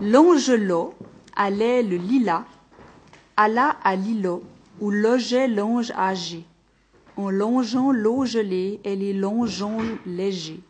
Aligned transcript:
L'angelot 0.00 0.92
allait 1.34 1.82
le 1.82 1.96
lilas, 1.96 2.44
alla 3.34 3.76
à 3.82 3.96
l'îlot 3.96 4.42
où 4.78 4.90
logeait 4.90 5.48
l'ange 5.48 5.90
âgé, 5.92 6.44
en 7.16 7.30
longeant 7.30 7.92
l'eau 7.92 8.26
gelée 8.26 8.78
et 8.84 8.94
les 8.94 9.14
longeons 9.14 9.78
légers. 10.04 10.60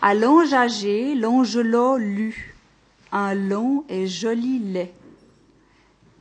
À 0.00 0.14
l'ange 0.14 0.52
âgé, 0.52 1.16
l'angelot 1.16 1.96
lut 1.98 2.54
un 3.10 3.34
long 3.34 3.84
et 3.88 4.06
joli 4.06 4.60
lait. 4.60 4.94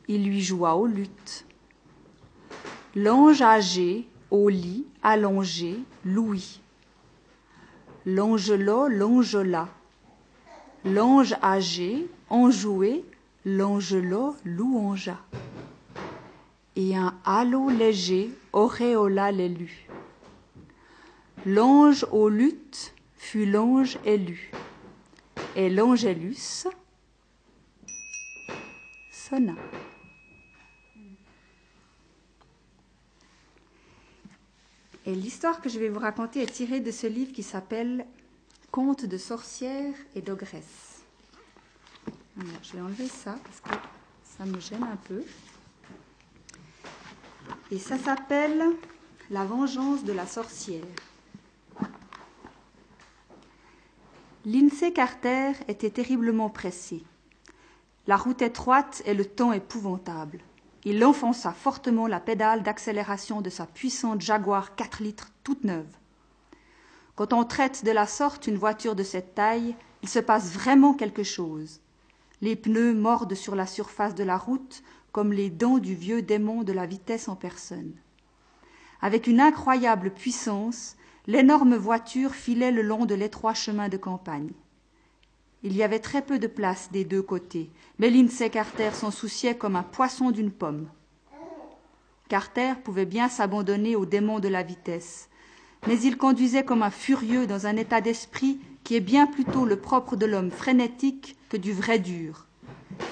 Il 0.08 0.26
lui 0.26 0.42
joua 0.42 0.76
aux 0.76 0.88
luttes. 0.88 1.46
L'ange 2.96 3.44
âgé, 3.44 4.08
au 4.32 4.50
lit, 4.50 4.88
allongé, 5.04 5.78
louis. 6.04 6.62
L'angelot 8.08 8.88
l'angela. 8.88 9.70
L'ange 10.86 11.36
âgé, 11.43 12.07
enjoué, 12.30 13.04
l'angelot 13.43 14.35
louangea. 14.45 15.20
Et 16.76 16.95
un 16.95 17.17
halo 17.26 17.70
léger 17.70 18.31
auréola 18.54 19.31
l'élu. 19.31 19.90
L'ange 21.45 22.05
aux 22.12 22.30
luttes 22.30 22.94
fut 23.18 23.45
l'ange 23.45 23.98
élu. 24.05 24.52
Et 25.55 25.70
l'angélus 25.70 26.68
sonna. 29.12 29.55
Et 35.05 35.16
l'histoire 35.16 35.59
que 35.59 35.70
je 35.70 35.80
vais 35.80 35.90
vous 35.90 35.99
raconter 35.99 36.43
est 36.43 36.54
tirée 36.54 36.80
de 36.80 36.91
ce 36.91 37.07
livre 37.07 37.34
qui 37.34 37.43
s'appelle 37.43 38.05
Contes 38.72 39.05
de 39.05 39.18
sorcières 39.18 39.96
et 40.16 40.22
d'ogresse. 40.22 41.04
je 42.62 42.73
vais 42.73 42.82
enlever 42.82 43.08
ça 43.08 43.36
parce 43.44 43.62
que 43.62 43.88
ça 44.23 44.46
me 44.46 44.60
gêne 44.60 44.84
un 44.84 44.96
peu. 45.08 45.23
Et 47.71 47.80
ça 47.80 47.98
s'appelle 47.98 48.63
La 49.32 49.43
vengeance 49.43 50.04
de 50.04 50.13
la 50.13 50.27
sorcière. 50.27 50.84
Lindsay 54.46 54.93
Carter 54.93 55.54
était 55.68 55.90
terriblement 55.90 56.49
pressé. 56.49 57.04
La 58.05 58.18
route 58.18 58.41
étroite 58.41 59.02
et 59.05 59.15
le 59.15 59.26
temps 59.26 59.52
épouvantable. 59.52 60.40
Il 60.86 61.04
enfonça 61.04 61.52
fortement 61.54 62.08
la 62.08 62.20
pédale 62.20 62.63
d'accélération 62.63 63.41
de 63.41 63.49
sa 63.49 63.65
puissante 63.65 64.22
Jaguar 64.22 64.75
4 64.75 65.03
litres 65.03 65.31
toute 65.44 65.63
neuve. 65.63 65.99
Quand 67.19 67.34
on 67.34 67.44
traite 67.44 67.84
de 67.84 67.91
la 67.91 68.07
sorte 68.07 68.47
une 68.47 68.56
voiture 68.56 68.95
de 68.95 69.03
cette 69.03 69.35
taille, 69.35 69.75
il 70.03 70.07
se 70.07 70.19
passe 70.19 70.53
vraiment 70.53 70.94
quelque 70.94 71.23
chose. 71.23 71.81
Les 72.39 72.56
pneus 72.56 72.94
mordent 72.94 73.35
sur 73.35 73.56
la 73.56 73.67
surface 73.67 74.16
de 74.16 74.23
la 74.23 74.38
route 74.38 74.84
comme 75.12 75.34
les 75.34 75.50
dents 75.50 75.79
du 75.79 75.95
vieux 75.95 76.22
démon 76.22 76.63
de 76.63 76.72
la 76.72 76.85
vitesse 76.85 77.28
en 77.28 77.35
personne. 77.35 77.91
Avec 79.01 79.28
une 79.28 79.41
incroyable 79.41 80.12
puissance, 80.12 80.95
l'énorme 81.28 81.75
voiture 81.75 82.34
filait 82.34 82.72
le 82.72 82.84
long 82.84 83.06
de 83.06 83.16
l'étroit 83.16 83.53
chemin 83.53 83.90
de 83.90 83.97
campagne. 83.97 84.53
Il 85.62 85.75
y 85.75 85.84
avait 85.84 86.00
très 86.00 86.22
peu 86.22 86.40
de 86.40 86.47
place 86.47 86.90
des 86.94 87.03
deux 87.03 87.22
côtés, 87.22 87.69
mais 87.97 88.09
Lindsay 88.09 88.50
Carter 88.50 88.91
s'en 88.94 89.12
souciait 89.12 89.57
comme 89.57 89.75
un 89.75 89.84
poisson 89.84 90.31
d'une 90.31 90.51
pomme. 90.51 90.88
Carter 92.29 92.75
pouvait 92.81 93.06
bien 93.06 93.28
s'abandonner 93.28 93.97
au 93.97 94.06
démon 94.06 94.40
de 94.40 94.47
la 94.47 94.63
vitesse, 94.63 95.29
mais 95.88 96.00
il 96.00 96.18
conduisait 96.18 96.63
comme 96.63 96.84
un 96.84 96.90
furieux 96.90 97.47
dans 97.47 97.66
un 97.66 97.78
état 97.78 98.02
d'esprit 98.02 98.59
qui 98.84 98.96
est 98.96 99.02
bien 99.02 99.28
plutôt 99.28 99.66
le 99.66 99.80
propre 99.80 100.16
de 100.16 100.25
l'homme 100.25 100.52
frénétique 100.52 101.38
que 101.50 101.58
du 101.58 101.74
vrai 101.74 102.00
dur. 102.00 102.46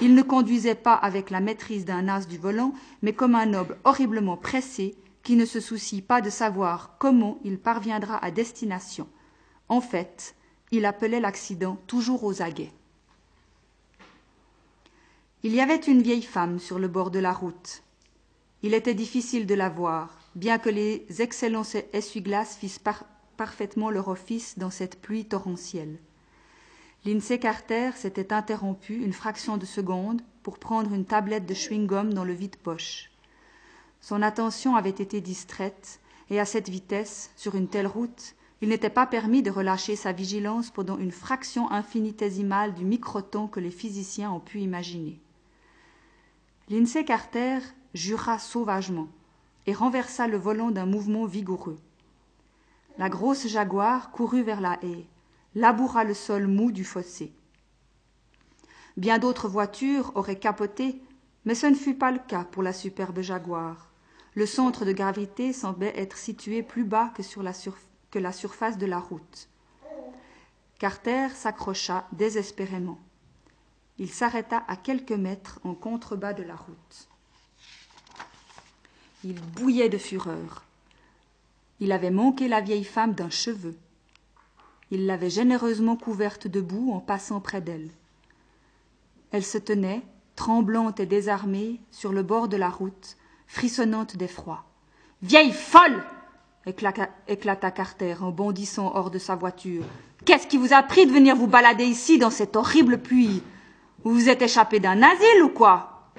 Il 0.00 0.14
ne 0.14 0.22
conduisait 0.22 0.74
pas 0.74 0.94
avec 0.94 1.30
la 1.30 1.40
maîtrise 1.40 1.84
d'un 1.84 2.08
as 2.08 2.26
du 2.26 2.38
volant, 2.38 2.72
mais 3.02 3.12
comme 3.12 3.34
un 3.34 3.46
noble 3.46 3.78
horriblement 3.84 4.36
pressé 4.36 4.96
qui 5.22 5.36
ne 5.36 5.44
se 5.44 5.60
soucie 5.60 6.02
pas 6.02 6.20
de 6.20 6.30
savoir 6.30 6.96
comment 6.98 7.38
il 7.44 7.58
parviendra 7.58 8.22
à 8.24 8.30
destination. 8.30 9.08
En 9.68 9.80
fait, 9.80 10.34
il 10.70 10.84
appelait 10.84 11.20
l'accident 11.20 11.78
toujours 11.86 12.24
aux 12.24 12.42
aguets. 12.42 12.72
Il 15.42 15.54
y 15.54 15.60
avait 15.60 15.76
une 15.76 16.02
vieille 16.02 16.22
femme 16.22 16.58
sur 16.58 16.78
le 16.78 16.88
bord 16.88 17.10
de 17.10 17.18
la 17.18 17.32
route. 17.32 17.82
Il 18.62 18.74
était 18.74 18.94
difficile 18.94 19.46
de 19.46 19.54
la 19.54 19.68
voir, 19.68 20.17
bien 20.38 20.58
que 20.58 20.70
les 20.70 21.04
excellents 21.18 21.64
essuie-glaces 21.92 22.56
fissent 22.56 22.80
parfaitement 23.36 23.90
leur 23.90 24.06
office 24.06 24.56
dans 24.56 24.70
cette 24.70 25.00
pluie 25.00 25.24
torrentielle. 25.24 25.98
Lindsay 27.04 27.40
Carter 27.40 27.90
s'était 27.96 28.32
interrompu 28.32 29.02
une 29.02 29.12
fraction 29.12 29.56
de 29.56 29.66
seconde 29.66 30.22
pour 30.44 30.60
prendre 30.60 30.94
une 30.94 31.04
tablette 31.04 31.46
de 31.46 31.54
chewing-gum 31.54 32.14
dans 32.14 32.22
le 32.22 32.34
vide-poche. 32.34 33.10
Son 34.00 34.22
attention 34.22 34.76
avait 34.76 34.90
été 34.90 35.20
distraite, 35.20 35.98
et 36.30 36.38
à 36.38 36.44
cette 36.44 36.68
vitesse, 36.68 37.32
sur 37.34 37.56
une 37.56 37.68
telle 37.68 37.88
route, 37.88 38.36
il 38.60 38.68
n'était 38.68 38.90
pas 38.90 39.06
permis 39.06 39.42
de 39.42 39.50
relâcher 39.50 39.96
sa 39.96 40.12
vigilance 40.12 40.70
pendant 40.70 40.98
une 40.98 41.10
fraction 41.10 41.68
infinitésimale 41.72 42.74
du 42.74 42.84
microton 42.84 43.48
que 43.48 43.60
les 43.60 43.72
physiciens 43.72 44.30
ont 44.30 44.40
pu 44.40 44.60
imaginer. 44.60 45.18
Lindsay 46.68 47.04
Carter 47.04 47.58
jura 47.92 48.38
sauvagement 48.38 49.08
et 49.68 49.74
renversa 49.74 50.26
le 50.28 50.38
volant 50.38 50.70
d'un 50.70 50.86
mouvement 50.86 51.26
vigoureux. 51.26 51.78
La 52.96 53.10
grosse 53.10 53.46
jaguar 53.46 54.10
courut 54.12 54.42
vers 54.42 54.62
la 54.62 54.78
haie, 54.82 55.04
laboura 55.54 56.04
le 56.04 56.14
sol 56.14 56.46
mou 56.46 56.72
du 56.72 56.86
fossé. 56.86 57.34
Bien 58.96 59.18
d'autres 59.18 59.46
voitures 59.46 60.10
auraient 60.14 60.38
capoté, 60.38 61.02
mais 61.44 61.54
ce 61.54 61.66
ne 61.66 61.74
fut 61.74 61.94
pas 61.94 62.10
le 62.10 62.18
cas 62.18 62.44
pour 62.44 62.62
la 62.62 62.72
superbe 62.72 63.20
jaguar. 63.20 63.90
Le 64.32 64.46
centre 64.46 64.86
de 64.86 64.92
gravité 64.92 65.52
semblait 65.52 65.92
être 66.00 66.16
situé 66.16 66.62
plus 66.62 66.84
bas 66.84 67.12
que 67.14 67.22
que 68.10 68.18
la 68.18 68.32
surface 68.32 68.78
de 68.78 68.86
la 68.86 68.98
route. 68.98 69.50
Carter 70.78 71.28
s'accrocha 71.34 72.08
désespérément. 72.12 73.00
Il 73.98 74.08
s'arrêta 74.08 74.64
à 74.66 74.76
quelques 74.76 75.12
mètres 75.12 75.60
en 75.62 75.74
contrebas 75.74 76.32
de 76.32 76.42
la 76.42 76.56
route. 76.56 77.08
Il 79.24 79.40
bouillait 79.40 79.88
de 79.88 79.98
fureur. 79.98 80.64
Il 81.80 81.90
avait 81.90 82.10
manqué 82.10 82.46
la 82.46 82.60
vieille 82.60 82.84
femme 82.84 83.14
d'un 83.14 83.30
cheveu. 83.30 83.76
Il 84.90 85.06
l'avait 85.06 85.30
généreusement 85.30 85.96
couverte 85.96 86.46
de 86.46 86.60
boue 86.60 86.92
en 86.92 87.00
passant 87.00 87.40
près 87.40 87.60
d'elle. 87.60 87.90
Elle 89.32 89.44
se 89.44 89.58
tenait, 89.58 90.02
tremblante 90.36 91.00
et 91.00 91.06
désarmée, 91.06 91.80
sur 91.90 92.12
le 92.12 92.22
bord 92.22 92.48
de 92.48 92.56
la 92.56 92.70
route, 92.70 93.16
frissonnante 93.48 94.16
d'effroi. 94.16 94.64
Vieille 95.22 95.52
folle 95.52 96.02
éclata, 96.66 97.70
Carter 97.70 98.14
en 98.20 98.30
bondissant 98.30 98.92
hors 98.94 99.10
de 99.10 99.18
sa 99.18 99.34
voiture. 99.34 99.84
Qu'est-ce 100.24 100.46
qui 100.46 100.58
vous 100.58 100.72
a 100.72 100.82
pris 100.82 101.06
de 101.06 101.12
venir 101.12 101.34
vous 101.34 101.46
balader 101.46 101.84
ici 101.84 102.18
dans 102.18 102.30
cette 102.30 102.56
horrible 102.56 102.98
pluie? 102.98 103.42
Vous 104.04 104.14
vous 104.14 104.28
êtes 104.28 104.42
échappé 104.42 104.78
d'un 104.78 105.02
asile 105.02 105.42
ou 105.42 105.48
quoi? 105.48 106.12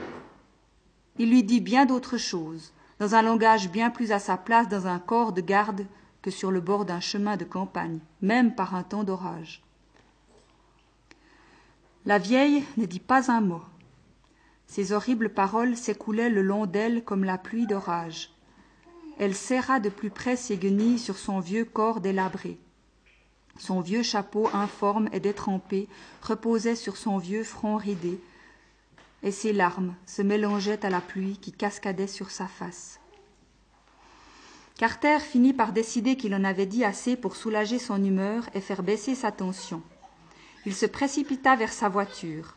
Il 1.18 1.30
lui 1.30 1.44
dit 1.44 1.62
bien 1.62 1.86
d'autres 1.86 2.18
choses, 2.18 2.74
dans 3.00 3.16
un 3.16 3.22
langage 3.22 3.70
bien 3.70 3.90
plus 3.90 4.12
à 4.12 4.20
sa 4.20 4.38
place 4.38 4.68
dans 4.68 4.88
un 4.88 5.00
corps 5.00 5.34
de 5.34 5.42
garde 5.42 5.86
que 6.22 6.32
sur 6.32 6.52
le 6.52 6.62
bord 6.62 6.86
d'un 6.86 7.00
chemin 7.00 7.38
de 7.38 7.46
campagne, 7.46 8.00
même 8.22 8.54
par 8.54 8.76
un 8.76 8.84
temps 8.84 9.04
d'orage. 9.04 9.64
La 12.06 12.18
vieille 12.18 12.64
ne 12.78 12.86
dit 12.86 13.00
pas 13.00 13.32
un 13.32 13.42
mot. 13.42 13.62
Ses 14.68 14.92
horribles 14.92 15.30
paroles 15.30 15.76
s'écoulaient 15.76 16.30
le 16.30 16.42
long 16.42 16.66
d'elle 16.66 17.04
comme 17.04 17.24
la 17.24 17.38
pluie 17.38 17.68
d'orage 17.68 18.32
elle 19.20 19.36
serra 19.36 19.82
de 19.82 19.90
plus 19.90 20.10
près 20.10 20.38
ses 20.38 20.56
guenilles 20.56 20.98
sur 20.98 21.18
son 21.18 21.42
vieux 21.42 21.66
corps 21.66 22.00
délabré. 22.00 22.58
Son 23.58 23.82
vieux 23.82 24.02
chapeau 24.02 24.50
informe 24.54 25.10
et 25.12 25.20
détrempé 25.20 25.90
reposait 26.22 26.78
sur 26.78 26.96
son 26.96 27.18
vieux 27.18 27.44
front 27.44 27.76
ridé, 27.76 28.20
et 29.24 29.32
ses 29.32 29.54
larmes 29.54 29.96
se 30.06 30.22
mélangeaient 30.22 30.86
à 30.86 30.90
la 30.90 31.02
pluie 31.02 31.38
qui 31.38 31.52
cascadait 31.52 32.08
sur 32.08 32.32
sa 32.32 32.48
face. 32.48 33.00
Carter 34.78 35.20
finit 35.20 35.54
par 35.54 35.74
décider 35.74 36.16
qu'il 36.16 36.34
en 36.34 36.46
avait 36.46 36.66
dit 36.66 36.86
assez 36.86 37.18
pour 37.18 37.36
soulager 37.36 37.80
son 37.80 38.02
humeur 38.02 38.50
et 38.54 38.62
faire 38.62 38.82
baisser 38.82 39.14
sa 39.14 39.32
tension. 39.32 39.82
Il 40.66 40.74
se 40.74 40.86
précipita 40.86 41.58
vers 41.58 41.74
sa 41.74 41.90
voiture. 41.90 42.56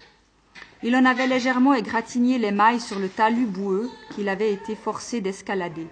Il 0.85 0.95
en 0.95 1.05
avait 1.05 1.27
légèrement 1.27 1.75
égratigné 1.75 2.39
les 2.39 2.53
mailles 2.53 2.81
sur 2.81 2.99
le 2.99 3.09
talus 3.09 3.47
boueux 3.47 3.91
qu'il 4.15 4.29
avait 4.29 4.53
été 4.53 4.77
forcé 4.77 5.21
d'escalader. 5.21 5.89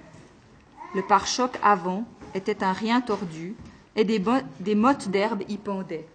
Le 0.94 1.02
pare-choc 1.02 1.52
avant 1.62 2.05
était 2.34 2.62
un 2.62 2.72
rien 2.72 3.00
tordu 3.00 3.56
et 3.96 4.05
des, 4.05 4.22
des 4.61 4.75
mottes 4.75 5.08
d'herbe 5.08 5.43
y 5.49 5.56
pendaient. 5.56 6.06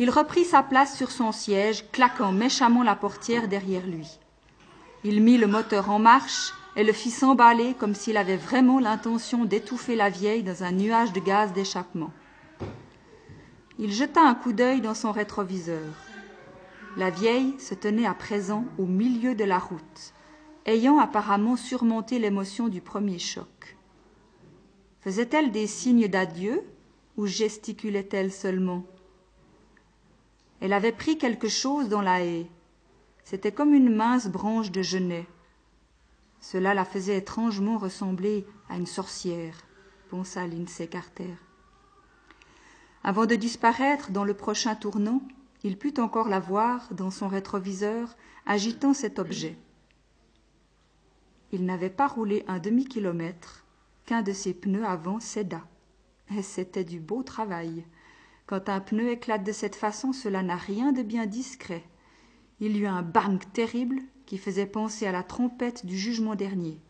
Il 0.00 0.08
reprit 0.08 0.46
sa 0.46 0.62
place 0.62 0.96
sur 0.96 1.10
son 1.10 1.30
siège, 1.30 1.84
claquant 1.92 2.32
méchamment 2.32 2.82
la 2.82 2.96
portière 2.96 3.48
derrière 3.48 3.86
lui. 3.86 4.08
Il 5.04 5.22
mit 5.22 5.36
le 5.36 5.46
moteur 5.46 5.90
en 5.90 5.98
marche 5.98 6.54
et 6.74 6.84
le 6.84 6.94
fit 6.94 7.10
s'emballer 7.10 7.74
comme 7.74 7.94
s'il 7.94 8.16
avait 8.16 8.38
vraiment 8.38 8.80
l'intention 8.80 9.44
d'étouffer 9.44 9.96
la 9.96 10.08
vieille 10.08 10.42
dans 10.42 10.64
un 10.64 10.72
nuage 10.72 11.12
de 11.12 11.20
gaz 11.20 11.52
d'échappement. 11.52 12.14
Il 13.78 13.92
jeta 13.92 14.22
un 14.22 14.34
coup 14.34 14.54
d'œil 14.54 14.80
dans 14.80 14.94
son 14.94 15.12
rétroviseur. 15.12 15.92
La 16.96 17.10
vieille 17.10 17.54
se 17.58 17.74
tenait 17.74 18.06
à 18.06 18.14
présent 18.14 18.64
au 18.78 18.86
milieu 18.86 19.34
de 19.34 19.44
la 19.44 19.58
route, 19.58 20.14
ayant 20.64 20.98
apparemment 20.98 21.56
surmonté 21.56 22.18
l'émotion 22.18 22.68
du 22.68 22.80
premier 22.80 23.18
choc. 23.18 23.76
Faisait-elle 25.02 25.52
des 25.52 25.66
signes 25.66 26.08
d'adieu 26.08 26.62
ou 27.18 27.26
gesticulait-elle 27.26 28.32
seulement? 28.32 28.86
Elle 30.60 30.72
avait 30.72 30.92
pris 30.92 31.18
quelque 31.18 31.48
chose 31.48 31.88
dans 31.88 32.02
la 32.02 32.24
haie. 32.24 32.46
C'était 33.24 33.52
comme 33.52 33.74
une 33.74 33.94
mince 33.94 34.28
branche 34.28 34.70
de 34.70 34.82
genêt. 34.82 35.26
Cela 36.40 36.74
la 36.74 36.84
faisait 36.84 37.18
étrangement 37.18 37.78
ressembler 37.78 38.46
à 38.68 38.76
une 38.76 38.86
sorcière, 38.86 39.54
pensa 40.08 40.46
Lindsay 40.46 40.86
Carter. 40.86 41.34
Avant 43.02 43.26
de 43.26 43.34
disparaître 43.34 44.10
dans 44.10 44.24
le 44.24 44.34
prochain 44.34 44.74
tournant, 44.74 45.22
il 45.62 45.78
put 45.78 45.98
encore 46.00 46.28
la 46.28 46.40
voir 46.40 46.92
dans 46.92 47.10
son 47.10 47.28
rétroviseur 47.28 48.16
agitant 48.46 48.94
cet 48.94 49.18
objet. 49.18 49.56
Il 51.52 51.64
n'avait 51.64 51.90
pas 51.90 52.06
roulé 52.06 52.44
un 52.46 52.58
demi-kilomètre 52.58 53.64
qu'un 54.06 54.22
de 54.22 54.32
ses 54.32 54.54
pneus 54.54 54.84
avant 54.84 55.20
céda. 55.20 55.62
Et 56.34 56.42
c'était 56.42 56.84
du 56.84 57.00
beau 57.00 57.22
travail. 57.22 57.84
Quand 58.50 58.68
un 58.68 58.80
pneu 58.80 59.10
éclate 59.10 59.44
de 59.44 59.52
cette 59.52 59.76
façon, 59.76 60.12
cela 60.12 60.42
n'a 60.42 60.56
rien 60.56 60.90
de 60.90 61.02
bien 61.02 61.26
discret. 61.26 61.84
Il 62.58 62.76
y 62.76 62.80
eut 62.80 62.88
un 62.88 63.02
bang 63.02 63.40
terrible 63.52 64.00
qui 64.26 64.38
faisait 64.38 64.66
penser 64.66 65.06
à 65.06 65.12
la 65.12 65.22
trompette 65.22 65.86
du 65.86 65.96
jugement 65.96 66.34
dernier. 66.34 66.80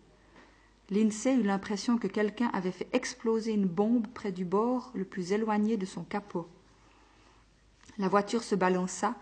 Lindsay 0.88 1.34
eut 1.34 1.42
l'impression 1.42 1.98
que 1.98 2.06
quelqu'un 2.06 2.48
avait 2.54 2.70
fait 2.70 2.88
exploser 2.94 3.52
une 3.52 3.66
bombe 3.66 4.06
près 4.06 4.32
du 4.32 4.46
bord 4.46 4.90
le 4.94 5.04
plus 5.04 5.32
éloigné 5.32 5.76
de 5.76 5.84
son 5.84 6.02
capot. 6.02 6.48
La 7.98 8.08
voiture 8.08 8.42
se 8.42 8.54
balança 8.54 9.14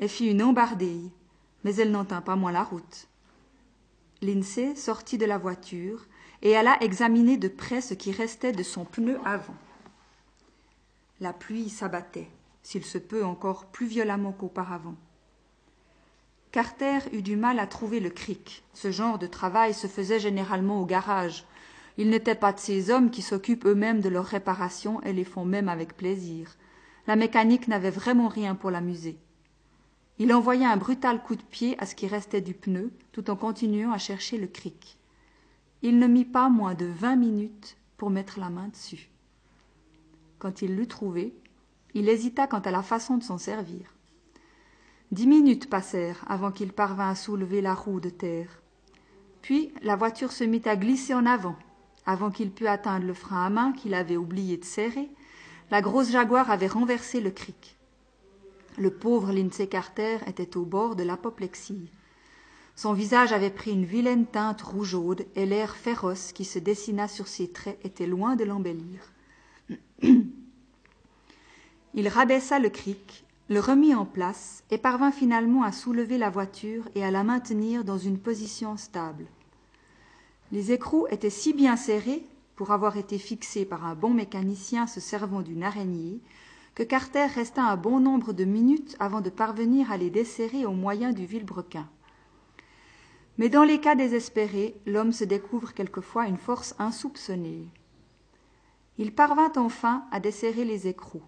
et 0.00 0.08
fit 0.08 0.26
une 0.26 0.42
embardille, 0.42 1.12
mais 1.62 1.76
elle 1.76 1.92
n'en 1.92 2.04
tint 2.04 2.20
pas 2.20 2.34
moins 2.34 2.50
la 2.50 2.64
route. 2.64 3.06
Lindsay 4.22 4.74
sortit 4.74 5.18
de 5.18 5.26
la 5.26 5.38
voiture 5.38 6.04
et 6.42 6.56
alla 6.56 6.82
examiner 6.82 7.36
de 7.36 7.46
près 7.46 7.80
ce 7.80 7.94
qui 7.94 8.10
restait 8.10 8.50
de 8.50 8.64
son 8.64 8.84
pneu 8.84 9.20
avant. 9.24 9.54
La 11.18 11.32
pluie 11.32 11.70
s'abattait, 11.70 12.28
s'il 12.62 12.84
se 12.84 12.98
peut 12.98 13.24
encore 13.24 13.66
plus 13.66 13.86
violemment 13.86 14.32
qu'auparavant. 14.32 14.96
Carter 16.52 16.98
eut 17.12 17.22
du 17.22 17.36
mal 17.36 17.58
à 17.58 17.66
trouver 17.66 18.00
le 18.00 18.10
cric. 18.10 18.64
Ce 18.74 18.90
genre 18.90 19.18
de 19.18 19.26
travail 19.26 19.72
se 19.72 19.86
faisait 19.86 20.20
généralement 20.20 20.80
au 20.80 20.84
garage. 20.84 21.46
Il 21.96 22.10
n'était 22.10 22.34
pas 22.34 22.52
de 22.52 22.58
ces 22.58 22.90
hommes 22.90 23.10
qui 23.10 23.22
s'occupent 23.22 23.64
eux-mêmes 23.64 24.02
de 24.02 24.10
leurs 24.10 24.26
réparations 24.26 25.02
et 25.04 25.14
les 25.14 25.24
font 25.24 25.46
même 25.46 25.70
avec 25.70 25.96
plaisir. 25.96 26.54
La 27.06 27.16
mécanique 27.16 27.66
n'avait 27.66 27.90
vraiment 27.90 28.28
rien 28.28 28.54
pour 28.54 28.70
l'amuser. 28.70 29.16
Il 30.18 30.34
envoya 30.34 30.70
un 30.70 30.76
brutal 30.76 31.22
coup 31.22 31.36
de 31.36 31.42
pied 31.42 31.78
à 31.78 31.86
ce 31.86 31.94
qui 31.94 32.06
restait 32.06 32.42
du 32.42 32.52
pneu, 32.52 32.92
tout 33.12 33.30
en 33.30 33.36
continuant 33.36 33.92
à 33.92 33.98
chercher 33.98 34.36
le 34.36 34.46
cric. 34.48 34.98
Il 35.80 35.98
ne 35.98 36.06
mit 36.06 36.26
pas 36.26 36.50
moins 36.50 36.74
de 36.74 36.86
vingt 36.86 37.16
minutes 37.16 37.78
pour 37.96 38.10
mettre 38.10 38.38
la 38.38 38.50
main 38.50 38.68
dessus. 38.68 39.08
Quand 40.38 40.62
il 40.62 40.76
l'eut 40.76 40.86
trouvé, 40.86 41.34
il 41.94 42.08
hésita 42.08 42.46
quant 42.46 42.60
à 42.60 42.70
la 42.70 42.82
façon 42.82 43.16
de 43.16 43.22
s'en 43.22 43.38
servir. 43.38 43.94
Dix 45.12 45.26
minutes 45.26 45.70
passèrent 45.70 46.24
avant 46.28 46.50
qu'il 46.50 46.72
parvint 46.72 47.10
à 47.10 47.14
soulever 47.14 47.60
la 47.60 47.74
roue 47.74 48.00
de 48.00 48.10
terre. 48.10 48.60
Puis 49.40 49.72
la 49.82 49.96
voiture 49.96 50.32
se 50.32 50.44
mit 50.44 50.62
à 50.64 50.76
glisser 50.76 51.14
en 51.14 51.26
avant. 51.26 51.56
Avant 52.04 52.30
qu'il 52.30 52.50
pût 52.50 52.66
atteindre 52.66 53.06
le 53.06 53.14
frein 53.14 53.44
à 53.44 53.50
main 53.50 53.72
qu'il 53.72 53.94
avait 53.94 54.16
oublié 54.16 54.56
de 54.56 54.64
serrer, 54.64 55.08
la 55.70 55.80
grosse 55.80 56.10
jaguar 56.10 56.50
avait 56.50 56.66
renversé 56.66 57.20
le 57.20 57.30
cric. 57.30 57.76
Le 58.78 58.90
pauvre 58.90 59.32
Lindsay 59.32 59.68
Carter 59.68 60.18
était 60.26 60.56
au 60.56 60.64
bord 60.64 60.96
de 60.96 61.02
l'apoplexie. 61.02 61.90
Son 62.74 62.92
visage 62.92 63.32
avait 63.32 63.50
pris 63.50 63.72
une 63.72 63.86
vilaine 63.86 64.26
teinte 64.26 64.60
rougeaude 64.60 65.24
et 65.34 65.46
l'air 65.46 65.76
féroce 65.76 66.32
qui 66.32 66.44
se 66.44 66.58
dessina 66.58 67.08
sur 67.08 67.26
ses 67.26 67.50
traits 67.50 67.78
était 67.84 68.06
loin 68.06 68.36
de 68.36 68.44
l'embellir. 68.44 69.12
Il 71.94 72.08
rabaissa 72.08 72.58
le 72.58 72.68
cric 72.68 73.26
le 73.48 73.60
remit 73.60 73.94
en 73.94 74.04
place 74.04 74.64
et 74.72 74.78
parvint 74.78 75.12
finalement 75.12 75.62
à 75.62 75.70
soulever 75.70 76.18
la 76.18 76.30
voiture 76.30 76.88
et 76.96 77.04
à 77.04 77.12
la 77.12 77.22
maintenir 77.22 77.84
dans 77.84 77.98
une 77.98 78.18
position 78.18 78.76
stable. 78.76 79.26
Les 80.50 80.72
écrous 80.72 81.06
étaient 81.10 81.30
si 81.30 81.52
bien 81.52 81.76
serrés, 81.76 82.26
pour 82.56 82.72
avoir 82.72 82.96
été 82.96 83.18
fixés 83.18 83.64
par 83.64 83.84
un 83.84 83.94
bon 83.94 84.10
mécanicien 84.10 84.86
se 84.86 84.98
servant 84.98 85.42
d'une 85.42 85.62
araignée, 85.62 86.20
que 86.74 86.82
Carter 86.82 87.26
resta 87.26 87.62
un 87.62 87.76
bon 87.76 88.00
nombre 88.00 88.32
de 88.32 88.44
minutes 88.44 88.96
avant 88.98 89.20
de 89.20 89.30
parvenir 89.30 89.92
à 89.92 89.96
les 89.96 90.10
desserrer 90.10 90.66
au 90.66 90.72
moyen 90.72 91.12
du 91.12 91.24
vilebrequin. 91.24 91.88
Mais 93.38 93.48
dans 93.48 93.64
les 93.64 93.78
cas 93.78 93.94
désespérés, 93.94 94.74
l'homme 94.86 95.12
se 95.12 95.24
découvre 95.24 95.72
quelquefois 95.72 96.26
une 96.26 96.38
force 96.38 96.74
insoupçonnée. 96.78 97.68
Il 98.98 99.14
parvint 99.14 99.52
enfin 99.56 100.04
à 100.10 100.20
desserrer 100.20 100.64
les 100.64 100.86
écrous, 100.86 101.22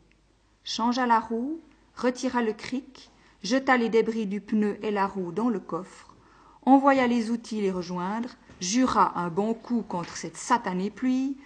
changea 0.65 1.07
la 1.07 1.21
roue, 1.21 1.61
retira 1.95 2.43
le 2.43 2.53
cric, 2.53 3.11
jeta 3.43 3.77
les 3.77 3.91
débris 3.91 4.27
du 4.27 4.41
pneu 4.41 4.79
et 4.83 4.91
la 4.91 5.07
roue 5.07 5.33
dans 5.33 5.51
le 5.51 5.61
coffre, 5.61 6.15
envoya 6.63 7.07
les 7.07 7.31
outils 7.31 7.61
les 7.61 7.71
rejoindre, 7.71 8.31
jura 8.61 9.19
un 9.19 9.29
bon 9.29 9.55
coup 9.55 9.83
contre 9.83 10.17
cette 10.17 10.37
satanée 10.37 10.91
pluie, 10.91 11.37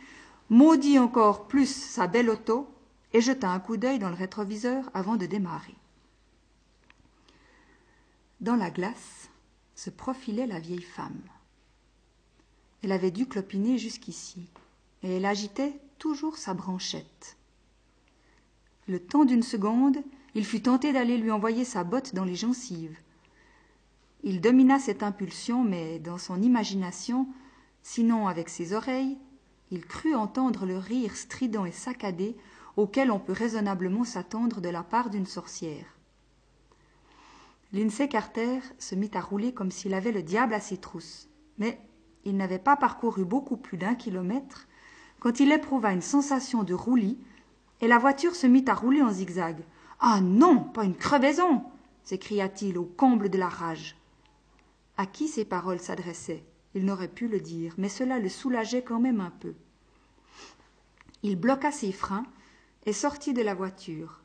maudit 0.48 0.98
encore 0.98 1.46
plus 1.48 1.74
sa 1.74 2.06
belle 2.06 2.30
auto 2.30 2.68
et 3.12 3.20
jeta 3.20 3.50
un 3.50 3.60
coup 3.60 3.76
d'œil 3.76 3.98
dans 3.98 4.08
le 4.08 4.14
rétroviseur 4.14 4.90
avant 4.94 5.16
de 5.16 5.26
démarrer. 5.26 5.74
Dans 8.40 8.56
la 8.56 8.70
glace 8.70 9.28
se 9.74 9.90
profilait 9.90 10.46
la 10.46 10.60
vieille 10.60 10.82
femme. 10.82 11.20
Elle 12.82 12.92
avait 12.92 13.10
dû 13.10 13.26
clopiner 13.26 13.78
jusqu'ici, 13.78 14.48
et 15.02 15.16
elle 15.16 15.26
agitait 15.26 15.74
toujours 16.02 16.36
sa 16.36 16.52
branchette. 16.52 17.36
Le 18.88 18.98
temps 18.98 19.24
d'une 19.24 19.44
seconde, 19.44 19.98
il 20.34 20.44
fut 20.44 20.60
tenté 20.60 20.92
d'aller 20.92 21.16
lui 21.16 21.30
envoyer 21.30 21.64
sa 21.64 21.84
botte 21.84 22.12
dans 22.12 22.24
les 22.24 22.34
gencives. 22.34 22.98
Il 24.24 24.40
domina 24.40 24.80
cette 24.80 25.04
impulsion, 25.04 25.62
mais 25.62 26.00
dans 26.00 26.18
son 26.18 26.42
imagination, 26.42 27.28
sinon 27.84 28.26
avec 28.26 28.48
ses 28.48 28.72
oreilles, 28.72 29.16
il 29.70 29.86
crut 29.86 30.16
entendre 30.16 30.66
le 30.66 30.76
rire 30.76 31.14
strident 31.14 31.66
et 31.66 31.70
saccadé 31.70 32.36
auquel 32.76 33.12
on 33.12 33.20
peut 33.20 33.32
raisonnablement 33.32 34.02
s'attendre 34.02 34.60
de 34.60 34.70
la 34.70 34.82
part 34.82 35.08
d'une 35.08 35.26
sorcière. 35.26 35.86
Lindsay 37.72 38.08
Carter 38.08 38.58
se 38.80 38.96
mit 38.96 39.12
à 39.14 39.20
rouler 39.20 39.54
comme 39.54 39.70
s'il 39.70 39.94
avait 39.94 40.10
le 40.10 40.24
diable 40.24 40.54
à 40.54 40.60
ses 40.60 40.78
trousses, 40.78 41.28
mais 41.58 41.80
il 42.24 42.36
n'avait 42.36 42.58
pas 42.58 42.74
parcouru 42.74 43.24
beaucoup 43.24 43.56
plus 43.56 43.78
d'un 43.78 43.94
kilomètre 43.94 44.66
quand 45.22 45.38
il 45.38 45.52
éprouva 45.52 45.92
une 45.92 46.02
sensation 46.02 46.64
de 46.64 46.74
roulis 46.74 47.16
et 47.80 47.86
la 47.86 47.98
voiture 47.98 48.34
se 48.34 48.48
mit 48.48 48.64
à 48.66 48.74
rouler 48.74 49.02
en 49.02 49.12
zigzag, 49.12 49.62
ah 50.00 50.20
non, 50.20 50.64
pas 50.64 50.82
une 50.82 50.96
crevaison 50.96 51.62
s'écria-t-il 52.02 52.76
au 52.76 52.84
comble 52.84 53.28
de 53.28 53.38
la 53.38 53.48
rage. 53.48 53.96
À 54.96 55.06
qui 55.06 55.28
ces 55.28 55.44
paroles 55.44 55.78
s'adressaient 55.78 56.42
Il 56.74 56.84
n'aurait 56.84 57.06
pu 57.06 57.28
le 57.28 57.38
dire, 57.38 57.72
mais 57.78 57.88
cela 57.88 58.18
le 58.18 58.28
soulageait 58.28 58.82
quand 58.82 58.98
même 58.98 59.20
un 59.20 59.30
peu. 59.30 59.54
Il 61.22 61.36
bloqua 61.36 61.70
ses 61.70 61.92
freins 61.92 62.26
et 62.84 62.92
sortit 62.92 63.32
de 63.32 63.42
la 63.42 63.54
voiture. 63.54 64.22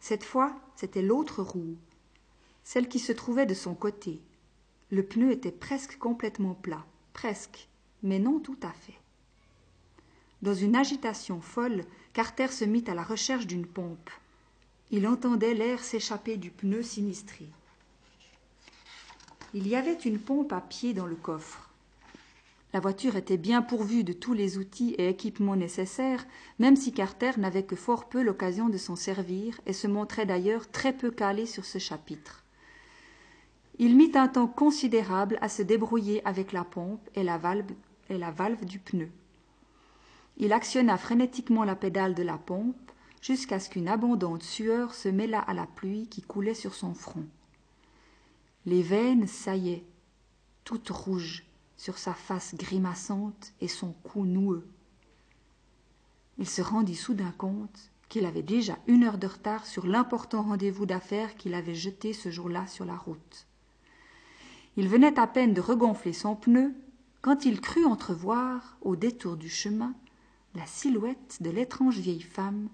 Cette 0.00 0.22
fois, 0.22 0.54
c'était 0.76 1.02
l'autre 1.02 1.42
roue, 1.42 1.76
celle 2.62 2.88
qui 2.88 3.00
se 3.00 3.10
trouvait 3.10 3.46
de 3.46 3.54
son 3.54 3.74
côté. 3.74 4.22
Le 4.92 5.02
pneu 5.02 5.32
était 5.32 5.50
presque 5.50 5.98
complètement 5.98 6.54
plat, 6.54 6.86
presque, 7.14 7.68
mais 8.04 8.20
non 8.20 8.38
tout 8.38 8.58
à 8.62 8.70
fait. 8.70 8.99
Dans 10.42 10.54
une 10.54 10.74
agitation 10.74 11.40
folle, 11.40 11.84
Carter 12.14 12.48
se 12.48 12.64
mit 12.64 12.84
à 12.86 12.94
la 12.94 13.02
recherche 13.02 13.46
d'une 13.46 13.66
pompe. 13.66 14.10
Il 14.90 15.06
entendait 15.06 15.54
l'air 15.54 15.80
s'échapper 15.80 16.38
du 16.38 16.50
pneu 16.50 16.82
sinistré. 16.82 17.46
Il 19.52 19.68
y 19.68 19.76
avait 19.76 19.92
une 19.92 20.18
pompe 20.18 20.52
à 20.52 20.60
pied 20.60 20.94
dans 20.94 21.06
le 21.06 21.16
coffre. 21.16 21.68
La 22.72 22.80
voiture 22.80 23.16
était 23.16 23.36
bien 23.36 23.62
pourvue 23.62 24.04
de 24.04 24.12
tous 24.12 24.32
les 24.32 24.56
outils 24.56 24.94
et 24.96 25.08
équipements 25.08 25.56
nécessaires, 25.56 26.24
même 26.58 26.76
si 26.76 26.92
Carter 26.92 27.32
n'avait 27.36 27.64
que 27.64 27.76
fort 27.76 28.08
peu 28.08 28.22
l'occasion 28.22 28.68
de 28.68 28.78
s'en 28.78 28.96
servir 28.96 29.60
et 29.66 29.72
se 29.72 29.88
montrait 29.88 30.26
d'ailleurs 30.26 30.70
très 30.70 30.92
peu 30.92 31.10
calé 31.10 31.46
sur 31.46 31.64
ce 31.64 31.78
chapitre. 31.78 32.44
Il 33.78 33.96
mit 33.96 34.12
un 34.14 34.28
temps 34.28 34.46
considérable 34.46 35.36
à 35.40 35.48
se 35.48 35.62
débrouiller 35.62 36.24
avec 36.26 36.52
la 36.52 36.64
pompe 36.64 37.06
et 37.14 37.24
la 37.24 37.38
valve, 37.38 37.72
et 38.08 38.18
la 38.18 38.30
valve 38.30 38.64
du 38.64 38.78
pneu. 38.78 39.10
Il 40.42 40.54
actionna 40.54 40.96
frénétiquement 40.96 41.64
la 41.64 41.76
pédale 41.76 42.14
de 42.14 42.22
la 42.22 42.38
pompe, 42.38 42.92
jusqu'à 43.20 43.60
ce 43.60 43.68
qu'une 43.68 43.88
abondante 43.88 44.42
sueur 44.42 44.94
se 44.94 45.10
mêlât 45.10 45.40
à 45.40 45.52
la 45.52 45.66
pluie 45.66 46.08
qui 46.08 46.22
coulait 46.22 46.54
sur 46.54 46.74
son 46.74 46.94
front. 46.94 47.26
Les 48.64 48.82
veines 48.82 49.26
saillaient, 49.26 49.84
toutes 50.64 50.88
rouges, 50.88 51.44
sur 51.76 51.98
sa 51.98 52.14
face 52.14 52.54
grimaçante 52.54 53.52
et 53.60 53.68
son 53.68 53.92
cou 54.02 54.24
noueux. 54.24 54.66
Il 56.38 56.48
se 56.48 56.62
rendit 56.62 56.96
soudain 56.96 57.34
compte 57.36 57.90
qu'il 58.08 58.24
avait 58.24 58.42
déjà 58.42 58.78
une 58.86 59.04
heure 59.04 59.18
de 59.18 59.26
retard 59.26 59.66
sur 59.66 59.86
l'important 59.86 60.42
rendez-vous 60.42 60.86
d'affaires 60.86 61.36
qu'il 61.36 61.52
avait 61.52 61.74
jeté 61.74 62.14
ce 62.14 62.30
jour-là 62.30 62.66
sur 62.66 62.86
la 62.86 62.96
route. 62.96 63.46
Il 64.78 64.88
venait 64.88 65.18
à 65.18 65.26
peine 65.26 65.52
de 65.52 65.60
regonfler 65.60 66.14
son 66.14 66.34
pneu 66.34 66.72
quand 67.20 67.44
il 67.44 67.60
crut 67.60 67.84
entrevoir, 67.84 68.78
au 68.80 68.96
détour 68.96 69.36
du 69.36 69.50
chemin, 69.50 69.94
la 70.54 70.66
silhouette 70.66 71.38
de 71.40 71.50
l'étrange 71.50 71.98
vieille 71.98 72.22
femme 72.22 72.68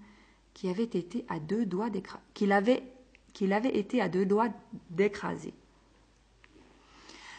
qui 0.53 0.69
avait 0.69 0.83
été 0.83 1.25
à 1.29 1.39
deux 1.39 1.65
doigts 1.65 1.89
qu'il 2.33 2.51
avait, 2.51 2.83
été 3.39 4.01
à 4.01 4.09
deux 4.09 4.25
doigts 4.25 4.49
d'écraser. 4.89 5.53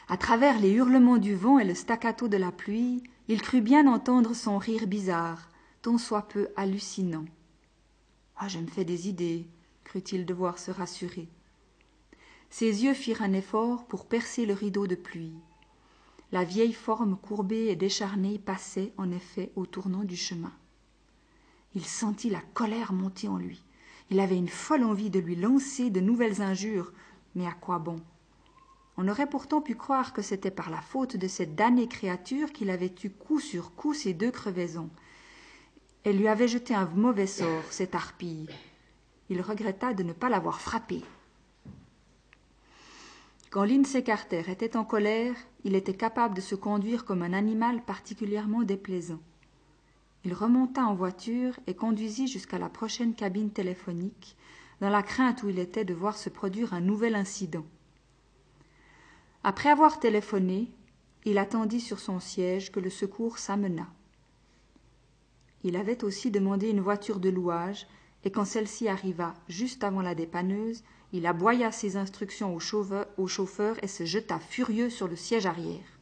À 0.09 0.16
travers 0.16 0.61
les 0.61 0.71
hurlements 0.71 1.18
du 1.18 1.35
vent 1.35 1.59
et 1.59 1.64
le 1.64 1.75
staccato 1.75 2.28
de 2.28 2.37
la 2.37 2.52
pluie, 2.52 3.02
il 3.26 3.42
crut 3.42 3.62
bien 3.62 3.87
entendre 3.87 4.35
son 4.35 4.57
rire 4.57 4.87
bizarre, 4.87 5.49
tant 5.83 5.99
soit 5.99 6.28
peu 6.28 6.49
hallucinant. 6.57 7.26
Ah, 8.37 8.49
je 8.49 8.59
me 8.59 8.68
fais 8.68 8.85
des 8.85 9.09
idées, 9.09 9.47
crut-il 9.85 10.25
devoir 10.25 10.59
se 10.59 10.71
rassurer. 10.71 11.28
Ses 12.50 12.85
yeux 12.85 12.95
firent 12.95 13.23
un 13.23 13.33
effort 13.33 13.85
pour 13.85 14.07
percer 14.07 14.47
le 14.47 14.54
rideau 14.54 14.87
de 14.87 14.95
pluie. 14.95 15.35
La 16.30 16.44
vieille 16.44 16.75
forme 16.75 17.16
courbée 17.16 17.68
et 17.68 17.76
décharnée 17.76 18.38
passait, 18.38 18.92
en 18.99 19.11
effet, 19.11 19.50
au 19.56 19.64
tournant 19.64 20.04
du 20.04 20.16
chemin. 20.16 20.52
Il 21.75 21.85
sentit 21.85 22.28
la 22.28 22.42
colère 22.52 22.92
monter 22.92 23.28
en 23.28 23.38
lui. 23.38 23.62
Il 24.11 24.20
avait 24.20 24.37
une 24.37 24.49
folle 24.49 24.85
envie 24.85 25.11
de 25.11 25.20
lui 25.20 25.37
lancer 25.37 25.90
de 25.90 26.00
nouvelles 26.00 26.42
injures, 26.42 26.92
mais 27.35 27.47
à 27.47 27.52
quoi 27.52 27.78
bon? 27.78 27.97
On 28.99 29.08
aurait 29.08 29.28
pourtant 29.28 29.61
pu 29.61 29.75
croire 29.75 30.12
que 30.12 30.23
c'était 30.23 30.50
par 30.50 30.70
la 30.70 30.80
faute 30.80 31.16
de 31.16 31.28
cette 31.28 31.54
damnée 31.54 31.88
créature 31.88 32.52
qu'il 32.52 32.68
avait 32.68 32.94
eu 33.04 33.11
coup 33.11 33.38
sur 33.38 33.75
coup 33.75 33.94
ces 33.94 34.12
deux 34.12 34.30
crevaisons. 34.30 34.90
Elle 36.04 36.18
lui 36.18 36.28
avait 36.28 36.49
jeté 36.49 36.75
un 36.75 36.87
mauvais 36.87 37.26
sort, 37.26 37.64
cette 37.70 37.94
harpille. 37.94 38.49
Il 39.30 39.40
regretta 39.40 39.94
de 39.94 40.02
ne 40.02 40.12
pas 40.12 40.28
l'avoir 40.28 40.61
frappée. 40.61 41.04
Quand 43.50 43.64
Lindsay 43.64 44.02
Carter 44.02 44.42
était 44.49 44.76
en 44.76 44.85
colère, 44.85 45.35
il 45.68 45.75
était 45.75 45.92
capable 45.92 46.34
de 46.34 46.40
se 46.40 46.54
conduire 46.54 47.04
comme 47.04 47.20
un 47.20 47.34
animal 47.34 47.84
particulièrement 47.84 48.62
déplaisant. 48.62 49.20
Il 50.25 50.32
remonta 50.32 50.87
en 50.87 50.94
voiture 50.94 51.60
et 51.66 51.75
conduisit 51.75 52.26
jusqu'à 52.26 52.58
la 52.58 52.70
prochaine 52.70 53.14
cabine 53.14 53.50
téléphonique, 53.50 54.34
dans 54.80 54.88
la 54.88 55.02
crainte 55.02 55.42
où 55.42 55.50
il 55.50 55.58
était 55.58 55.84
de 55.84 55.92
voir 55.92 56.16
se 56.16 56.30
produire 56.30 56.72
un 56.72 56.80
nouvel 56.80 57.14
incident. 57.14 57.66
Après 59.44 59.68
avoir 59.68 60.00
téléphoné, 60.00 60.72
il 61.26 61.37
attendit 61.37 61.82
sur 61.82 62.00
son 62.00 62.18
siège 62.18 62.72
que 62.72 62.80
le 62.80 62.88
secours 62.88 63.37
s'amena. 63.37 63.88
Il 65.64 65.76
avait 65.76 66.02
aussi 66.02 66.30
demandé 66.30 66.70
une 66.70 66.80
voiture 66.80 67.20
de 67.20 67.28
louage, 67.28 67.87
et 68.25 68.30
quand 68.30 68.46
celle-ci 68.46 68.88
arriva 68.88 69.34
juste 69.48 69.84
avant 69.84 70.00
la 70.00 70.14
dépanneuse, 70.14 70.82
il 71.12 71.26
aboya 71.26 71.72
ses 71.72 71.96
instructions 71.96 72.54
au 72.54 72.60
chauffeur, 72.60 73.06
au 73.16 73.26
chauffeur 73.26 73.76
et 73.82 73.88
se 73.88 74.04
jeta 74.04 74.38
furieux 74.38 74.90
sur 74.90 75.08
le 75.08 75.16
siège 75.16 75.46
arrière. 75.46 75.98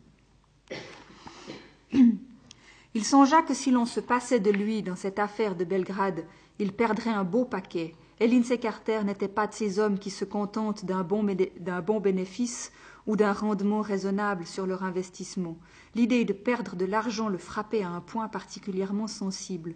Il 1.93 3.05
songea 3.05 3.43
que 3.43 3.55
si 3.55 3.71
l'on 3.71 3.85
se 3.85 4.01
passait 4.01 4.41
de 4.41 4.51
lui 4.51 4.83
dans 4.83 4.97
cette 4.97 5.19
affaire 5.19 5.55
de 5.55 5.65
Belgrade, 5.65 6.25
il 6.59 6.73
perdrait 6.73 7.11
un 7.11 7.25
beau 7.25 7.45
paquet. 7.45 7.95
Et 8.19 8.27
Lindsay 8.27 8.59
Carter 8.59 9.03
n'était 9.05 9.29
pas 9.29 9.47
de 9.47 9.53
ces 9.53 9.79
hommes 9.79 9.99
qui 9.99 10.09
se 10.11 10.25
contentent 10.25 10.87
d'un 10.87 11.03
bon 11.03 12.01
bénéfice 12.01 12.73
ou 13.07 13.15
d'un 13.15 13.33
rendement 13.33 13.83
raisonnable 13.83 14.47
sur 14.47 14.67
leur 14.67 14.83
investissement. 14.83 15.59
L'idée 15.95 16.25
de 16.25 16.33
perdre 16.33 16.75
de 16.75 16.87
l'argent 16.87 17.29
le 17.29 17.39
frappait 17.39 17.83
à 17.83 17.91
un 17.91 18.01
point 18.01 18.29
particulièrement 18.29 19.07
sensible. 19.07 19.75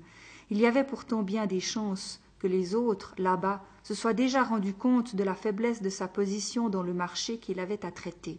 Il 0.48 0.58
y 0.58 0.66
avait 0.66 0.84
pourtant 0.84 1.22
bien 1.22 1.46
des 1.46 1.60
chances 1.60 2.20
que 2.40 2.46
les 2.46 2.74
autres, 2.74 3.14
là-bas, 3.18 3.62
se 3.82 3.94
soient 3.94 4.14
déjà 4.14 4.42
rendus 4.42 4.74
compte 4.74 5.14
de 5.14 5.22
la 5.22 5.34
faiblesse 5.34 5.82
de 5.82 5.90
sa 5.90 6.08
position 6.08 6.68
dans 6.68 6.82
le 6.82 6.94
marché 6.94 7.38
qu'il 7.38 7.60
avait 7.60 7.84
à 7.84 7.92
traiter. 7.92 8.38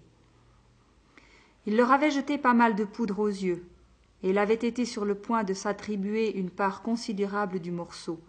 Il 1.65 1.77
leur 1.77 1.91
avait 1.91 2.12
jeté 2.12 2.38
pas 2.38 2.53
mal 2.53 2.75
de 2.75 2.84
poudre 2.84 3.20
aux 3.20 3.27
yeux, 3.27 3.63
et 4.24 4.31
il 4.31 4.38
avait 4.38 4.53
été 4.55 4.86
sur 4.86 5.05
le 5.05 5.15
point 5.15 5.43
de 5.43 5.53
s'attribuer 5.53 6.36
une 6.36 6.50
part 6.50 6.81
considérable 6.81 7.60
du 7.60 7.72
morceau. 7.72 8.20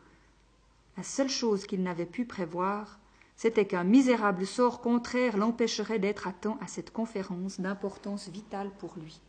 La 0.96 1.02
seule 1.02 1.30
chose 1.30 1.66
qu'il 1.66 1.82
n'avait 1.82 2.06
pu 2.06 2.26
prévoir, 2.26 2.98
c'était 3.36 3.66
qu'un 3.66 3.84
misérable 3.84 4.46
sort 4.46 4.80
contraire 4.80 5.36
l'empêcherait 5.38 5.98
d'être 5.98 6.28
à 6.28 6.32
temps 6.32 6.58
à 6.60 6.66
cette 6.66 6.92
conférence 6.92 7.60
d'importance 7.60 8.28
vitale 8.28 8.70
pour 8.78 8.94
lui. 8.96 9.20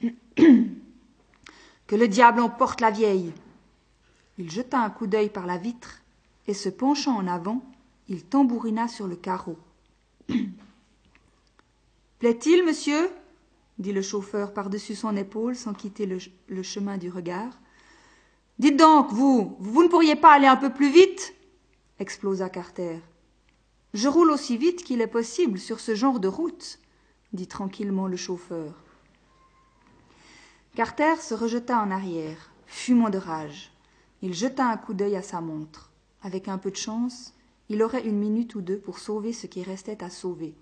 que 1.86 1.94
le 1.94 2.08
diable 2.08 2.40
emporte 2.40 2.80
la 2.80 2.90
vieille. 2.90 3.32
Il 4.38 4.50
jeta 4.50 4.80
un 4.80 4.90
coup 4.90 5.06
d'œil 5.06 5.30
par 5.30 5.46
la 5.46 5.56
vitre 5.56 6.02
et 6.46 6.54
se 6.54 6.68
penchant 6.68 7.16
en 7.16 7.26
avant, 7.26 7.62
il 8.08 8.24
tambourina 8.24 8.88
sur 8.88 9.06
le 9.06 9.16
carreau. 9.16 9.58
Plaît-il, 12.18 12.64
monsieur? 12.64 13.10
dit 13.78 13.92
le 13.92 14.02
chauffeur 14.02 14.54
par-dessus 14.54 14.94
son 14.94 15.16
épaule 15.16 15.54
sans 15.54 15.74
quitter 15.74 16.06
le, 16.06 16.62
chemin 16.62 16.96
du 16.96 17.10
regard. 17.10 17.52
Dites 18.58 18.78
donc, 18.78 19.12
vous, 19.12 19.56
vous 19.58 19.82
ne 19.82 19.88
pourriez 19.88 20.16
pas 20.16 20.32
aller 20.32 20.46
un 20.46 20.56
peu 20.56 20.72
plus 20.72 20.90
vite? 20.90 21.34
explosa 21.98 22.48
Carter. 22.48 23.00
Je 23.92 24.08
roule 24.08 24.30
aussi 24.30 24.56
vite 24.56 24.82
qu'il 24.82 25.00
est 25.00 25.06
possible 25.06 25.58
sur 25.58 25.80
ce 25.80 25.94
genre 25.94 26.20
de 26.20 26.28
route, 26.28 26.78
dit 27.32 27.46
tranquillement 27.46 28.06
le 28.06 28.16
chauffeur. 28.16 28.74
Carter 30.74 31.16
se 31.20 31.34
rejeta 31.34 31.80
en 31.80 31.90
arrière, 31.90 32.50
fumant 32.66 33.10
de 33.10 33.18
rage. 33.18 33.72
Il 34.26 34.34
jeta 34.34 34.68
un 34.68 34.76
coup 34.76 34.92
d'œil 34.92 35.14
à 35.14 35.22
sa 35.22 35.40
montre. 35.40 35.92
Avec 36.20 36.48
un 36.48 36.58
peu 36.58 36.72
de 36.72 36.76
chance, 36.76 37.32
il 37.68 37.80
aurait 37.80 38.04
une 38.04 38.18
minute 38.18 38.56
ou 38.56 38.60
deux 38.60 38.76
pour 38.76 38.98
sauver 38.98 39.32
ce 39.32 39.46
qui 39.46 39.62
restait 39.62 40.02
à 40.02 40.10
sauver. 40.10 40.56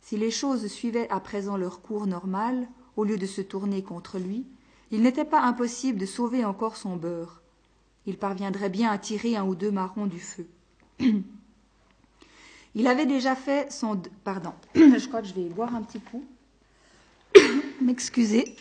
Si 0.00 0.16
les 0.16 0.30
choses 0.30 0.66
suivaient 0.68 1.10
à 1.10 1.20
présent 1.20 1.58
leur 1.58 1.82
cours 1.82 2.06
normal, 2.06 2.66
au 2.96 3.04
lieu 3.04 3.18
de 3.18 3.26
se 3.26 3.42
tourner 3.42 3.82
contre 3.82 4.18
lui, 4.18 4.46
il 4.90 5.02
n'était 5.02 5.26
pas 5.26 5.42
impossible 5.42 5.98
de 5.98 6.06
sauver 6.06 6.42
encore 6.42 6.78
son 6.78 6.96
beurre. 6.96 7.42
Il 8.06 8.16
parviendrait 8.16 8.70
bien 8.70 8.90
à 8.90 8.96
tirer 8.96 9.36
un 9.36 9.44
ou 9.44 9.54
deux 9.54 9.70
marrons 9.70 10.06
du 10.06 10.18
feu. 10.18 10.46
il 12.74 12.86
avait 12.86 13.04
déjà 13.04 13.36
fait 13.36 13.70
son... 13.70 14.00
Pardon, 14.24 14.54
je 14.74 15.06
crois 15.06 15.20
que 15.20 15.28
je 15.28 15.34
vais 15.34 15.50
boire 15.50 15.74
un 15.74 15.82
petit 15.82 16.00
coup. 16.00 16.24
M'excuser. 17.82 18.56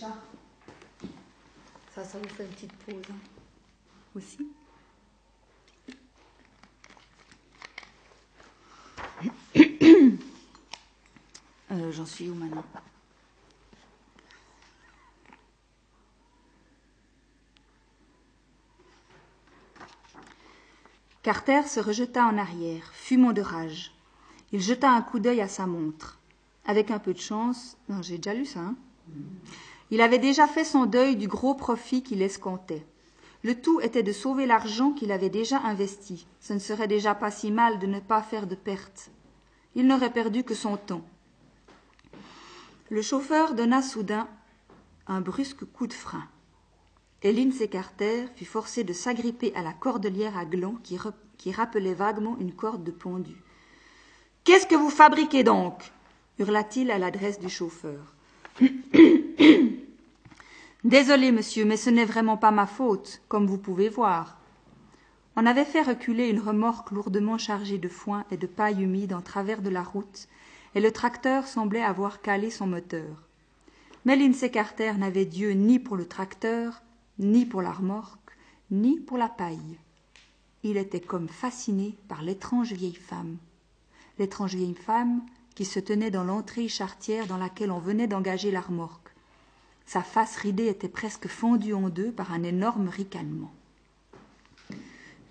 Chats. 0.00 0.29
Ça, 1.94 2.04
ça 2.04 2.18
vous 2.18 2.28
fait 2.28 2.44
une 2.44 2.50
petite 2.50 2.72
pause 2.72 3.02
hein. 3.10 3.18
aussi. 4.14 4.48
Euh, 11.72 11.92
j'en 11.92 12.04
suis 12.04 12.28
où 12.28 12.34
maintenant? 12.34 12.64
Carter 21.22 21.62
se 21.68 21.78
rejeta 21.78 22.26
en 22.26 22.36
arrière, 22.38 22.90
fumant 22.92 23.32
de 23.32 23.40
rage. 23.40 23.92
Il 24.50 24.60
jeta 24.60 24.90
un 24.90 25.00
coup 25.00 25.20
d'œil 25.20 25.40
à 25.40 25.46
sa 25.46 25.68
montre. 25.68 26.18
Avec 26.64 26.90
un 26.90 26.98
peu 26.98 27.14
de 27.14 27.20
chance, 27.20 27.76
non, 27.88 28.02
j'ai 28.02 28.16
déjà 28.16 28.34
lu 28.34 28.46
ça. 28.46 28.58
Hein 28.58 28.76
il 29.90 30.00
avait 30.00 30.18
déjà 30.18 30.46
fait 30.46 30.64
son 30.64 30.86
deuil 30.86 31.16
du 31.16 31.28
gros 31.28 31.54
profit 31.54 32.02
qu'il 32.02 32.22
escomptait. 32.22 32.86
Le 33.42 33.60
tout 33.60 33.80
était 33.80 34.02
de 34.02 34.12
sauver 34.12 34.46
l'argent 34.46 34.92
qu'il 34.92 35.12
avait 35.12 35.30
déjà 35.30 35.58
investi. 35.58 36.26
Ce 36.40 36.52
ne 36.52 36.58
serait 36.58 36.88
déjà 36.88 37.14
pas 37.14 37.30
si 37.30 37.50
mal 37.50 37.78
de 37.78 37.86
ne 37.86 38.00
pas 38.00 38.22
faire 38.22 38.46
de 38.46 38.54
pertes. 38.54 39.10
Il 39.74 39.86
n'aurait 39.86 40.12
perdu 40.12 40.44
que 40.44 40.54
son 40.54 40.76
temps. 40.76 41.04
Le 42.90 43.02
chauffeur 43.02 43.54
donna 43.54 43.82
soudain 43.82 44.28
un 45.06 45.20
brusque 45.20 45.64
coup 45.64 45.86
de 45.86 45.92
frein. 45.92 46.24
Hélène 47.22 47.52
s'écartèrent, 47.52 48.28
fut 48.36 48.44
forcée 48.44 48.84
de 48.84 48.92
s'agripper 48.92 49.52
à 49.54 49.62
la 49.62 49.72
cordelière 49.72 50.38
à 50.38 50.44
gland 50.44 50.76
qui, 50.84 50.98
qui 51.36 51.52
rappelait 51.52 51.94
vaguement 51.94 52.36
une 52.38 52.52
corde 52.52 52.84
de 52.84 52.90
pendu. 52.90 53.34
Qu'est-ce 54.44 54.66
que 54.66 54.76
vous 54.76 54.90
fabriquez 54.90 55.42
donc? 55.42 55.92
hurla-t-il 56.38 56.90
à 56.90 56.98
l'adresse 56.98 57.38
du 57.38 57.48
chauffeur. 57.48 58.14
Désolé, 60.84 61.30
monsieur, 61.30 61.66
mais 61.66 61.76
ce 61.76 61.90
n'est 61.90 62.06
vraiment 62.06 62.38
pas 62.38 62.50
ma 62.50 62.66
faute, 62.66 63.20
comme 63.28 63.46
vous 63.46 63.58
pouvez 63.58 63.90
voir. 63.90 64.38
On 65.36 65.44
avait 65.44 65.66
fait 65.66 65.82
reculer 65.82 66.28
une 66.28 66.40
remorque 66.40 66.90
lourdement 66.90 67.36
chargée 67.36 67.76
de 67.76 67.88
foin 67.88 68.24
et 68.30 68.38
de 68.38 68.46
paille 68.46 68.82
humide 68.82 69.12
en 69.12 69.20
travers 69.20 69.60
de 69.60 69.68
la 69.68 69.82
route, 69.82 70.26
et 70.74 70.80
le 70.80 70.90
tracteur 70.90 71.46
semblait 71.46 71.82
avoir 71.82 72.22
calé 72.22 72.48
son 72.48 72.66
moteur. 72.66 73.28
Mais 74.06 74.16
Lindsay 74.16 74.50
Carter 74.50 74.94
n'avait 74.94 75.26
Dieu 75.26 75.50
ni 75.50 75.78
pour 75.78 75.96
le 75.96 76.06
tracteur, 76.06 76.82
ni 77.18 77.44
pour 77.44 77.60
la 77.60 77.72
remorque, 77.72 78.38
ni 78.70 78.98
pour 78.98 79.18
la 79.18 79.28
paille. 79.28 79.78
Il 80.62 80.78
était 80.78 81.00
comme 81.00 81.28
fasciné 81.28 81.98
par 82.08 82.22
l'étrange 82.22 82.72
vieille 82.72 82.94
femme. 82.94 83.36
L'étrange 84.18 84.54
vieille 84.54 84.74
femme 84.74 85.20
qui 85.54 85.66
se 85.66 85.78
tenait 85.78 86.10
dans 86.10 86.24
l'entrée 86.24 86.68
charretière 86.68 87.26
dans 87.26 87.36
laquelle 87.36 87.70
on 87.70 87.80
venait 87.80 88.06
d'engager 88.06 88.50
la 88.50 88.62
remorque. 88.62 88.99
Sa 89.92 90.04
face 90.04 90.36
ridée 90.36 90.68
était 90.68 90.88
presque 90.88 91.26
fendue 91.26 91.74
en 91.74 91.88
deux 91.88 92.12
par 92.12 92.32
un 92.32 92.44
énorme 92.44 92.88
ricanement. 92.88 93.50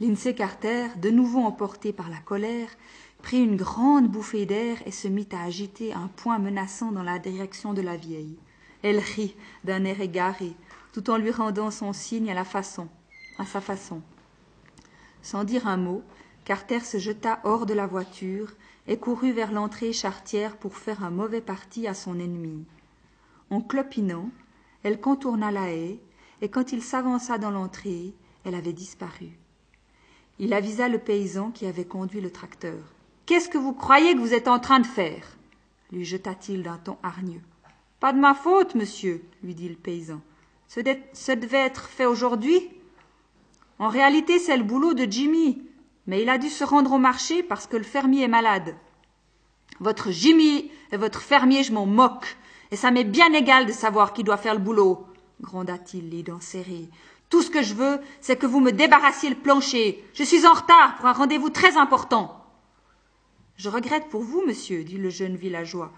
Lindsay 0.01 0.35
Carter, 0.35 0.87
de 0.97 1.09
nouveau 1.09 1.39
emporté 1.39 1.93
par 1.93 2.09
la 2.09 2.17
colère, 2.17 2.67
prit 3.21 3.41
une 3.41 3.55
grande 3.55 4.09
bouffée 4.09 4.45
d'air 4.45 4.77
et 4.85 4.91
se 4.91 5.07
mit 5.07 5.29
à 5.31 5.43
agiter 5.43 5.93
un 5.93 6.09
poing 6.09 6.39
menaçant 6.39 6.91
dans 6.91 7.03
la 7.03 7.19
direction 7.19 7.73
de 7.73 7.81
la 7.81 7.95
vieille. 7.95 8.37
Elle 8.83 8.99
rit 8.99 9.33
d'un 9.63 9.85
air 9.85 10.01
égaré, 10.01 10.51
tout 10.91 11.09
en 11.09 11.15
lui 11.15 11.31
rendant 11.31 11.71
son 11.71 11.93
signe 11.93 12.29
à 12.29 12.33
la 12.33 12.43
façon, 12.43 12.89
à 13.37 13.45
sa 13.45 13.61
façon. 13.61 14.01
Sans 15.21 15.45
dire 15.45 15.67
un 15.67 15.77
mot, 15.77 16.03
Carter 16.43 16.81
se 16.81 16.97
jeta 16.97 17.39
hors 17.45 17.65
de 17.65 17.73
la 17.73 17.87
voiture 17.87 18.51
et 18.87 18.97
courut 18.97 19.31
vers 19.31 19.53
l'entrée 19.53 19.93
charretière 19.93 20.57
pour 20.57 20.75
faire 20.75 21.01
un 21.05 21.11
mauvais 21.11 21.39
parti 21.39 21.87
à 21.87 21.93
son 21.93 22.19
ennemi. 22.19 22.65
En 23.51 23.61
clopinant, 23.61 24.29
elle 24.83 24.99
contourna 24.99 25.51
la 25.51 25.71
haie, 25.71 25.99
et 26.41 26.49
quand 26.49 26.71
il 26.71 26.81
s'avança 26.81 27.37
dans 27.37 27.51
l'entrée, 27.51 28.13
elle 28.45 28.55
avait 28.55 28.73
disparu. 28.73 29.29
Il 30.39 30.53
avisa 30.53 30.87
le 30.87 30.99
paysan 30.99 31.51
qui 31.51 31.65
avait 31.65 31.85
conduit 31.85 32.21
le 32.21 32.31
tracteur. 32.31 32.79
Qu'est-ce 33.25 33.49
que 33.49 33.57
vous 33.57 33.73
croyez 33.73 34.13
que 34.15 34.19
vous 34.19 34.33
êtes 34.33 34.47
en 34.47 34.59
train 34.59 34.79
de 34.79 34.87
faire? 34.87 35.37
lui 35.91 36.05
jeta-t-il 36.05 36.63
d'un 36.63 36.77
ton 36.77 36.97
hargneux. 37.03 37.41
Pas 37.99 38.13
de 38.13 38.19
ma 38.19 38.33
faute, 38.33 38.75
monsieur, 38.75 39.23
lui 39.43 39.55
dit 39.55 39.69
le 39.69 39.75
paysan. 39.75 40.21
Ce, 40.67 40.79
devait 40.79 41.57
être 41.57 41.89
fait 41.89 42.05
aujourd'hui. 42.05 42.69
En 43.79 43.89
réalité, 43.89 44.39
c'est 44.39 44.55
le 44.55 44.63
boulot 44.63 44.93
de 44.93 45.11
Jimmy, 45.11 45.61
mais 46.05 46.21
il 46.21 46.29
a 46.29 46.37
dû 46.37 46.49
se 46.49 46.63
rendre 46.63 46.93
au 46.93 46.99
marché 46.99 47.43
parce 47.43 47.65
que 47.65 47.77
le 47.77 47.83
fermier 47.83 48.23
est 48.23 48.27
malade. 48.27 48.75
Votre 49.79 50.11
Jimmy 50.11 50.71
et 50.91 50.97
votre 50.97 51.21
fermier, 51.21 51.63
je 51.63 51.73
m'en 51.73 51.85
moque, 51.85 52.37
et 52.71 52.75
ça 52.75 52.91
m'est 52.91 53.03
bien 53.03 53.33
égal 53.33 53.65
de 53.65 53.71
savoir 53.71 54.13
qui 54.13 54.23
doit 54.23 54.37
faire 54.37 54.53
le 54.53 54.59
boulot, 54.59 55.05
gronda-t-il, 55.41 56.09
les 56.09 56.23
dents 56.23 56.41
serrées. 56.41 56.89
Tout 57.29 57.41
ce 57.41 57.51
que 57.51 57.61
je 57.61 57.75
veux, 57.75 57.99
c'est 58.21 58.37
que 58.37 58.47
vous 58.47 58.59
me 58.59 58.71
débarrassiez 58.71 59.29
le 59.29 59.35
plancher. 59.35 60.03
Je 60.13 60.23
suis 60.23 60.45
en 60.47 60.53
retard 60.53 60.95
pour 60.97 61.05
un 61.05 61.13
rendez-vous 61.13 61.49
très 61.49 61.77
important. 61.77 62.35
Je 63.55 63.69
regrette 63.69 64.09
pour 64.09 64.21
vous, 64.21 64.43
monsieur, 64.45 64.83
dit 64.83 64.97
le 64.97 65.09
jeune 65.09 65.35
villageois. 65.35 65.91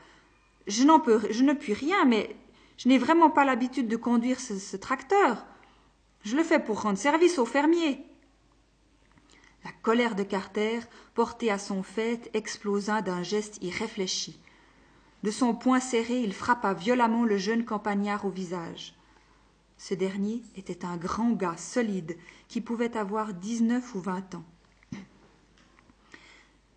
Je 0.68 0.84
n'en 0.84 0.98
ne 0.98 1.54
puis 1.54 1.74
rien, 1.74 2.06
mais 2.06 2.36
je 2.78 2.90
n'ai 2.90 2.98
vraiment 2.98 3.30
pas 3.30 3.46
l'habitude 3.46 3.88
de 3.88 3.96
conduire 3.96 4.40
ce, 4.40 4.58
ce, 4.58 4.75
tracteur. 4.78 5.46
Je 6.24 6.36
le 6.36 6.44
fais 6.44 6.60
pour 6.60 6.82
rendre 6.82 6.98
service 6.98 7.40
aux 7.40 7.46
fermiers. 7.46 8.04
La 9.63 9.72
colère 9.84 10.16
de 10.16 10.24
Carter, 10.24 10.80
portée 11.13 11.51
à 11.51 11.60
son 11.60 11.84
fait, 11.84 12.30
explosa 12.34 13.01
d'un 13.01 13.24
geste 13.24 13.62
irréfléchi. 13.62 14.40
De 15.24 15.32
son 15.32 15.54
poing 15.54 15.80
serré, 15.80 16.22
il 16.22 16.34
frappa 16.34 16.74
violemment 16.74 17.25
le 17.25 17.38
jeune 17.38 17.66
campagnard 17.66 18.25
au 18.25 18.30
visage. 18.30 18.96
Ce 19.78 19.94
dernier 19.94 20.42
était 20.56 20.86
un 20.86 20.98
grand 20.98 21.32
gars 21.32 21.58
solide 21.58 22.18
qui 22.48 22.62
pouvait 22.62 22.98
avoir 22.98 23.34
dix-neuf 23.34 23.96
ou 23.96 24.00
vingt 24.00 24.36
ans. 24.36 24.44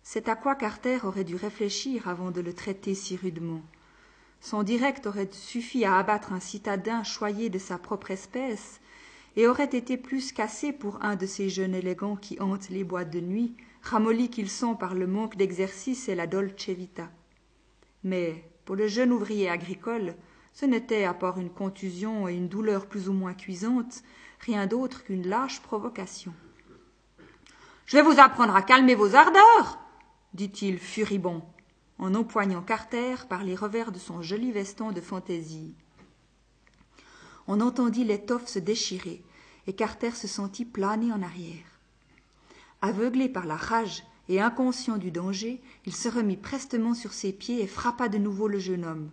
C'est 0.03 0.29
à 0.29 0.35
quoi 0.35 0.55
Carter 0.55 0.99
aurait 1.03 1.23
dû 1.23 1.35
réfléchir 1.35 2.07
avant 2.07 2.29
de 2.29 2.41
le 2.41 2.53
traiter 2.53 2.93
si 2.93 3.15
rudement. 3.15 3.61
Son 4.39 4.61
direct 4.61 5.07
aurait 5.07 5.29
suffi 5.31 5.83
à 5.83 5.97
abattre 5.97 6.31
un 6.31 6.39
citadin 6.39 7.03
choyé 7.03 7.49
de 7.49 7.57
sa 7.57 7.79
propre 7.79 8.11
espèce, 8.11 8.79
et 9.35 9.47
aurait 9.47 9.65
été 9.65 9.97
plus 9.97 10.31
qu'assez 10.31 10.71
pour 10.71 11.03
un 11.03 11.15
de 11.15 11.25
ces 11.25 11.49
jeunes 11.49 11.75
élégants 11.75 12.15
qui 12.15 12.39
hantent 12.39 12.69
les 12.69 12.83
boîtes 12.83 13.09
de 13.09 13.19
nuit, 13.19 13.55
ramollis 13.81 14.29
qu'ils 14.29 14.49
sont 14.49 14.75
par 14.75 14.93
le 14.93 15.07
manque 15.07 15.35
d'exercice 15.35 16.07
et 16.07 16.15
la 16.15 16.27
dolce 16.27 16.69
vita. 16.69 17.09
Mais 18.05 18.47
pour 18.65 18.75
le 18.75 18.87
jeune 18.87 19.11
ouvrier 19.11 19.49
agricole, 19.49 20.15
ce 20.53 20.65
n'était, 20.65 21.05
à 21.05 21.13
part 21.15 21.39
une 21.39 21.49
contusion 21.49 22.27
et 22.27 22.35
une 22.35 22.47
douleur 22.47 22.85
plus 22.85 23.09
ou 23.09 23.13
moins 23.13 23.33
cuisante, 23.33 24.03
rien 24.39 24.67
d'autre 24.67 25.03
qu'une 25.03 25.27
lâche 25.27 25.59
provocation. 25.61 26.31
Je 27.87 27.97
vais 27.97 28.03
vous 28.03 28.19
apprendre 28.19 28.55
à 28.55 28.61
calmer 28.61 28.93
vos 28.93 29.15
ardeurs, 29.15 29.79
dit-il 30.35 30.77
furibond, 30.77 31.41
en 31.97 32.13
empoignant 32.13 32.61
Carter 32.61 33.15
par 33.27 33.43
les 33.43 33.55
revers 33.55 33.91
de 33.91 33.99
son 33.99 34.21
joli 34.21 34.51
veston 34.51 34.91
de 34.91 35.01
fantaisie. 35.01 35.73
On 37.47 37.59
entendit 37.59 38.03
l'étoffe 38.03 38.47
se 38.47 38.59
déchirer, 38.59 39.23
et 39.65 39.73
Carter 39.73 40.11
se 40.11 40.27
sentit 40.27 40.65
planer 40.65 41.11
en 41.11 41.23
arrière. 41.23 41.79
Aveuglé 42.81 43.29
par 43.29 43.47
la 43.47 43.55
rage 43.55 44.03
et 44.29 44.41
inconscient 44.41 44.97
du 44.97 45.11
danger, 45.11 45.61
il 45.85 45.95
se 45.95 46.09
remit 46.09 46.37
prestement 46.37 46.93
sur 46.93 47.13
ses 47.13 47.31
pieds 47.31 47.61
et 47.61 47.67
frappa 47.67 48.09
de 48.09 48.17
nouveau 48.17 48.47
le 48.47 48.59
jeune 48.59 48.85
homme. 48.85 49.11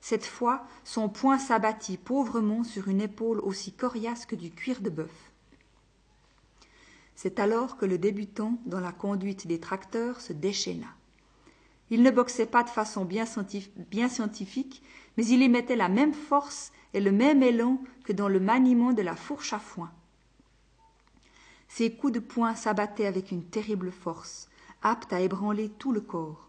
Cette 0.00 0.26
fois, 0.26 0.66
son 0.84 1.08
poing 1.08 1.38
s'abattit 1.38 1.96
pauvrement 1.96 2.64
sur 2.64 2.88
une 2.88 3.00
épaule 3.00 3.40
aussi 3.40 3.72
coriace 3.72 4.26
que 4.26 4.36
du 4.36 4.50
cuir 4.50 4.80
de 4.80 4.90
bœuf. 4.90 5.32
C'est 7.14 7.38
alors 7.38 7.76
que 7.76 7.86
le 7.86 7.98
débutant 7.98 8.58
dans 8.66 8.80
la 8.80 8.92
conduite 8.92 9.46
des 9.46 9.60
tracteurs 9.60 10.20
se 10.20 10.32
déchaîna. 10.32 10.88
Il 11.90 12.02
ne 12.02 12.10
boxait 12.10 12.46
pas 12.46 12.64
de 12.64 12.70
façon 12.70 13.04
bien, 13.04 13.26
scientifique, 13.26 14.82
mais 15.16 15.26
il 15.26 15.42
y 15.42 15.48
mettait 15.48 15.76
la 15.76 15.88
même 15.88 16.14
force 16.14 16.72
et 16.94 17.00
le 17.00 17.12
même 17.12 17.42
élan 17.42 17.80
que 18.04 18.12
dans 18.12 18.28
le 18.28 18.40
maniement 18.40 18.92
de 18.92 19.02
la 19.02 19.14
fourche 19.14 19.52
à 19.52 19.58
foin. 19.58 19.92
Ses 21.68 21.92
coups 21.92 22.14
de 22.14 22.18
poing 22.18 22.54
s'abattaient 22.54 23.06
avec 23.06 23.30
une 23.30 23.44
terrible 23.44 23.92
force, 23.92 24.48
apte 24.82 25.12
à 25.12 25.20
ébranler 25.20 25.68
tout 25.68 25.92
le 25.92 26.00
corps. 26.00 26.48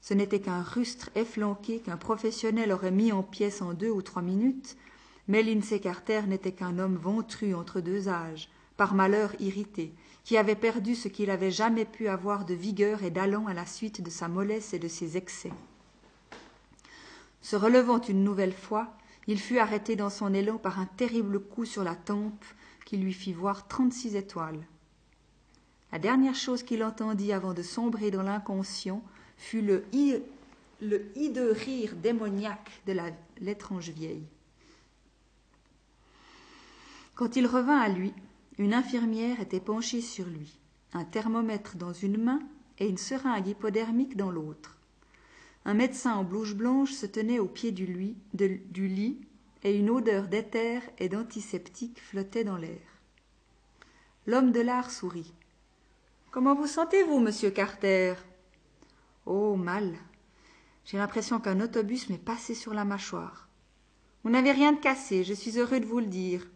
Ce 0.00 0.14
n'était 0.14 0.40
qu'un 0.40 0.62
rustre 0.62 1.10
efflanqué 1.14 1.80
qu'un 1.80 1.96
professionnel 1.96 2.72
aurait 2.72 2.90
mis 2.90 3.12
en 3.12 3.22
pièces 3.22 3.62
en 3.62 3.74
deux 3.74 3.90
ou 3.90 4.02
trois 4.02 4.22
minutes, 4.22 4.76
mais 5.28 5.42
Lindsay 5.42 5.80
n'était 6.26 6.52
qu'un 6.52 6.78
homme 6.78 6.96
ventru 6.96 7.54
entre 7.54 7.80
deux 7.80 8.08
âges, 8.08 8.48
par 8.76 8.94
malheur 8.94 9.32
irrité, 9.40 9.92
qui 10.24 10.36
avait 10.36 10.54
perdu 10.54 10.94
ce 10.94 11.08
qu'il 11.08 11.30
avait 11.30 11.50
jamais 11.50 11.84
pu 11.84 12.08
avoir 12.08 12.44
de 12.44 12.54
vigueur 12.54 13.02
et 13.02 13.10
d'allant 13.10 13.46
à 13.46 13.54
la 13.54 13.66
suite 13.66 14.02
de 14.02 14.10
sa 14.10 14.28
mollesse 14.28 14.74
et 14.74 14.78
de 14.78 14.88
ses 14.88 15.16
excès. 15.16 15.52
Se 17.42 17.56
relevant 17.56 18.00
une 18.00 18.24
nouvelle 18.24 18.52
fois, 18.52 18.96
il 19.26 19.40
fut 19.40 19.58
arrêté 19.58 19.96
dans 19.96 20.10
son 20.10 20.34
élan 20.34 20.58
par 20.58 20.78
un 20.78 20.86
terrible 20.86 21.40
coup 21.40 21.64
sur 21.64 21.84
la 21.84 21.96
tempe 21.96 22.44
qui 22.84 22.96
lui 22.96 23.12
fit 23.12 23.32
voir 23.32 23.66
trente-six 23.66 24.14
étoiles. 24.14 24.64
La 25.96 26.00
dernière 26.00 26.34
chose 26.34 26.62
qu'il 26.62 26.84
entendit 26.84 27.32
avant 27.32 27.54
de 27.54 27.62
sombrer 27.62 28.10
dans 28.10 28.22
l'inconscient 28.22 29.02
fut 29.38 29.62
le, 29.62 29.82
hideux 29.94 31.52
rire 31.52 31.96
démoniaque 31.96 32.82
de 32.86 32.94
l'étrange 33.40 33.88
vieille. 33.88 34.26
Quand 37.14 37.36
il 37.36 37.46
revint 37.46 37.78
à 37.78 37.88
lui, 37.88 38.12
une 38.58 38.74
infirmière 38.74 39.40
était 39.40 39.58
penchée 39.58 40.02
sur 40.02 40.26
lui, 40.26 40.58
un 40.92 41.06
thermomètre 41.06 41.76
dans 41.78 41.94
une 41.94 42.22
main 42.22 42.40
et 42.78 42.86
une 42.86 42.98
seringue 42.98 43.46
hypodermique 43.46 44.18
dans 44.18 44.30
l'autre. 44.30 44.76
Un 45.64 45.72
médecin 45.72 46.14
en 46.14 46.24
blouse 46.24 46.52
blanche 46.52 46.92
se 46.92 47.06
tenait 47.06 47.38
au 47.38 47.46
pied 47.46 47.72
du, 47.72 48.14
du 48.34 48.86
lit 48.86 49.18
et 49.62 49.74
une 49.74 49.88
odeur 49.88 50.28
d'éther 50.28 50.82
et 50.98 51.08
d'antiseptique 51.08 52.02
flottait 52.02 52.44
dans 52.44 52.58
l'air. 52.58 53.00
L'homme 54.26 54.52
de 54.52 54.60
l'art 54.60 54.90
sourit. 54.90 55.32
Comment 56.36 56.54
vous 56.54 56.66
sentez-vous, 56.66 57.18
monsieur 57.18 57.48
Carter? 57.48 58.12
Oh, 59.24 59.56
mal. 59.56 59.94
J'ai 60.84 60.98
l'impression 60.98 61.40
qu'un 61.40 61.62
autobus 61.62 62.10
m'est 62.10 62.22
passé 62.22 62.54
sur 62.54 62.74
la 62.74 62.84
mâchoire. 62.84 63.48
Vous 64.22 64.28
n'avez 64.28 64.52
rien 64.52 64.72
de 64.72 64.78
cassé, 64.78 65.24
je 65.24 65.32
suis 65.32 65.58
heureux 65.58 65.80
de 65.80 65.86
vous 65.86 65.98
le 65.98 66.04
dire. 66.04 66.46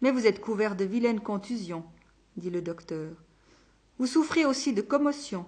Mais 0.00 0.10
vous 0.10 0.26
êtes 0.26 0.40
couvert 0.40 0.74
de 0.74 0.86
vilaines 0.86 1.20
contusions, 1.20 1.84
dit 2.38 2.48
le 2.48 2.62
docteur. 2.62 3.12
Vous 3.98 4.06
souffrez 4.06 4.46
aussi 4.46 4.72
de 4.72 4.80
commotion. 4.80 5.44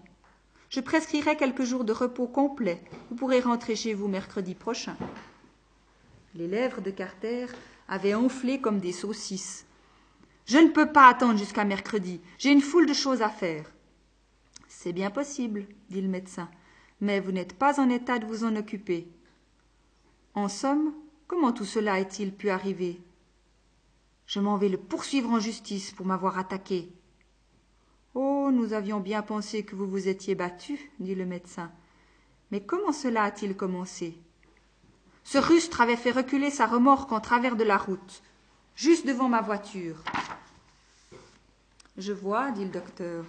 Je 0.68 0.80
prescrirai 0.80 1.38
quelques 1.38 1.64
jours 1.64 1.84
de 1.84 1.94
repos 1.94 2.26
complet. 2.26 2.84
Vous 3.08 3.16
pourrez 3.16 3.40
rentrer 3.40 3.74
chez 3.74 3.94
vous 3.94 4.06
mercredi 4.06 4.54
prochain. 4.54 4.98
Les 6.34 6.46
lèvres 6.46 6.82
de 6.82 6.90
Carter 6.90 7.46
avaient 7.88 8.12
enflé 8.12 8.60
comme 8.60 8.80
des 8.80 8.92
saucisses. 8.92 9.64
Je 10.44 10.58
ne 10.58 10.68
peux 10.68 10.92
pas 10.92 11.08
attendre 11.08 11.38
jusqu'à 11.38 11.64
mercredi. 11.64 12.20
J'ai 12.36 12.52
une 12.52 12.60
foule 12.60 12.84
de 12.84 12.92
choses 12.92 13.22
à 13.22 13.30
faire. 13.30 13.64
C'est 14.80 14.92
bien 14.92 15.10
possible, 15.10 15.66
dit 15.90 16.00
le 16.00 16.06
médecin 16.06 16.48
mais 17.00 17.18
vous 17.18 17.32
n'êtes 17.32 17.54
pas 17.54 17.80
en 17.80 17.90
état 17.90 18.20
de 18.20 18.26
vous 18.26 18.44
en 18.44 18.54
occuper. 18.54 19.08
En 20.34 20.48
somme, 20.48 20.94
comment 21.26 21.52
tout 21.52 21.64
cela 21.64 21.98
est-il 21.98 22.32
pu 22.32 22.48
arriver? 22.48 23.00
Je 24.26 24.40
m'en 24.40 24.56
vais 24.56 24.68
le 24.68 24.78
poursuivre 24.78 25.30
en 25.30 25.40
justice 25.40 25.90
pour 25.92 26.06
m'avoir 26.06 26.38
attaqué. 26.38 26.92
Oh, 28.14 28.50
nous 28.52 28.72
avions 28.72 29.00
bien 29.00 29.22
pensé 29.22 29.64
que 29.64 29.74
vous 29.74 29.86
vous 29.86 30.06
étiez 30.06 30.34
battu, 30.34 30.90
dit 31.00 31.16
le 31.16 31.26
médecin. 31.26 31.72
Mais 32.50 32.60
comment 32.60 32.92
cela 32.92 33.24
a-t-il 33.24 33.56
commencé? 33.56 34.16
Ce 35.24 35.38
rustre 35.38 35.80
avait 35.80 35.96
fait 35.96 36.12
reculer 36.12 36.50
sa 36.50 36.66
remorque 36.66 37.12
en 37.12 37.20
travers 37.20 37.56
de 37.56 37.64
la 37.64 37.76
route, 37.76 38.22
juste 38.76 39.06
devant 39.06 39.28
ma 39.28 39.40
voiture. 39.40 40.02
Je 41.96 42.12
vois, 42.12 42.50
dit 42.52 42.64
le 42.64 42.70
docteur. 42.70 43.24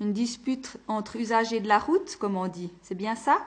Une 0.00 0.12
dispute 0.12 0.76
entre 0.88 1.16
usagers 1.16 1.60
de 1.60 1.68
la 1.68 1.78
route, 1.78 2.16
comme 2.16 2.36
on 2.36 2.48
dit. 2.48 2.72
C'est 2.82 2.94
bien 2.94 3.14
ça? 3.14 3.38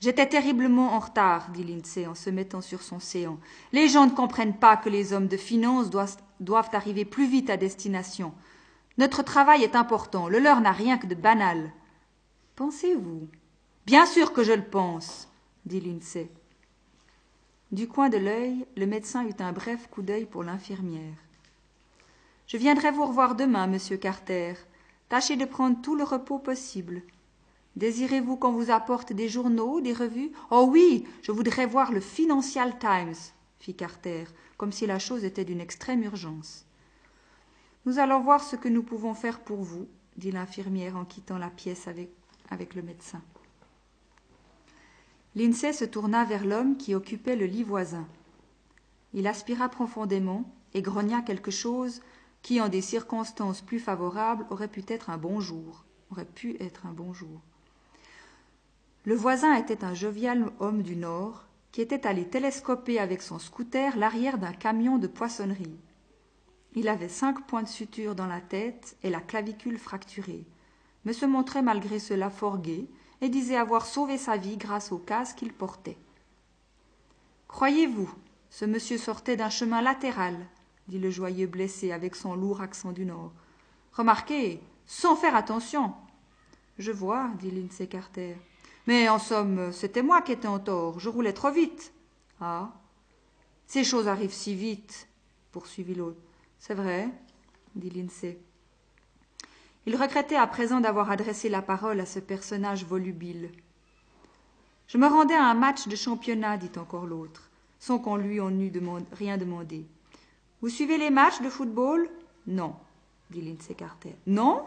J'étais 0.00 0.28
terriblement 0.28 0.94
en 0.94 0.98
retard, 0.98 1.48
dit 1.50 1.64
Lindsay 1.64 2.06
en 2.06 2.14
se 2.14 2.28
mettant 2.30 2.60
sur 2.60 2.82
son 2.82 3.00
séant. 3.00 3.38
Les 3.72 3.88
gens 3.88 4.06
ne 4.06 4.10
comprennent 4.10 4.56
pas 4.56 4.76
que 4.76 4.90
les 4.90 5.12
hommes 5.12 5.28
de 5.28 5.36
finance 5.36 5.88
doivent, 5.90 6.70
arriver 6.72 7.04
plus 7.04 7.26
vite 7.26 7.48
à 7.48 7.56
destination. 7.56 8.34
Notre 8.98 9.22
travail 9.22 9.62
est 9.62 9.74
important, 9.74 10.28
le 10.28 10.38
leur 10.38 10.60
n'a 10.60 10.72
rien 10.72 10.98
que 10.98 11.06
de 11.06 11.14
banal. 11.14 11.72
Pensez-vous? 12.56 13.28
Bien 13.86 14.04
sûr 14.04 14.32
que 14.32 14.42
je 14.42 14.52
le 14.52 14.64
pense, 14.64 15.28
dit 15.64 15.80
Lindsay. 15.80 16.30
Du 17.72 17.88
coin 17.88 18.08
de 18.08 18.18
l'œil, 18.18 18.66
le 18.76 18.86
médecin 18.86 19.24
eut 19.26 19.34
un 19.40 19.52
bref 19.52 19.88
coup 19.90 20.02
d'œil 20.02 20.26
pour 20.26 20.44
l'infirmière. 20.44 21.14
Je 22.46 22.56
viendrai 22.58 22.90
vous 22.90 23.06
revoir 23.06 23.34
demain, 23.34 23.66
monsieur 23.66 23.96
Carter. 23.96 24.54
Tâchez 25.08 25.36
de 25.36 25.44
prendre 25.44 25.80
tout 25.82 25.94
le 25.94 26.04
repos 26.04 26.38
possible. 26.38 27.02
Désirez-vous 27.76 28.36
qu'on 28.36 28.52
vous 28.52 28.70
apporte 28.70 29.12
des 29.12 29.28
journaux, 29.28 29.80
des 29.80 29.92
revues? 29.92 30.32
Oh 30.50 30.66
oui, 30.70 31.06
je 31.22 31.30
voudrais 31.30 31.66
voir 31.66 31.92
le 31.92 32.00
Financial 32.00 32.78
Times, 32.78 33.14
fit 33.60 33.74
Carter, 33.74 34.24
comme 34.56 34.72
si 34.72 34.86
la 34.86 34.98
chose 34.98 35.24
était 35.24 35.44
d'une 35.44 35.60
extrême 35.60 36.02
urgence. 36.02 36.64
Nous 37.84 37.98
allons 37.98 38.20
voir 38.20 38.42
ce 38.42 38.56
que 38.56 38.68
nous 38.68 38.82
pouvons 38.82 39.14
faire 39.14 39.40
pour 39.40 39.62
vous, 39.62 39.86
dit 40.16 40.32
l'infirmière 40.32 40.96
en 40.96 41.04
quittant 41.04 41.38
la 41.38 41.50
pièce 41.50 41.86
avec, 41.86 42.74
le 42.74 42.82
médecin. 42.82 43.22
Lindsay 45.34 45.72
se 45.72 45.84
tourna 45.84 46.24
vers 46.24 46.46
l'homme 46.46 46.78
qui 46.78 46.94
occupait 46.94 47.36
le 47.36 47.46
lit 47.46 47.62
voisin. 47.62 48.08
Il 49.12 49.26
aspira 49.26 49.68
profondément 49.68 50.50
et 50.72 50.82
grogna 50.82 51.20
quelque 51.20 51.50
chose 51.50 52.00
qui, 52.42 52.60
en 52.60 52.68
des 52.68 52.82
circonstances 52.82 53.60
plus 53.60 53.80
favorables, 53.80 54.46
aurait 54.50 54.68
pu 54.68 54.84
être 54.88 55.10
un 55.10 55.18
bonjour. 55.18 55.84
Aurait 56.10 56.24
pu 56.24 56.56
être 56.60 56.86
un 56.86 56.92
bonjour. 56.92 57.40
Le 59.04 59.14
voisin 59.14 59.54
était 59.54 59.84
un 59.84 59.94
jovial 59.94 60.50
homme 60.60 60.82
du 60.82 60.96
Nord 60.96 61.44
qui 61.72 61.80
était 61.80 62.06
allé 62.06 62.26
télescoper 62.26 62.98
avec 62.98 63.22
son 63.22 63.38
scooter 63.38 63.96
l'arrière 63.96 64.38
d'un 64.38 64.52
camion 64.52 64.98
de 64.98 65.06
poissonnerie. 65.06 65.78
Il 66.74 66.88
avait 66.88 67.08
cinq 67.08 67.46
points 67.46 67.62
de 67.62 67.68
suture 67.68 68.14
dans 68.14 68.26
la 68.26 68.40
tête 68.40 68.96
et 69.02 69.10
la 69.10 69.20
clavicule 69.20 69.78
fracturée, 69.78 70.44
mais 71.04 71.12
se 71.12 71.26
montrait 71.26 71.62
malgré 71.62 71.98
cela 71.98 72.30
fort 72.30 72.58
gai 72.58 72.88
et 73.20 73.28
disait 73.28 73.56
avoir 73.56 73.86
sauvé 73.86 74.18
sa 74.18 74.36
vie 74.36 74.56
grâce 74.56 74.92
au 74.92 74.98
casque 74.98 75.38
qu'il 75.38 75.52
portait. 75.52 75.98
Croyez-vous, 77.48 78.12
ce 78.50 78.64
monsieur 78.64 78.98
sortait 78.98 79.36
d'un 79.36 79.50
chemin 79.50 79.82
latéral, 79.82 80.36
dit 80.88 80.98
le 80.98 81.10
joyeux 81.10 81.46
blessé 81.46 81.92
avec 81.92 82.14
son 82.14 82.34
lourd 82.34 82.60
accent 82.60 82.92
du 82.92 83.04
Nord. 83.04 83.32
Remarquez, 83.92 84.60
sans 84.86 85.16
faire 85.16 85.34
attention. 85.34 85.94
Je 86.78 86.92
vois, 86.92 87.30
dit 87.40 87.50
Lindsay 87.50 87.86
Carter. 87.86 88.36
Mais 88.86 89.08
en 89.08 89.18
somme, 89.18 89.72
c'était 89.72 90.02
moi 90.02 90.22
qui 90.22 90.32
étais 90.32 90.46
en 90.46 90.58
tort. 90.58 91.00
Je 91.00 91.08
roulais 91.08 91.32
trop 91.32 91.50
vite. 91.50 91.92
Ah. 92.40 92.72
Ces 93.66 93.82
choses 93.82 94.06
arrivent 94.06 94.32
si 94.32 94.54
vite, 94.54 95.08
poursuivit 95.50 95.94
l'autre. 95.94 96.20
C'est 96.58 96.74
vrai, 96.74 97.08
dit 97.74 97.90
Lindsay. 97.90 98.38
Il 99.86 99.96
regrettait 99.96 100.36
à 100.36 100.46
présent 100.46 100.80
d'avoir 100.80 101.10
adressé 101.10 101.48
la 101.48 101.62
parole 101.62 102.00
à 102.00 102.06
ce 102.06 102.18
personnage 102.18 102.84
volubile. 102.84 103.50
Je 104.88 104.98
me 104.98 105.06
rendais 105.06 105.34
à 105.34 105.46
un 105.46 105.54
match 105.54 105.88
de 105.88 105.96
championnat, 105.96 106.56
dit 106.56 106.70
encore 106.76 107.06
l'autre, 107.06 107.50
sans 107.78 107.98
qu'on 107.98 108.16
lui 108.16 108.40
en 108.40 108.56
eût 108.58 108.72
rien 109.12 109.36
demandé. 109.36 109.86
Vous 110.66 110.72
suivez 110.72 110.98
les 110.98 111.10
matchs 111.10 111.40
de 111.42 111.48
football? 111.48 112.10
Non, 112.48 112.74
dit 113.30 113.40
Lindsay 113.40 113.74
Carter. 113.74 114.16
Non 114.26 114.64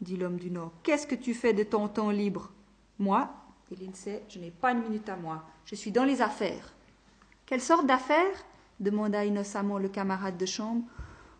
dit 0.00 0.16
l'homme 0.16 0.36
du 0.36 0.48
Nord. 0.48 0.70
Qu'est-ce 0.84 1.08
que 1.08 1.16
tu 1.16 1.34
fais 1.34 1.52
de 1.52 1.64
ton 1.64 1.88
temps 1.88 2.10
libre? 2.10 2.52
Moi, 3.00 3.28
dit 3.68 3.84
Lindsay, 3.84 4.22
je 4.28 4.38
n'ai 4.38 4.52
pas 4.52 4.70
une 4.70 4.84
minute 4.84 5.08
à 5.08 5.16
moi. 5.16 5.42
Je 5.64 5.74
suis 5.74 5.90
dans 5.90 6.04
les 6.04 6.22
affaires. 6.22 6.72
Quelle 7.46 7.60
sorte 7.60 7.84
d'affaires? 7.84 8.44
demanda 8.78 9.24
innocemment 9.24 9.78
le 9.78 9.88
camarade 9.88 10.38
de 10.38 10.46
chambre. 10.46 10.84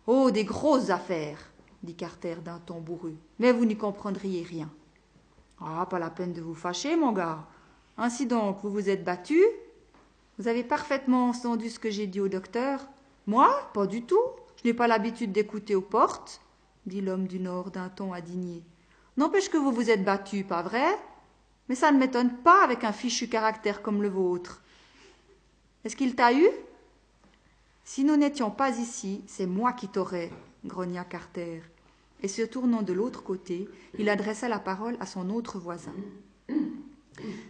Oh, 0.05 0.29
des 0.29 0.43
grosses 0.43 0.89
affaires, 0.89 1.39
dit 1.81 1.95
Carter 1.95 2.35
d'un 2.43 2.59
ton 2.59 2.81
bourru. 2.81 3.15
Mais 3.39 3.53
vous 3.53 3.63
n'y 3.63 3.77
comprendriez 3.77 4.43
rien. 4.43 4.69
Ah, 5.61 5.87
pas 5.89 5.99
la 5.99 6.09
peine 6.09 6.33
de 6.33 6.41
vous 6.41 6.53
fâcher, 6.53 6.97
mon 6.97 7.13
gars. 7.13 7.47
Ainsi 7.97 8.25
donc, 8.25 8.57
vous 8.61 8.71
vous 8.71 8.89
êtes 8.89 9.05
battu 9.05 9.39
Vous 10.37 10.49
avez 10.49 10.65
parfaitement 10.65 11.29
entendu 11.29 11.69
ce 11.69 11.79
que 11.79 11.89
j'ai 11.89 12.07
dit 12.07 12.19
au 12.19 12.27
docteur 12.27 12.90
Moi 13.27 13.69
Pas 13.73 13.87
du 13.87 14.03
tout. 14.03 14.21
Je 14.57 14.67
n'ai 14.67 14.73
pas 14.73 14.87
l'habitude 14.87 15.31
d'écouter 15.31 15.75
aux 15.75 15.81
portes, 15.81 16.41
dit 16.85 17.01
l'homme 17.01 17.27
du 17.27 17.39
Nord 17.39 17.71
d'un 17.71 17.89
ton 17.89 18.13
indigné. 18.13 18.63
N'empêche 19.17 19.49
que 19.49 19.57
vous 19.57 19.71
vous 19.71 19.89
êtes 19.89 20.03
battu, 20.03 20.43
pas 20.43 20.61
vrai? 20.61 20.85
Mais 21.67 21.75
ça 21.75 21.91
ne 21.91 21.97
m'étonne 21.97 22.37
pas 22.37 22.63
avec 22.63 22.83
un 22.83 22.91
fichu 22.91 23.27
caractère 23.27 23.81
comme 23.81 24.01
le 24.01 24.09
vôtre. 24.09 24.61
Est-ce 25.83 25.95
qu'il 25.95 26.15
t'a 26.15 26.33
eu? 26.33 26.47
Si 27.83 28.03
nous 28.03 28.15
n'étions 28.15 28.51
pas 28.51 28.77
ici, 28.77 29.23
c'est 29.27 29.47
moi 29.47 29.73
qui 29.73 29.87
t'aurais, 29.87 30.31
grogna 30.63 31.03
Carter. 31.03 31.61
Et 32.21 32.27
se 32.27 32.43
tournant 32.43 32.83
de 32.83 32.93
l'autre 32.93 33.23
côté, 33.23 33.67
il 33.97 34.09
adressa 34.09 34.47
la 34.47 34.59
parole 34.59 34.95
à 34.99 35.07
son 35.07 35.29
autre 35.31 35.57
voisin. 35.57 35.93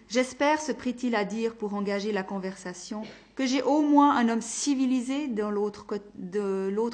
J'espère, 0.09 0.59
se 0.59 0.71
prit-il 0.71 1.15
à 1.15 1.23
dire 1.23 1.55
pour 1.55 1.73
engager 1.73 2.11
la 2.11 2.23
conversation, 2.23 3.03
que 3.35 3.45
j'ai 3.45 3.61
au 3.61 3.81
moins 3.81 4.15
un 4.15 4.29
homme 4.29 4.41
civilisé 4.41 5.27
de 5.27 5.43
l'autre 5.43 5.85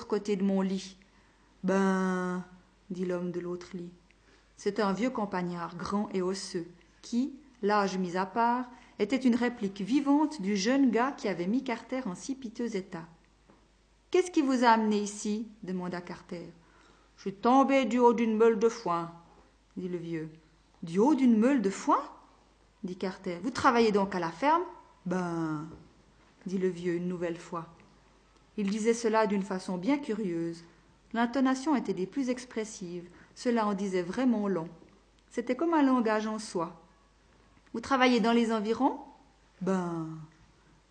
côté 0.08 0.36
de 0.36 0.44
mon 0.44 0.62
lit. 0.62 0.98
Ben, 1.64 2.46
dit 2.90 3.06
l'homme 3.06 3.32
de 3.32 3.40
l'autre 3.40 3.70
lit. 3.74 3.92
C'est 4.56 4.80
un 4.80 4.94
vieux 4.94 5.10
campagnard, 5.10 5.76
grand 5.76 6.10
et 6.14 6.22
osseux, 6.22 6.68
qui, 7.02 7.34
l'âge 7.62 7.98
mis 7.98 8.18
à 8.18 8.26
part, 8.26 8.70
était 9.00 9.16
une 9.16 9.36
réplique 9.36 9.82
vivante 9.82 10.42
du 10.42 10.56
jeune 10.56 10.90
gars 10.90 11.12
qui 11.12 11.28
avait 11.28 11.48
mis 11.48 11.64
Carter 11.64 12.02
en 12.06 12.16
si 12.16 12.36
piteux 12.36 12.76
état. 12.76 13.06
Qu'est-ce 14.10 14.32
qui 14.32 14.42
vous 14.42 14.64
a 14.64 14.70
amené 14.70 15.00
ici? 15.00 15.48
demanda 15.64 16.02
Carter. 16.02 16.50
Je 17.18 17.22
suis 17.22 17.34
tombé 17.34 17.86
du 17.86 18.00
haut 18.00 18.14
d'une 18.14 18.38
meule 18.38 18.60
de 18.60 18.70
foin, 18.70 19.12
dit 19.76 19.90
le 19.90 19.98
vieux. 19.98 20.30
Du 20.84 21.00
haut 21.00 21.16
d'une 21.16 21.38
meule 21.38 21.62
de 21.62 21.70
foin? 21.70 22.02
Dit 22.88 22.96
Carter. 22.96 23.38
Vous 23.44 23.52
travaillez 23.52 23.92
donc 23.92 24.16
à 24.16 24.20
la 24.20 24.32
ferme? 24.32 24.64
Ben, 25.06 25.68
dit 26.48 26.58
le 26.58 26.70
vieux 26.70 26.96
une 26.96 27.08
nouvelle 27.08 27.38
fois. 27.38 27.68
Il 28.58 28.72
disait 28.72 28.96
cela 28.96 29.28
d'une 29.28 29.44
façon 29.44 29.78
bien 29.78 30.00
curieuse. 30.00 30.64
L'intonation 31.14 31.76
était 31.76 31.94
des 31.94 32.08
plus 32.08 32.30
expressives. 32.30 33.08
Cela 33.36 33.68
en 33.68 33.76
disait 33.76 34.02
vraiment 34.02 34.48
long. 34.48 34.68
C'était 35.30 35.56
comme 35.56 35.76
un 35.76 35.84
langage 35.84 36.26
en 36.26 36.40
soi. 36.40 36.82
Vous 37.74 37.82
travaillez 37.82 38.20
dans 38.20 38.32
les 38.32 38.52
environs? 38.52 39.00
Ben, 39.62 40.08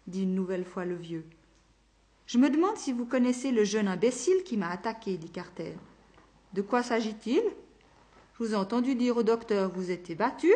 dit 0.07 0.23
une 0.23 0.35
nouvelle 0.35 0.65
fois 0.65 0.85
le 0.85 0.95
vieux. 0.95 1.25
Je 2.27 2.39
me 2.39 2.51
demande 2.51 2.77
si 2.77 2.93
vous 2.93 3.07
connaissez 3.07 3.51
le 3.51 3.65
jeune 3.65 3.89
imbécile 3.89 4.43
qui 4.45 4.57
m'a 4.57 4.69
attaqué, 4.69 5.17
dit 5.17 5.31
Carter. 5.31 5.75
De 6.53 6.63
quoi 6.63 6.83
s'agit-il? 6.83 7.43
Je 8.35 8.45
vous 8.45 8.53
ai 8.53 8.57
entendu 8.57 8.95
dire 8.95 9.17
au 9.17 9.23
docteur 9.23 9.71
vous 9.71 9.91
étiez 9.91 10.15
battu 10.15 10.53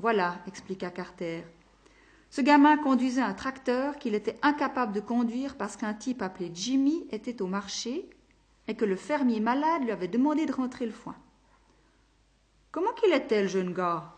Voilà, 0.00 0.38
expliqua 0.46 0.88
Carter. 0.88 1.44
Ce 2.30 2.40
gamin 2.40 2.78
conduisait 2.78 3.20
un 3.20 3.34
tracteur 3.34 3.98
qu'il 3.98 4.14
était 4.14 4.38
incapable 4.40 4.94
de 4.94 5.00
conduire 5.00 5.58
parce 5.58 5.76
qu'un 5.76 5.92
type 5.92 6.22
appelé 6.22 6.50
Jimmy 6.54 7.06
était 7.10 7.42
au 7.42 7.46
marché 7.46 8.08
et 8.66 8.74
que 8.74 8.86
le 8.86 8.96
fermier 8.96 9.40
malade 9.40 9.82
lui 9.82 9.90
avait 9.90 10.08
demandé 10.08 10.46
de 10.46 10.54
rentrer 10.54 10.86
le 10.86 10.92
foin. 10.92 11.16
Comment 12.72 12.94
qu'il 12.94 13.12
était, 13.12 13.42
le 13.42 13.48
jeune 13.48 13.74
gars? 13.74 14.14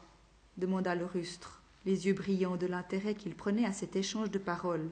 demanda 0.57 0.95
le 0.95 1.05
rustre, 1.05 1.62
les 1.85 2.07
yeux 2.07 2.14
brillants 2.14 2.57
de 2.57 2.68
l'intérêt 2.68 3.16
qu'il 3.16 3.35
prenait 3.35 3.66
à 3.66 3.73
cet 3.73 3.97
échange 3.97 4.31
de 4.31 4.38
paroles. 4.38 4.88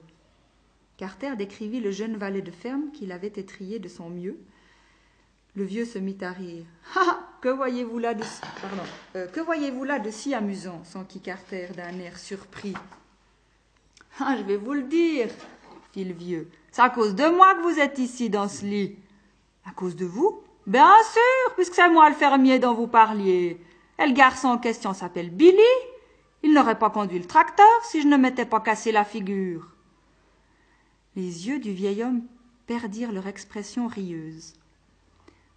Carter 0.96 1.36
décrivit 1.36 1.78
le 1.78 1.92
jeune 1.92 2.16
valet 2.16 2.42
de 2.42 2.50
ferme 2.50 2.90
qu'il 2.90 3.12
avait 3.12 3.28
étrié 3.28 3.78
de 3.78 3.88
son 3.88 4.10
mieux. 4.10 4.40
Le 5.54 5.62
vieux 5.62 5.84
se 5.84 6.00
mit 6.00 6.18
à 6.20 6.32
rire. 6.32 6.64
Ah 6.96 7.29
Que 7.40 7.48
voyez-vous 7.48 7.98
là 7.98 8.12
de 8.12 8.22
Pardon. 8.60 8.82
Euh, 9.16 10.10
si 10.10 10.34
amusant 10.34 10.82
s'enquit 10.84 11.20
Carter 11.20 11.68
d'un 11.74 11.98
air 11.98 12.18
surpris? 12.18 12.74
Ah, 14.18 14.36
je 14.36 14.42
vais 14.42 14.58
vous 14.58 14.74
le 14.74 14.82
dire, 14.82 15.28
fit 15.92 16.04
le 16.04 16.12
vieux. 16.12 16.50
C'est 16.70 16.82
à 16.82 16.90
cause 16.90 17.14
de 17.14 17.26
moi 17.26 17.54
que 17.54 17.62
vous 17.62 17.78
êtes 17.78 17.98
ici 17.98 18.28
dans 18.28 18.46
ce 18.46 18.66
lit. 18.66 18.98
À 19.64 19.70
cause 19.70 19.96
de 19.96 20.04
vous? 20.04 20.42
Bien 20.66 20.92
sûr, 21.12 21.54
puisque 21.54 21.74
c'est 21.74 21.88
moi 21.88 22.10
le 22.10 22.14
fermier 22.14 22.58
dont 22.58 22.74
vous 22.74 22.88
parliez. 22.88 23.58
Et 23.98 24.06
le 24.06 24.12
garçon 24.12 24.48
en 24.48 24.58
question 24.58 24.92
s'appelle 24.92 25.30
Billy. 25.30 25.56
Il 26.42 26.52
n'aurait 26.52 26.78
pas 26.78 26.90
conduit 26.90 27.18
le 27.18 27.26
tracteur 27.26 27.66
si 27.84 28.02
je 28.02 28.06
ne 28.06 28.18
m'étais 28.18 28.44
pas 28.44 28.60
cassé 28.60 28.92
la 28.92 29.04
figure. 29.04 29.66
Les 31.16 31.48
yeux 31.48 31.58
du 31.58 31.72
vieil 31.72 32.04
homme 32.04 32.22
perdirent 32.66 33.12
leur 33.12 33.26
expression 33.26 33.86
rieuse. 33.86 34.59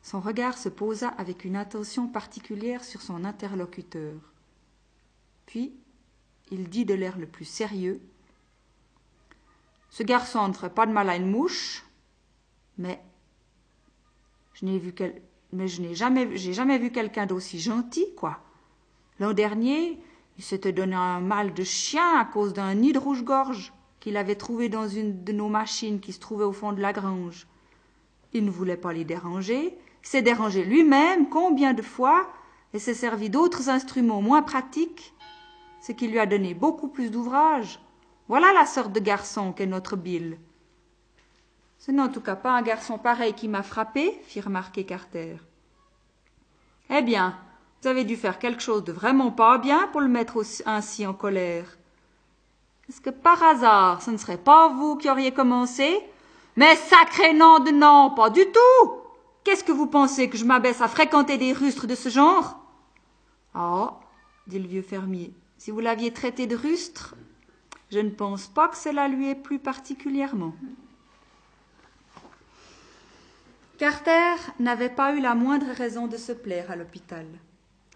Son 0.03 0.19
regard 0.19 0.57
se 0.57 0.67
posa 0.67 1.07
avec 1.07 1.45
une 1.45 1.55
attention 1.55 2.09
particulière 2.09 2.83
sur 2.83 3.01
son 3.01 3.23
interlocuteur. 3.23 4.19
Puis 5.45 5.73
il 6.51 6.69
dit 6.69 6.83
de 6.85 6.93
l'air 6.93 7.17
le 7.17 7.25
plus 7.25 7.45
sérieux 7.45 8.01
Ce 9.89 10.03
garçon 10.03 10.49
ne 10.49 10.53
ferait 10.53 10.73
pas 10.73 10.85
de 10.85 10.91
mal 10.91 11.09
à 11.09 11.15
une 11.15 11.31
mouche, 11.31 11.85
mais 12.77 13.01
je 14.55 14.65
n'ai 14.65 15.95
jamais, 15.95 16.77
vu 16.77 16.91
quelqu'un 16.91 17.25
d'aussi 17.25 17.59
gentil, 17.59 18.13
quoi. 18.15 18.39
L'an 19.19 19.33
dernier, 19.33 19.99
Il 20.37 20.43
s'était 20.43 20.73
donné 20.73 20.95
un 20.95 21.19
mal 21.19 21.53
de 21.53 21.63
chien 21.63 22.19
à 22.19 22.25
cause 22.25 22.53
d'un 22.53 22.73
nid 22.73 22.91
de 22.91 22.97
rouge-gorge 22.99 23.71
qu'il 23.99 24.17
avait 24.17 24.35
trouvé 24.35 24.67
dans 24.67 24.87
une 24.87 25.23
de 25.23 25.31
nos 25.31 25.47
machines 25.47 25.99
qui 25.99 26.11
se 26.11 26.19
trouvait 26.19 26.43
au 26.43 26.51
fond 26.51 26.73
de 26.73 26.81
la 26.81 26.91
grange. 26.91 27.47
Il 28.33 28.43
ne 28.43 28.49
voulait 28.49 28.75
pas 28.75 28.93
les 28.93 29.05
déranger, 29.05 29.77
s'est 30.03 30.21
dérangé 30.21 30.63
lui-même 30.63 31.29
combien 31.29 31.73
de 31.73 31.81
fois 31.81 32.27
et 32.73 32.79
s'est 32.79 32.93
servi 32.93 33.29
d'autres 33.29 33.69
instruments 33.69 34.21
moins 34.21 34.41
pratiques, 34.41 35.13
ce 35.81 35.91
qui 35.91 36.07
lui 36.07 36.19
a 36.19 36.25
donné 36.25 36.53
beaucoup 36.53 36.89
plus 36.89 37.09
d'ouvrage. 37.09 37.79
Voilà 38.27 38.53
la 38.53 38.65
sorte 38.65 38.91
de 38.91 38.99
garçon 38.99 39.53
qu'est 39.53 39.65
notre 39.65 39.95
Bill. 39.95 40.37
Ce 41.79 41.91
n'est 41.91 42.01
en 42.01 42.09
tout 42.09 42.21
cas 42.21 42.35
pas 42.35 42.51
un 42.51 42.61
garçon 42.61 42.97
pareil 42.97 43.33
qui 43.33 43.47
m'a 43.47 43.63
frappé, 43.63 44.19
fit 44.23 44.41
remarquer 44.41 44.85
Carter. 44.85 45.37
Eh 46.89 47.01
bien, 47.01 47.37
vous 47.81 47.87
avez 47.87 48.03
dû 48.03 48.15
faire 48.15 48.39
quelque 48.39 48.61
chose 48.61 48.83
de 48.83 48.91
vraiment 48.91 49.31
pas 49.31 49.57
bien 49.57 49.87
pour 49.87 50.01
le 50.01 50.07
mettre 50.07 50.41
ainsi 50.65 51.05
en 51.05 51.13
colère. 51.13 51.77
Est-ce 52.87 53.01
que 53.01 53.09
par 53.09 53.41
hasard, 53.43 54.01
ce 54.01 54.11
ne 54.11 54.17
serait 54.17 54.37
pas 54.37 54.69
vous 54.69 54.97
qui 54.97 55.09
auriez 55.09 55.33
commencé? 55.33 55.99
Mais 56.55 56.75
sacré 56.75 57.33
nom 57.33 57.59
de 57.59 57.71
nom, 57.71 58.11
pas 58.11 58.29
du 58.29 58.45
tout 58.45 59.02
Qu'est-ce 59.43 59.63
que 59.63 59.71
vous 59.71 59.87
pensez 59.87 60.29
que 60.29 60.37
je 60.37 60.45
m'abaisse 60.45 60.81
à 60.81 60.87
fréquenter 60.87 61.37
des 61.37 61.53
rustres 61.53 61.87
de 61.87 61.95
ce 61.95 62.09
genre? 62.09 62.59
Ah, 63.53 63.99
dit 64.47 64.59
le 64.59 64.67
vieux 64.67 64.81
fermier, 64.81 65.33
si 65.57 65.71
vous 65.71 65.79
l'aviez 65.79 66.11
traité 66.11 66.47
de 66.47 66.55
rustre, 66.55 67.15
je 67.91 67.99
ne 67.99 68.09
pense 68.09 68.47
pas 68.47 68.67
que 68.69 68.77
cela 68.77 69.07
lui 69.07 69.29
ait 69.29 69.35
plu 69.35 69.59
particulièrement. 69.59 70.55
Carter 73.77 74.35
n'avait 74.59 74.89
pas 74.89 75.15
eu 75.15 75.19
la 75.19 75.35
moindre 75.35 75.71
raison 75.73 76.07
de 76.07 76.17
se 76.17 76.31
plaire 76.31 76.71
à 76.71 76.75
l'hôpital. 76.75 77.25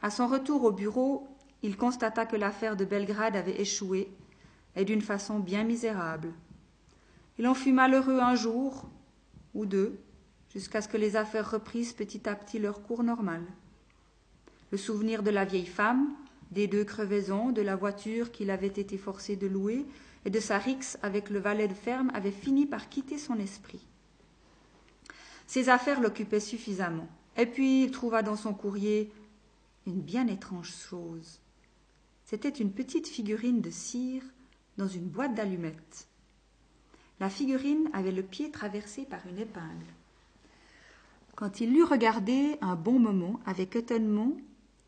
À 0.01 0.09
son 0.09 0.27
retour 0.27 0.63
au 0.63 0.71
bureau, 0.71 1.27
il 1.63 1.77
constata 1.77 2.25
que 2.25 2.35
l'affaire 2.35 2.75
de 2.75 2.85
Belgrade 2.85 3.35
avait 3.35 3.61
échoué 3.61 4.11
et 4.75 4.85
d'une 4.85 5.01
façon 5.01 5.39
bien 5.39 5.63
misérable. 5.63 6.33
Il 7.39 7.47
en 7.47 7.53
fut 7.53 7.71
malheureux 7.71 8.19
un 8.19 8.35
jour 8.35 8.89
ou 9.53 9.65
deux, 9.65 9.99
jusqu'à 10.57 10.81
ce 10.81 10.87
que 10.87 10.97
les 10.97 11.15
affaires 11.15 11.51
reprissent 11.51 11.93
petit 11.93 12.27
à 12.27 12.33
petit 12.33 12.57
leur 12.57 12.81
cours 12.81 13.03
normal. 13.03 13.43
Le 14.71 14.77
souvenir 14.79 15.21
de 15.21 15.29
la 15.29 15.45
vieille 15.45 15.67
femme, 15.67 16.15
des 16.49 16.65
deux 16.65 16.83
crevaisons, 16.83 17.51
de 17.51 17.61
la 17.61 17.75
voiture 17.75 18.31
qu'il 18.31 18.49
avait 18.49 18.65
été 18.65 18.97
forcé 18.97 19.35
de 19.35 19.45
louer, 19.45 19.85
et 20.25 20.31
de 20.31 20.39
sa 20.39 20.57
rixe 20.57 20.97
avec 21.03 21.29
le 21.29 21.37
valet 21.37 21.67
de 21.67 21.75
ferme 21.75 22.09
avait 22.15 22.31
fini 22.31 22.65
par 22.65 22.89
quitter 22.89 23.19
son 23.19 23.37
esprit. 23.37 23.85
Ces 25.45 25.69
affaires 25.69 26.01
l'occupaient 26.01 26.39
suffisamment. 26.39 27.07
Et 27.37 27.45
puis 27.45 27.83
il 27.83 27.91
trouva 27.91 28.23
dans 28.23 28.35
son 28.35 28.55
courrier 28.55 29.11
une 29.85 30.01
bien 30.01 30.25
étrange 30.25 30.73
chose. 30.73 31.39
C'était 32.25 32.49
une 32.49 32.71
petite 32.71 33.07
figurine 33.07 33.61
de 33.61 33.69
cire 33.69 34.23
dans 34.77 34.87
une 34.87 35.07
boîte 35.07 35.35
d'allumettes. 35.35 36.07
La 37.19 37.29
figurine 37.29 37.91
avait 37.93 38.11
le 38.11 38.23
pied 38.23 38.49
traversé 38.49 39.05
par 39.05 39.27
une 39.27 39.37
épingle. 39.37 39.85
Quand 41.37 41.61
il 41.61 41.71
l'eut 41.71 41.83
regardée 41.83 42.57
un 42.61 42.75
bon 42.75 42.97
moment 42.97 43.39
avec 43.45 43.75
étonnement 43.75 44.35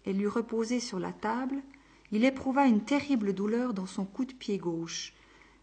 et 0.04 0.14
l'eut 0.14 0.28
reposée 0.28 0.80
sur 0.80 0.98
la 0.98 1.14
table, 1.14 1.62
il 2.12 2.26
éprouva 2.26 2.66
une 2.66 2.82
terrible 2.82 3.34
douleur 3.34 3.76
dans 3.76 3.86
son 3.86 4.04
coup 4.04 4.26
de 4.26 4.34
pied 4.34 4.58
gauche, 4.58 5.14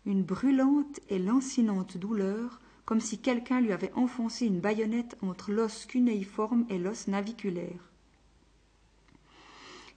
une 0.07 0.23
brûlante 0.23 1.01
et 1.09 1.19
lancinante 1.19 1.97
douleur, 1.97 2.61
comme 2.85 3.01
si 3.01 3.19
quelqu'un 3.19 3.61
lui 3.61 3.73
avait 3.73 3.93
enfoncé 3.95 4.47
une 4.47 4.61
baïonnette 4.61 5.19
entre 5.23 5.51
l'os 5.51 5.87
cunéiforme 5.87 6.65
et 6.71 6.79
l'os 6.79 7.09
naviculaire. 7.09 7.91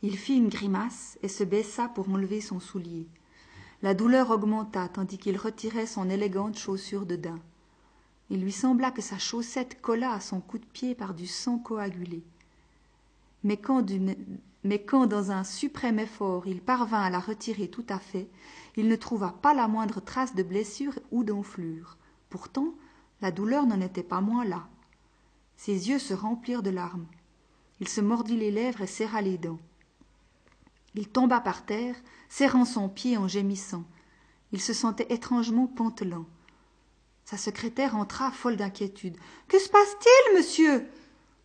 Il 0.01 0.17
fit 0.17 0.37
une 0.37 0.49
grimace 0.49 1.19
et 1.21 1.27
se 1.27 1.43
baissa 1.43 1.87
pour 1.87 2.09
enlever 2.09 2.41
son 2.41 2.59
soulier. 2.59 3.05
La 3.83 3.93
douleur 3.93 4.31
augmenta 4.31 4.87
tandis 4.87 5.19
qu'il 5.19 5.37
retirait 5.37 5.85
son 5.85 6.09
élégante 6.09 6.57
chaussure 6.57 7.05
de 7.05 7.15
daim. 7.15 7.39
Il 8.29 8.41
lui 8.41 8.51
sembla 8.51 8.91
que 8.91 9.01
sa 9.01 9.17
chaussette 9.17 9.81
colla 9.81 10.13
à 10.13 10.19
son 10.19 10.39
coup 10.39 10.59
de 10.59 10.65
pied 10.65 10.95
par 10.95 11.13
du 11.13 11.27
sang 11.27 11.57
coagulé. 11.57 12.23
Mais 13.43 13.57
quand, 13.57 13.85
mais 14.63 14.83
quand, 14.83 15.07
dans 15.07 15.31
un 15.31 15.43
suprême 15.43 15.99
effort, 15.99 16.45
il 16.45 16.61
parvint 16.61 17.01
à 17.01 17.09
la 17.09 17.19
retirer 17.19 17.69
tout 17.69 17.85
à 17.89 17.99
fait, 17.99 18.29
il 18.75 18.87
ne 18.87 18.95
trouva 18.95 19.33
pas 19.41 19.53
la 19.53 19.67
moindre 19.67 20.01
trace 20.01 20.35
de 20.35 20.43
blessure 20.43 20.99
ou 21.11 21.23
d'enflure. 21.23 21.97
Pourtant, 22.29 22.73
la 23.21 23.31
douleur 23.31 23.65
n'en 23.65 23.81
était 23.81 24.03
pas 24.03 24.21
moins 24.21 24.45
là. 24.45 24.67
Ses 25.55 25.89
yeux 25.89 25.99
se 25.99 26.13
remplirent 26.13 26.63
de 26.63 26.69
larmes. 26.69 27.07
Il 27.79 27.87
se 27.87 28.01
mordit 28.01 28.37
les 28.37 28.51
lèvres 28.51 28.81
et 28.81 28.87
serra 28.87 29.21
les 29.21 29.37
dents. 29.37 29.59
Il 30.95 31.07
tomba 31.07 31.39
par 31.39 31.65
terre, 31.65 31.95
serrant 32.27 32.65
son 32.65 32.89
pied 32.89 33.17
en 33.17 33.27
gémissant. 33.27 33.83
Il 34.51 34.61
se 34.61 34.73
sentait 34.73 35.13
étrangement 35.13 35.67
pantelant. 35.67 36.25
Sa 37.29 37.37
secrétaire 37.37 37.95
entra, 37.95 38.31
folle 38.31 38.55
d'inquiétude. 38.55 39.15
Que 39.47 39.59
se 39.59 39.69
passe-t-il, 39.69 40.35
monsieur 40.35 40.87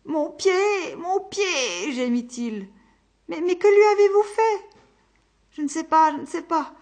Mon 0.05 0.31
pied, 0.31 0.95
mon 0.97 1.19
pied 1.19 1.93
gémit-il. 1.93 2.67
Mais, 3.27 3.39
mais 3.39 3.55
que 3.55 3.67
lui 3.67 3.83
avez-vous 3.93 4.23
fait 4.23 4.77
Je 5.51 5.61
ne 5.61 5.67
sais 5.67 5.83
pas, 5.83 6.11
je 6.13 6.21
ne 6.21 6.25
sais 6.25 6.41
pas, 6.41 6.73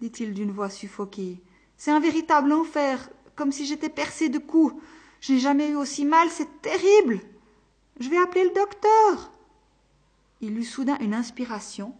dit-il 0.00 0.32
d'une 0.32 0.52
voix 0.52 0.70
suffoquée. 0.70 1.38
C'est 1.76 1.90
un 1.90 2.00
véritable 2.00 2.50
enfer, 2.50 3.10
comme 3.34 3.52
si 3.52 3.66
j'étais 3.66 3.90
percé 3.90 4.30
de 4.30 4.38
coups. 4.38 4.74
Je 5.20 5.34
n'ai 5.34 5.38
jamais 5.38 5.68
eu 5.68 5.76
aussi 5.76 6.06
mal, 6.06 6.30
c'est 6.30 6.62
terrible. 6.62 7.20
Je 8.00 8.08
vais 8.08 8.16
appeler 8.16 8.44
le 8.44 8.54
docteur. 8.54 9.32
Il 10.40 10.58
eut 10.58 10.64
soudain 10.64 10.96
une 11.00 11.12
inspiration 11.12 11.94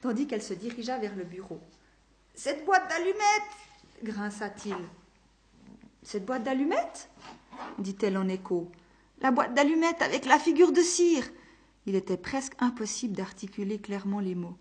tandis 0.00 0.26
qu'elle 0.26 0.42
se 0.42 0.54
dirigea 0.54 0.96
vers 0.96 1.14
le 1.14 1.24
bureau. 1.24 1.60
Cette 2.34 2.64
boîte 2.64 2.88
d'allumettes 2.88 4.04
grinça-t-il. 4.04 4.76
Cette 6.08 6.24
boîte 6.24 6.42
d'allumettes 6.42 7.10
dit-elle 7.78 8.16
en 8.16 8.28
écho. 8.28 8.70
La 9.20 9.30
boîte 9.30 9.52
d'allumettes 9.52 10.00
avec 10.00 10.24
la 10.24 10.38
figure 10.38 10.72
de 10.72 10.80
cire. 10.80 11.28
Il 11.84 11.94
était 11.96 12.16
presque 12.16 12.54
impossible 12.60 13.14
d'articuler 13.14 13.78
clairement 13.78 14.20
les 14.20 14.34
mots. 14.34 14.56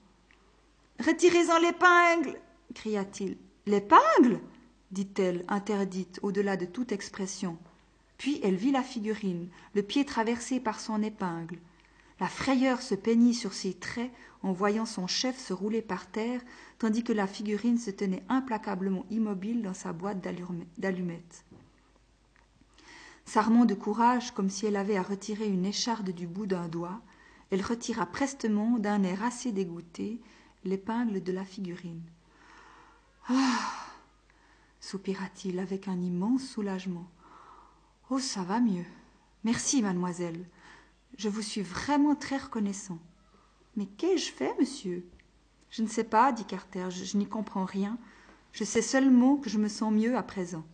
Retirez-en 1.00 1.58
l'épingle 1.60 2.38
cria-t-il. 2.76 3.38
L'épingle 3.66 4.42
dit-elle, 4.92 5.46
interdite 5.48 6.20
au-delà 6.22 6.58
de 6.58 6.66
toute 6.66 6.92
expression. 6.92 7.58
Puis 8.18 8.42
elle 8.44 8.58
vit 8.58 8.74
la 8.74 8.84
figurine, 8.84 9.48
le 9.74 9.84
pied 9.84 10.04
traversé 10.04 10.60
par 10.60 10.82
son 10.82 11.02
épingle. 11.02 11.60
La 12.20 12.28
frayeur 12.28 12.82
se 12.82 12.96
peignit 12.96 13.34
sur 13.34 13.54
ses 13.54 13.74
traits 13.74 14.12
en 14.44 14.52
voyant 14.52 14.86
son 14.86 15.08
chef 15.08 15.38
se 15.38 15.54
rouler 15.54 15.82
par 15.82 16.08
terre, 16.08 16.42
tandis 16.80 17.04
que 17.04 17.14
la 17.14 17.28
figurine 17.28 17.78
se 17.78 17.92
tenait 17.92 18.24
implacablement 18.30 19.06
immobile 19.10 19.62
dans 19.62 19.74
sa 19.74 19.94
boîte 19.94 20.22
d'allumettes. 20.78 21.46
S'armant 23.26 23.66
de 23.66 23.74
courage 23.74 24.32
comme 24.32 24.50
si 24.50 24.66
elle 24.66 24.78
avait 24.78 24.98
à 24.98 25.04
retirer 25.04 25.48
une 25.48 25.66
écharde 25.66 26.12
du 26.12 26.28
bout 26.28 26.46
d'un 26.46 26.68
doigt, 26.68 27.02
elle 27.52 27.62
retira 27.62 28.06
prestement, 28.06 28.80
d'un 28.80 29.04
air 29.04 29.24
assez 29.24 29.52
dégoûté, 29.52 30.20
l'épingle 30.64 31.22
de 31.22 31.32
la 31.32 31.46
figurine. 31.46 32.04
Ah 33.28 33.74
soupira-t-il 34.80 35.60
avec 35.60 35.90
un 35.90 36.00
immense 36.02 36.44
soulagement. 36.44 37.08
Oh, 38.10 38.20
ça 38.20 38.44
va 38.44 38.62
mieux. 38.62 38.86
Merci, 39.44 39.82
mademoiselle. 39.82 40.46
Je 41.18 41.30
vous 41.30 41.42
suis 41.42 41.62
vraiment 41.62 42.16
très 42.16 42.38
reconnaissant. 42.38 43.00
Mais 43.76 43.86
qu'ai-je 43.86 44.32
fait, 44.32 44.56
monsieur? 44.60 45.06
Je 45.70 45.82
ne 45.82 45.88
sais 45.88 46.04
pas, 46.04 46.32
dit 46.32 46.46
Carter, 46.46 46.90
je, 46.90 47.18
n'y 47.18 47.28
comprends 47.28 47.66
rien. 47.66 47.98
Je 48.52 48.64
sais 48.64 48.82
seulement 48.82 49.38
que 49.38 49.50
je 49.50 49.58
me 49.58 49.68
sens 49.68 49.94
mieux 49.94 50.18
à 50.18 50.24
présent. 50.24 50.66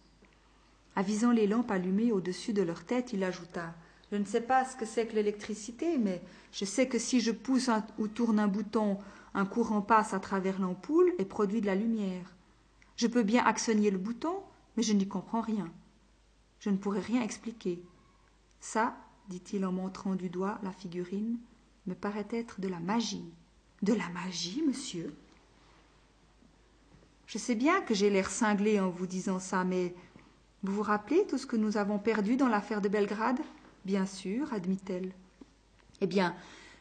Avisant 0.95 1.31
les 1.31 1.47
lampes 1.47 1.71
allumées 1.71 2.11
au-dessus 2.11 2.53
de 2.53 2.61
leur 2.61 2.85
tête, 2.85 3.13
il 3.13 3.23
ajouta 3.23 3.73
Je 4.11 4.17
ne 4.17 4.25
sais 4.25 4.41
pas 4.41 4.63
ce 4.63 4.75
que 4.75 4.85
c'est 4.85 5.07
que 5.07 5.15
l'électricité, 5.15 5.97
mais 5.97 6.21
je 6.51 6.65
sais 6.65 6.87
que 6.87 6.99
si 6.99 7.19
je 7.19 7.31
pousse 7.31 7.69
ou 7.97 8.07
tourne 8.07 8.39
un 8.39 8.47
bouton, 8.47 8.99
un 9.33 9.45
courant 9.45 9.81
passe 9.81 10.13
à 10.13 10.19
travers 10.19 10.59
l'ampoule 10.59 11.13
et 11.17 11.25
produit 11.25 11.61
de 11.61 11.65
la 11.65 11.75
lumière. 11.75 12.35
Je 12.95 13.07
peux 13.07 13.23
bien 13.23 13.43
actionner 13.43 13.89
le 13.89 13.97
bouton, 13.97 14.43
mais 14.77 14.83
je 14.83 14.93
n'y 14.93 15.07
comprends 15.07 15.41
rien. 15.41 15.71
Je 16.59 16.69
ne 16.69 16.77
pourrais 16.77 16.99
rien 17.01 17.21
expliquer. 17.21 17.83
Ça, 18.59 18.95
dit-il 19.29 19.65
en 19.65 19.71
montrant 19.71 20.15
du 20.15 20.29
doigt 20.29 20.59
la 20.63 20.71
figurine, 20.71 21.37
me 21.87 21.93
paraît 21.93 22.27
être 22.31 22.61
de 22.61 22.67
la 22.67 22.79
magie. 22.79 23.25
De 23.81 23.93
la 23.93 24.09
magie, 24.09 24.63
monsieur? 24.65 25.13
Je 27.27 27.37
sais 27.37 27.55
bien 27.55 27.81
que 27.81 27.93
j'ai 27.93 28.09
l'air 28.09 28.29
cinglé 28.29 28.79
en 28.79 28.89
vous 28.89 29.07
disant 29.07 29.39
ça, 29.39 29.63
mais 29.63 29.95
vous 30.61 30.73
vous 30.73 30.81
rappelez 30.81 31.25
tout 31.27 31.37
ce 31.37 31.45
que 31.45 31.57
nous 31.57 31.77
avons 31.77 31.99
perdu 31.99 32.37
dans 32.37 32.47
l'affaire 32.47 32.81
de 32.81 32.89
Belgrade? 32.89 33.39
Bien 33.85 34.05
sûr, 34.05 34.53
admit-elle. 34.53 35.11
Eh 35.99 36.07
bien, 36.07 36.35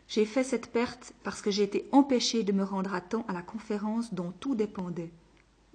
j'ai 0.09 0.26
fait 0.26 0.44
cette 0.44 0.70
perte 0.70 1.14
parce 1.24 1.42
que 1.42 1.50
j'ai 1.50 1.62
été 1.62 1.88
empêchée 1.90 2.42
de 2.42 2.52
me 2.52 2.64
rendre 2.64 2.94
à 2.94 3.00
temps 3.00 3.24
à 3.28 3.33
la 3.33 3.42
conférence 3.42 4.14
dont 4.14 4.33
tout 4.40 4.55
dépendait. 4.55 5.11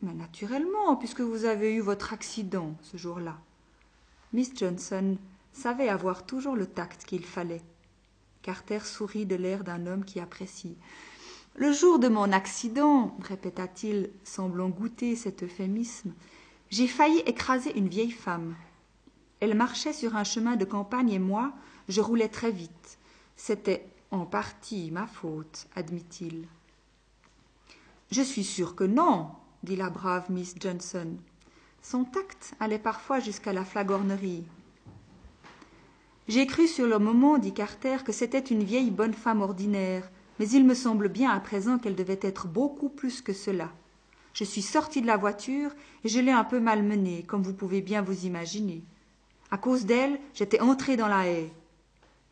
Mais 0.02 0.14
naturellement, 0.14 0.96
puisque 0.96 1.22
vous 1.22 1.46
avez 1.46 1.74
eu 1.74 1.80
votre 1.82 2.14
accident 2.14 2.76
ce 2.82 2.98
jour-là. 2.98 3.40
Miss 4.32 4.52
Johnson 4.56 5.18
savait 5.58 5.90
avoir 5.90 6.26
toujours 6.26 6.56
le 6.56 6.68
tact 6.68 7.04
qu'il 7.04 7.26
fallait. 7.26 7.64
Carter 8.44 8.80
sourit 8.80 9.26
de 9.26 9.36
l'air 9.36 9.64
d'un 9.64 9.88
homme 9.88 10.06
qui 10.06 10.20
apprécie. 10.20 10.78
Le 11.56 11.74
jour 11.74 11.98
de 11.98 12.08
mon 12.08 12.32
accident, 12.32 13.18
répéta-t-il, 13.22 14.12
semblant 14.24 14.70
goûter 14.70 15.16
cet 15.16 15.42
euphémisme, 15.42 16.14
j'ai 16.70 16.88
failli 16.88 17.20
écraser 17.26 17.76
une 17.76 17.88
vieille 17.88 18.12
femme. 18.12 18.56
Elle 19.40 19.56
marchait 19.56 19.94
sur 19.94 20.16
un 20.16 20.24
chemin 20.24 20.56
de 20.56 20.66
campagne 20.66 21.12
et 21.12 21.20
moi, 21.20 21.54
je 21.90 22.02
roulais 22.02 22.30
très 22.30 22.52
vite. 22.52 23.00
C'était 23.36 23.88
en 24.12 24.26
partie 24.26 24.92
ma 24.92 25.08
faute, 25.08 25.68
admit-il. 25.76 26.48
Je 28.12 28.22
suis 28.22 28.44
sûr 28.44 28.76
que 28.76 28.84
non, 28.84 29.32
dit 29.64 29.76
la 29.76 29.90
brave 29.90 30.30
Miss 30.32 30.56
Johnson. 30.60 31.18
Son 31.82 32.04
tact 32.04 32.54
allait 32.60 32.80
parfois 32.80 33.20
jusqu'à 33.20 33.54
la 33.54 33.66
flagornerie. 33.66 34.46
J'ai 36.28 36.46
cru 36.46 36.68
sur 36.68 36.88
le 36.88 37.00
moment, 37.00 37.38
dit 37.38 37.54
Carter, 37.54 37.98
que 38.04 38.12
c'était 38.12 38.40
une 38.40 38.64
vieille 38.64 38.92
bonne 38.92 39.14
femme 39.14 39.42
ordinaire, 39.42 40.12
mais 40.40 40.50
il 40.50 40.66
me 40.66 40.74
semble 40.74 41.08
bien 41.08 41.32
à 41.32 41.40
présent 41.40 41.78
qu'elle 41.78 41.96
devait 41.96 42.20
être 42.22 42.48
beaucoup 42.48 42.90
plus 42.90 43.22
que 43.22 43.32
cela. 43.32 43.72
Je 44.34 44.44
suis 44.44 44.62
sorti 44.62 45.02
de 45.02 45.08
la 45.08 45.16
voiture 45.16 45.72
et 46.04 46.10
je 46.10 46.20
l'ai 46.20 46.32
un 46.32 46.44
peu 46.44 46.60
malmenée, 46.60 47.24
comme 47.24 47.44
vous 47.44 47.54
pouvez 47.54 47.82
bien 47.82 48.02
vous 48.02 48.26
imaginer. 48.26 48.84
À 49.52 49.58
cause 49.58 49.86
d'elle, 49.86 50.20
j'étais 50.34 50.60
entré 50.60 50.98
dans 50.98 51.08
la 51.08 51.28
haie. 51.28 51.52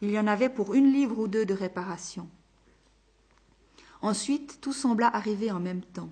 Il 0.02 0.12
y 0.12 0.20
en 0.20 0.28
avait 0.28 0.50
pour 0.50 0.74
une 0.74 0.92
livre 0.92 1.18
ou 1.18 1.30
deux 1.30 1.46
de 1.46 1.54
réparation. 1.54 2.28
Ensuite, 4.02 4.60
tout 4.60 4.74
sembla 4.74 5.08
arriver 5.08 5.52
en 5.52 5.62
même 5.62 5.82
temps. 5.82 6.12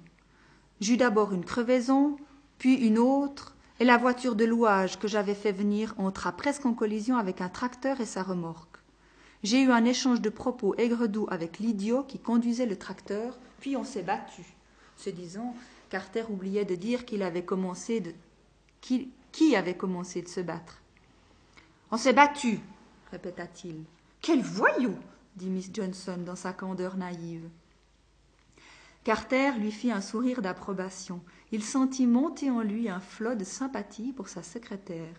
J'eus 0.80 0.98
d'abord 0.98 1.34
une 1.34 1.46
crevaison, 1.46 2.16
puis 2.58 2.76
une 2.76 2.98
autre, 2.98 3.56
et 3.84 3.86
la 3.86 3.98
voiture 3.98 4.36
de 4.36 4.46
louage 4.46 4.98
que 4.98 5.10
j'avais 5.10 5.34
fait 5.34 5.52
venir 5.52 5.94
entra 5.98 6.32
presque 6.32 6.66
en 6.66 6.74
collision 6.74 7.18
avec 7.18 7.42
un 7.42 7.50
tracteur 7.50 8.00
et 8.00 8.06
sa 8.06 8.24
remorque. 8.24 8.78
J'ai 9.44 9.62
eu 9.62 9.72
un 9.72 9.84
échange 9.84 10.22
de 10.22 10.30
propos 10.30 10.74
aigre-doux 10.78 11.28
avec 11.30 11.60
l'idiot 11.60 12.04
qui 12.04 12.18
conduisait 12.18 12.66
le 12.66 12.78
tracteur, 12.78 13.38
puis 13.60 13.76
on 13.76 13.84
s'est 13.84 14.02
battu. 14.02 14.46
Se 14.96 15.10
disant, 15.10 15.54
Carter 15.90 16.24
oubliait 16.30 16.64
de 16.64 16.76
dire 16.76 17.04
qu'il 17.04 17.24
avait 17.24 17.44
commencé 17.44 18.00
de. 18.00 18.14
Qui, 18.80 19.12
qui 19.34 19.54
avait 19.54 19.76
commencé 19.76 20.22
de 20.22 20.30
se 20.30 20.40
battre 20.40 20.82
On 21.92 21.98
s'est 21.98 22.14
battu, 22.14 22.62
répéta-t-il. 23.12 23.84
Quel 24.22 24.40
voyou 24.40 24.96
dit 25.36 25.50
Miss 25.50 25.72
Johnson 25.74 26.20
dans 26.26 26.38
sa 26.38 26.54
candeur 26.54 26.96
naïve. 26.96 27.50
Carter 29.04 29.52
lui 29.60 29.74
fit 29.74 29.92
un 29.92 30.00
sourire 30.00 30.42
d'approbation. 30.42 31.20
Il 31.54 31.64
sentit 31.64 32.08
monter 32.08 32.50
en 32.50 32.62
lui 32.64 32.90
un 32.90 33.00
flot 33.00 33.36
de 33.36 33.44
sympathie 33.44 34.12
pour 34.12 34.28
sa 34.28 34.42
secrétaire. 34.42 35.14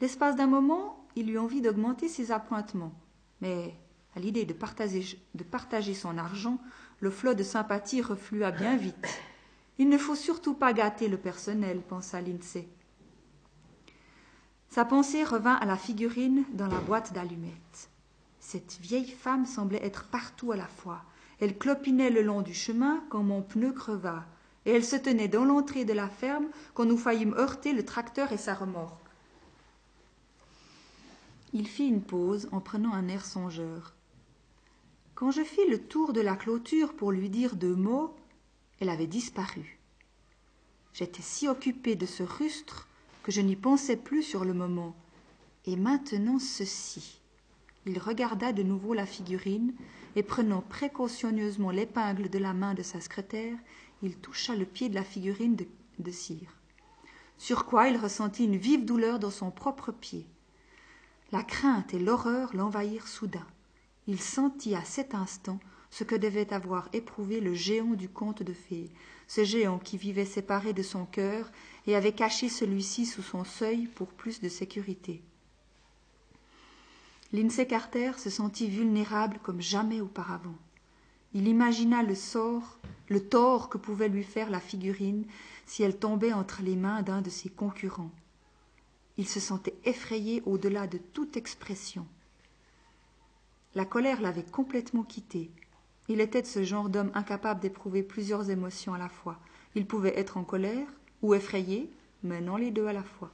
L'espace 0.00 0.34
d'un 0.34 0.46
moment, 0.46 1.06
il 1.16 1.28
eut 1.28 1.38
envie 1.38 1.60
d'augmenter 1.60 2.08
ses 2.08 2.32
appointements. 2.32 2.94
Mais, 3.42 3.74
à 4.16 4.20
l'idée 4.20 4.46
de 4.46 4.54
partager, 4.54 5.94
son 5.94 6.16
argent, 6.16 6.58
le 7.00 7.10
flot 7.10 7.34
de 7.34 7.42
sympathie 7.42 8.00
reflua 8.00 8.52
bien 8.52 8.74
vite. 8.74 9.20
Il 9.76 9.90
ne 9.90 9.98
faut 9.98 10.14
surtout 10.14 10.54
pas 10.54 10.72
gâter 10.72 11.08
le 11.08 11.18
personnel, 11.18 11.82
pensa 11.82 12.22
Lindsay. 12.22 12.70
Sa 14.70 14.86
pensée 14.86 15.24
revint 15.24 15.56
à 15.56 15.66
la 15.66 15.76
figurine 15.76 16.44
dans 16.54 16.68
la 16.68 16.80
boîte 16.80 17.12
d'allumettes. 17.12 17.90
Cette 18.40 18.78
vieille 18.80 19.10
femme 19.10 19.44
semblait 19.44 19.84
être 19.84 20.04
partout 20.04 20.52
à 20.52 20.56
la 20.56 20.68
fois. 20.68 21.02
Elle 21.38 21.58
clopinait 21.58 22.08
le 22.08 22.22
long 22.22 22.40
du 22.40 22.54
chemin 22.54 23.04
quand 23.10 23.22
mon 23.22 23.42
pneu 23.42 23.72
creva, 23.72 24.24
et 24.66 24.72
elle 24.72 24.84
se 24.84 24.96
tenait 24.96 25.28
dans 25.28 25.44
l'entrée 25.44 25.84
de 25.84 25.92
la 25.92 26.08
ferme 26.08 26.48
quand 26.74 26.84
nous 26.84 26.98
faillîmes 26.98 27.34
heurter 27.34 27.72
le 27.72 27.84
tracteur 27.84 28.32
et 28.32 28.36
sa 28.36 28.52
remorque. 28.52 29.00
Il 31.52 31.68
fit 31.68 31.86
une 31.86 32.02
pause 32.02 32.48
en 32.52 32.60
prenant 32.60 32.92
un 32.92 33.08
air 33.08 33.24
songeur. 33.24 33.94
Quand 35.14 35.30
je 35.30 35.44
fis 35.44 35.66
le 35.70 35.78
tour 35.78 36.12
de 36.12 36.20
la 36.20 36.36
clôture 36.36 36.94
pour 36.94 37.12
lui 37.12 37.30
dire 37.30 37.54
deux 37.54 37.76
mots, 37.76 38.14
elle 38.80 38.90
avait 38.90 39.06
disparu. 39.06 39.78
J'étais 40.92 41.22
si 41.22 41.48
occupé 41.48 41.94
de 41.94 42.04
ce 42.04 42.24
rustre 42.24 42.88
que 43.22 43.32
je 43.32 43.40
n'y 43.40 43.56
pensais 43.56 43.96
plus 43.96 44.22
sur 44.22 44.44
le 44.44 44.52
moment. 44.52 44.94
Et 45.64 45.76
maintenant 45.76 46.38
ceci. 46.38 47.20
Il 47.86 47.98
regarda 47.98 48.52
de 48.52 48.62
nouveau 48.64 48.94
la 48.94 49.06
figurine, 49.06 49.72
et 50.16 50.22
prenant 50.22 50.62
précautionneusement 50.62 51.70
l'épingle 51.70 52.28
de 52.28 52.38
la 52.38 52.52
main 52.52 52.74
de 52.74 52.82
sa 52.82 53.00
secrétaire, 53.00 53.56
il 54.02 54.16
toucha 54.16 54.54
le 54.54 54.64
pied 54.64 54.88
de 54.88 54.94
la 54.94 55.04
figurine 55.04 55.56
de, 55.98 56.10
cire. 56.10 56.54
Sur 57.38 57.64
quoi 57.64 57.88
il 57.88 57.96
ressentit 57.96 58.44
une 58.44 58.56
vive 58.56 58.84
douleur 58.84 59.18
dans 59.18 59.30
son 59.30 59.50
propre 59.50 59.92
pied. 59.92 60.26
La 61.32 61.42
crainte 61.42 61.94
et 61.94 61.98
l'horreur 61.98 62.54
l'envahirent 62.54 63.08
soudain. 63.08 63.46
Il 64.06 64.20
sentit 64.20 64.74
à 64.74 64.84
cet 64.84 65.14
instant 65.14 65.58
ce 65.90 66.04
que 66.04 66.14
devait 66.14 66.52
avoir 66.52 66.88
éprouvé 66.92 67.40
le 67.40 67.54
géant 67.54 67.94
du 67.94 68.08
conte 68.08 68.42
de 68.42 68.52
fées, 68.52 68.90
ce 69.28 69.44
géant 69.44 69.78
qui 69.78 69.96
vivait 69.96 70.24
séparé 70.24 70.72
de 70.72 70.82
son 70.82 71.04
cœur 71.06 71.50
et 71.86 71.96
avait 71.96 72.12
caché 72.12 72.48
celui-ci 72.48 73.06
sous 73.06 73.22
son 73.22 73.44
seuil 73.44 73.86
pour 73.86 74.08
plus 74.08 74.40
de 74.40 74.48
sécurité. 74.48 75.22
Lindsay 77.32 77.66
Carter 77.66 78.12
se 78.18 78.30
sentit 78.30 78.68
vulnérable 78.68 79.40
comme 79.42 79.60
jamais 79.60 80.00
auparavant. 80.00 80.54
Il 81.34 81.48
imagina 81.48 82.02
le 82.02 82.14
sort, 82.14 82.78
le 83.08 83.26
tort 83.28 83.68
que 83.68 83.78
pouvait 83.78 84.08
lui 84.08 84.24
faire 84.24 84.50
la 84.50 84.60
figurine 84.60 85.24
si 85.64 85.82
elle 85.82 85.98
tombait 85.98 86.32
entre 86.32 86.62
les 86.62 86.76
mains 86.76 87.02
d'un 87.02 87.22
de 87.22 87.30
ses 87.30 87.48
concurrents. 87.48 88.10
Il 89.16 89.28
se 89.28 89.40
sentait 89.40 89.76
effrayé 89.84 90.42
au-delà 90.44 90.86
de 90.86 90.98
toute 90.98 91.36
expression. 91.36 92.06
La 93.74 93.84
colère 93.84 94.20
l'avait 94.20 94.42
complètement 94.42 95.02
quitté. 95.02 95.50
Il 96.08 96.20
était 96.20 96.42
de 96.42 96.46
ce 96.46 96.62
genre 96.62 96.88
d'homme 96.88 97.10
incapable 97.14 97.60
d'éprouver 97.60 98.02
plusieurs 98.02 98.50
émotions 98.50 98.94
à 98.94 98.98
la 98.98 99.08
fois. 99.08 99.38
Il 99.74 99.86
pouvait 99.86 100.18
être 100.18 100.36
en 100.36 100.44
colère 100.44 100.86
ou 101.22 101.34
effrayé, 101.34 101.90
mais 102.22 102.40
non 102.40 102.56
les 102.56 102.70
deux 102.70 102.86
à 102.86 102.92
la 102.92 103.02
fois. 103.02 103.30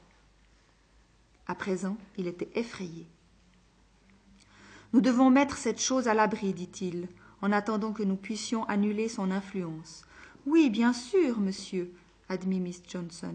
À 1.47 1.55
présent, 1.55 1.97
il 2.17 2.27
était 2.27 2.51
effrayé. 2.55 3.07
Nous 4.93 5.01
devons 5.01 5.31
mettre 5.31 5.57
cette 5.57 5.81
chose 5.81 6.09
à 6.09 6.15
l'abri, 6.15 6.53
dit-il, 6.53 7.09
en 7.43 7.53
attendant 7.53 7.93
que 7.93 8.05
nous 8.05 8.17
puissions 8.17 8.65
annuler 8.69 9.09
son 9.09 9.31
influence. 9.31 10.05
Oui, 10.47 10.71
bien 10.71 10.93
sûr, 10.93 11.41
monsieur, 11.41 11.93
admit 12.29 12.61
Miss 12.61 12.83
Johnson. 12.89 13.35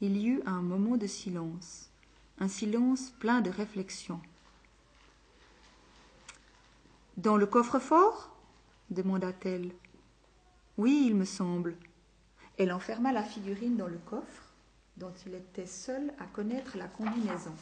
Il 0.00 0.16
y 0.18 0.28
eut 0.28 0.42
un 0.44 0.60
moment 0.60 0.98
de 0.98 1.06
silence, 1.06 1.90
un 2.38 2.48
silence 2.48 3.12
plein 3.18 3.40
de 3.40 3.50
réflexion. 3.50 4.20
Dans 7.16 7.36
le 7.36 7.46
coffre-fort? 7.46 8.30
demanda-t-elle. 8.90 9.72
Oui, 10.76 11.06
il 11.06 11.16
me 11.16 11.24
semble. 11.24 11.76
Elle 12.58 12.72
enferma 12.72 13.12
la 13.12 13.22
figurine 13.22 13.76
dans 13.76 13.88
le 13.88 13.98
coffre, 13.98 14.52
dont 14.98 15.12
il 15.26 15.34
était 15.34 15.66
seul 15.66 16.12
à 16.20 16.26
connaître 16.26 16.76
la 16.76 16.86
combinaison. 16.86 17.54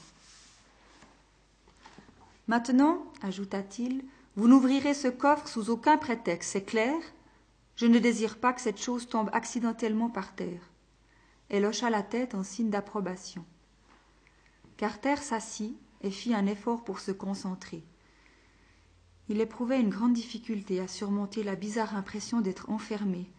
Maintenant, 2.46 3.04
ajouta-t-il, 3.22 4.04
vous 4.36 4.48
n'ouvrirez 4.48 4.94
ce 4.94 5.08
coffre 5.08 5.46
sous 5.46 5.70
aucun 5.70 5.96
prétexte, 5.96 6.50
c'est 6.52 6.64
clair? 6.64 6.96
Je 7.76 7.86
ne 7.86 8.00
désire 8.00 8.38
pas 8.38 8.52
que 8.52 8.60
cette 8.60 8.80
chose 8.80 9.08
tombe 9.08 9.30
accidentellement 9.32 10.10
par 10.10 10.34
terre. 10.34 10.72
Elle 11.48 11.64
hocha 11.64 11.88
la 11.88 12.02
tête 12.02 12.34
en 12.34 12.42
signe 12.42 12.70
d'approbation. 12.70 13.44
Carter 14.76 15.16
s'assit 15.16 15.76
et 16.02 16.10
fit 16.10 16.34
un 16.34 16.46
effort 16.46 16.82
pour 16.82 16.98
se 16.98 17.12
concentrer. 17.12 17.84
Il 19.28 19.40
éprouvait 19.40 19.80
une 19.80 19.88
grande 19.88 20.14
difficulté 20.14 20.80
à 20.80 20.88
surmonter 20.88 21.44
la 21.44 21.54
bizarre 21.54 21.94
impression 21.94 22.40
d'être 22.40 22.70
enfermé. 22.70 23.30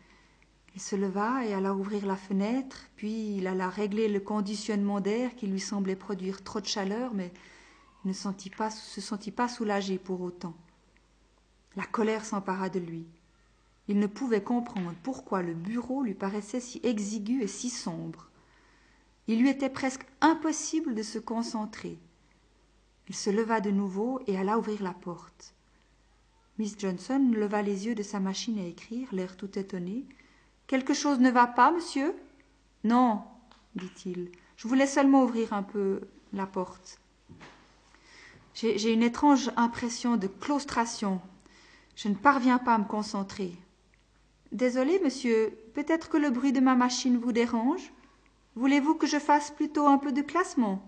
Il 0.75 0.81
se 0.81 0.95
leva 0.95 1.45
et 1.45 1.53
alla 1.53 1.73
ouvrir 1.73 2.05
la 2.05 2.15
fenêtre, 2.15 2.87
puis 2.95 3.35
il 3.35 3.47
alla 3.47 3.69
régler 3.69 4.07
le 4.07 4.19
conditionnement 4.19 5.01
d'air 5.01 5.35
qui 5.35 5.47
lui 5.47 5.59
semblait 5.59 5.95
produire 5.95 6.41
trop 6.43 6.61
de 6.61 6.65
chaleur, 6.65 7.13
mais 7.13 7.33
ne 8.05 8.13
sentit 8.13 8.49
pas, 8.49 8.69
se 8.69 9.01
sentit 9.01 9.31
pas 9.31 9.47
soulagé 9.47 9.97
pour 9.97 10.21
autant. 10.21 10.53
La 11.75 11.85
colère 11.85 12.25
s'empara 12.25 12.69
de 12.69 12.79
lui. 12.79 13.05
Il 13.87 13.99
ne 13.99 14.07
pouvait 14.07 14.43
comprendre 14.43 14.93
pourquoi 15.03 15.41
le 15.41 15.53
bureau 15.53 16.01
lui 16.03 16.13
paraissait 16.13 16.59
si 16.59 16.79
exigu 16.83 17.41
et 17.41 17.47
si 17.47 17.69
sombre. 17.69 18.29
Il 19.27 19.39
lui 19.39 19.49
était 19.49 19.69
presque 19.69 20.05
impossible 20.21 20.95
de 20.95 21.03
se 21.03 21.19
concentrer. 21.19 21.99
Il 23.07 23.15
se 23.15 23.29
leva 23.29 23.61
de 23.61 23.71
nouveau 23.71 24.19
et 24.27 24.37
alla 24.37 24.57
ouvrir 24.57 24.81
la 24.81 24.93
porte. 24.93 25.53
Miss 26.57 26.75
Johnson 26.79 27.31
leva 27.33 27.61
les 27.61 27.85
yeux 27.85 27.95
de 27.95 28.03
sa 28.03 28.19
machine 28.19 28.59
à 28.59 28.65
écrire, 28.65 29.07
l'air 29.11 29.35
tout 29.35 29.59
étonné. 29.59 30.05
Quelque 30.67 30.93
chose 30.93 31.19
ne 31.19 31.29
va 31.29 31.47
pas, 31.47 31.71
monsieur? 31.71 32.15
Non, 32.83 33.23
dit-il. 33.75 34.31
Je 34.57 34.67
voulais 34.67 34.87
seulement 34.87 35.23
ouvrir 35.23 35.53
un 35.53 35.63
peu 35.63 36.01
la 36.33 36.47
porte. 36.47 36.99
J'ai 38.53 38.93
une 38.93 39.03
étrange 39.03 39.51
impression 39.57 40.15
de 40.15 40.27
claustration. 40.27 41.19
Je 41.95 42.09
ne 42.09 42.15
parviens 42.15 42.57
pas 42.57 42.75
à 42.75 42.77
me 42.77 42.85
concentrer. 42.85 43.53
Désolé, 44.51 44.99
monsieur, 45.03 45.57
peut-être 45.73 46.09
que 46.09 46.17
le 46.17 46.29
bruit 46.29 46.51
de 46.51 46.59
ma 46.59 46.75
machine 46.75 47.17
vous 47.17 47.31
dérange 47.31 47.91
Voulez-vous 48.55 48.95
que 48.95 49.07
je 49.07 49.19
fasse 49.19 49.51
plutôt 49.51 49.85
un 49.85 49.97
peu 49.97 50.13
de 50.13 50.21
classement? 50.21 50.81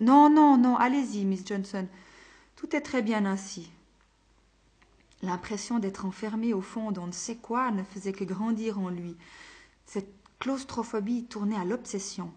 Non, 0.00 0.28
non, 0.28 0.58
non, 0.58 0.76
allez-y, 0.76 1.24
Miss 1.24 1.46
Johnson. 1.46 1.86
Tout 2.56 2.76
est 2.76 2.82
très 2.82 3.00
bien 3.00 3.24
ainsi. 3.24 3.70
L'impression 5.22 5.78
d'être 5.78 6.04
enfermé 6.04 6.52
au 6.52 6.60
fond 6.60 6.92
d'on 6.92 7.06
ne 7.06 7.12
sait 7.12 7.36
quoi 7.36 7.70
ne 7.70 7.82
faisait 7.82 8.12
que 8.12 8.24
grandir 8.24 8.78
en 8.78 8.90
lui. 8.90 9.16
Cette 9.86 10.12
claustrophobie 10.38 11.24
tournait 11.24 11.56
à 11.56 11.64
l'obsession. 11.64 12.32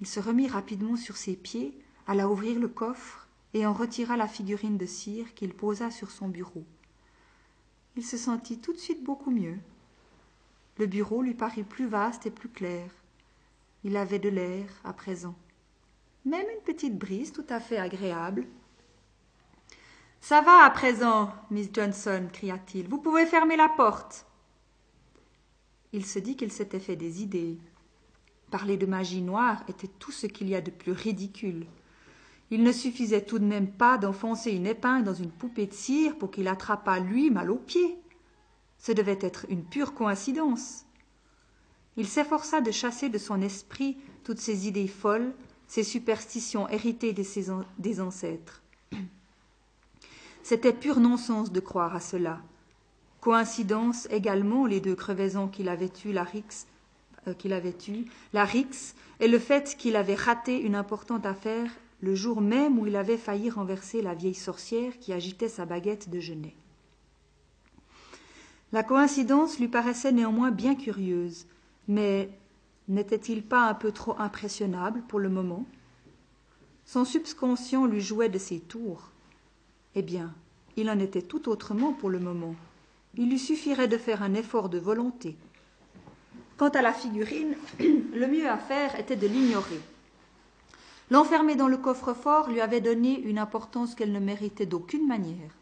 Il 0.00 0.06
se 0.06 0.18
remit 0.18 0.48
rapidement 0.48 0.96
sur 0.96 1.16
ses 1.16 1.36
pieds, 1.36 1.78
alla 2.06 2.28
ouvrir 2.28 2.58
le 2.58 2.68
coffre 2.68 3.28
et 3.54 3.66
en 3.66 3.72
retira 3.72 4.16
la 4.16 4.26
figurine 4.26 4.78
de 4.78 4.86
cire 4.86 5.34
qu'il 5.34 5.54
posa 5.54 5.90
sur 5.90 6.10
son 6.10 6.28
bureau. 6.28 6.64
Il 7.96 8.04
se 8.04 8.16
sentit 8.16 8.58
tout 8.58 8.72
de 8.72 8.78
suite 8.78 9.02
beaucoup 9.02 9.30
mieux. 9.30 9.58
Le 10.78 10.86
bureau 10.86 11.22
lui 11.22 11.34
parut 11.34 11.64
plus 11.64 11.86
vaste 11.86 12.26
et 12.26 12.30
plus 12.30 12.48
clair. 12.48 12.88
Il 13.84 13.96
avait 13.96 14.18
de 14.18 14.28
l'air 14.28 14.68
à 14.84 14.92
présent. 14.92 15.34
Même 16.24 16.46
une 16.54 16.62
petite 16.64 16.98
brise 16.98 17.32
tout 17.32 17.46
à 17.48 17.60
fait 17.60 17.78
agréable. 17.78 18.46
Ça 20.20 20.40
va 20.40 20.64
à 20.64 20.70
présent, 20.70 21.32
Miss 21.50 21.68
Johnson, 21.72 22.28
cria-t-il. 22.32 22.88
Vous 22.88 22.98
pouvez 22.98 23.24
fermer 23.24 23.56
la 23.56 23.68
porte. 23.68 24.26
Il 25.92 26.04
se 26.04 26.18
dit 26.18 26.36
qu'il 26.36 26.52
s'était 26.52 26.80
fait 26.80 26.96
des 26.96 27.22
idées. 27.22 27.58
Parler 28.50 28.76
de 28.76 28.86
magie 28.86 29.22
noire 29.22 29.62
était 29.68 29.88
tout 29.88 30.12
ce 30.12 30.26
qu'il 30.26 30.48
y 30.48 30.54
a 30.54 30.60
de 30.60 30.70
plus 30.70 30.92
ridicule. 30.92 31.66
Il 32.50 32.62
ne 32.62 32.72
suffisait 32.72 33.24
tout 33.24 33.38
de 33.38 33.44
même 33.44 33.70
pas 33.70 33.98
d'enfoncer 33.98 34.52
une 34.52 34.66
épingle 34.66 35.04
dans 35.04 35.14
une 35.14 35.30
poupée 35.30 35.66
de 35.66 35.74
cire 35.74 36.16
pour 36.16 36.30
qu'il 36.30 36.48
attrapât 36.48 36.98
lui 36.98 37.30
mal 37.30 37.50
aux 37.50 37.56
pieds. 37.56 37.98
Ce 38.78 38.92
devait 38.92 39.18
être 39.20 39.46
une 39.48 39.64
pure 39.64 39.94
coïncidence. 39.94 40.86
Il 41.96 42.06
s'efforça 42.06 42.60
de 42.60 42.70
chasser 42.70 43.08
de 43.08 43.18
son 43.18 43.42
esprit 43.42 43.98
toutes 44.24 44.38
ces 44.38 44.66
idées 44.68 44.88
folles, 44.88 45.32
ces 45.66 45.82
superstitions 45.82 46.68
héritées 46.68 47.12
des 47.12 48.00
ancêtres. 48.00 48.62
C'était 50.42 50.72
pur 50.72 51.00
non-sens 51.00 51.52
de 51.52 51.60
croire 51.60 51.94
à 51.94 52.00
cela. 52.00 52.40
Coïncidence 53.20 54.06
également 54.10 54.64
les 54.64 54.80
deux 54.80 54.94
crevaisons 54.94 55.48
qu'il 55.48 55.68
avait 55.68 55.92
eues, 56.06 56.12
la 56.12 56.22
Rix, 56.22 56.66
euh, 57.26 57.34
qu'il 57.34 57.52
avait 57.52 57.76
la 58.32 58.44
Rix, 58.44 58.94
et 59.20 59.28
le 59.28 59.38
fait 59.38 59.76
qu'il 59.76 59.96
avait 59.96 60.14
raté 60.14 60.58
une 60.58 60.76
importante 60.76 61.26
affaire 61.26 61.70
le 62.00 62.14
jour 62.14 62.40
même 62.40 62.78
où 62.78 62.86
il 62.86 62.96
avait 62.96 63.16
failli 63.16 63.50
renverser 63.50 64.02
la 64.02 64.14
vieille 64.14 64.34
sorcière 64.34 64.98
qui 64.98 65.12
agitait 65.12 65.48
sa 65.48 65.66
baguette 65.66 66.08
de 66.10 66.20
genêt. 66.20 66.54
La 68.72 68.82
coïncidence 68.82 69.58
lui 69.58 69.68
paraissait 69.68 70.12
néanmoins 70.12 70.50
bien 70.50 70.74
curieuse, 70.74 71.46
mais 71.88 72.30
n'était-il 72.86 73.42
pas 73.42 73.68
un 73.68 73.74
peu 73.74 73.92
trop 73.92 74.14
impressionnable 74.18 75.02
pour 75.08 75.18
le 75.18 75.28
moment? 75.28 75.64
Son 76.84 77.04
subconscient 77.04 77.86
lui 77.86 78.00
jouait 78.00 78.28
de 78.28 78.38
ses 78.38 78.60
tours. 78.60 79.10
Eh 79.94 80.02
bien, 80.02 80.34
il 80.76 80.90
en 80.90 80.98
était 80.98 81.22
tout 81.22 81.48
autrement 81.48 81.92
pour 81.92 82.10
le 82.10 82.20
moment. 82.20 82.54
Il 83.16 83.30
lui 83.30 83.38
suffirait 83.38 83.88
de 83.88 83.98
faire 83.98 84.22
un 84.22 84.34
effort 84.34 84.68
de 84.68 84.78
volonté. 84.78 85.36
Quant 86.56 86.68
à 86.68 86.82
la 86.82 86.92
figurine, 86.92 87.56
le 87.80 88.26
mieux 88.26 88.48
à 88.48 88.58
faire 88.58 88.98
était 88.98 89.16
de 89.16 89.26
l'ignorer. 89.26 89.80
L'enfermer 91.10 91.56
dans 91.56 91.68
le 91.68 91.78
coffre-fort 91.78 92.50
lui 92.50 92.60
avait 92.60 92.82
donné 92.82 93.18
une 93.20 93.38
importance 93.38 93.94
qu'elle 93.94 94.12
ne 94.12 94.20
méritait 94.20 94.66
d'aucune 94.66 95.06
manière. 95.06 95.56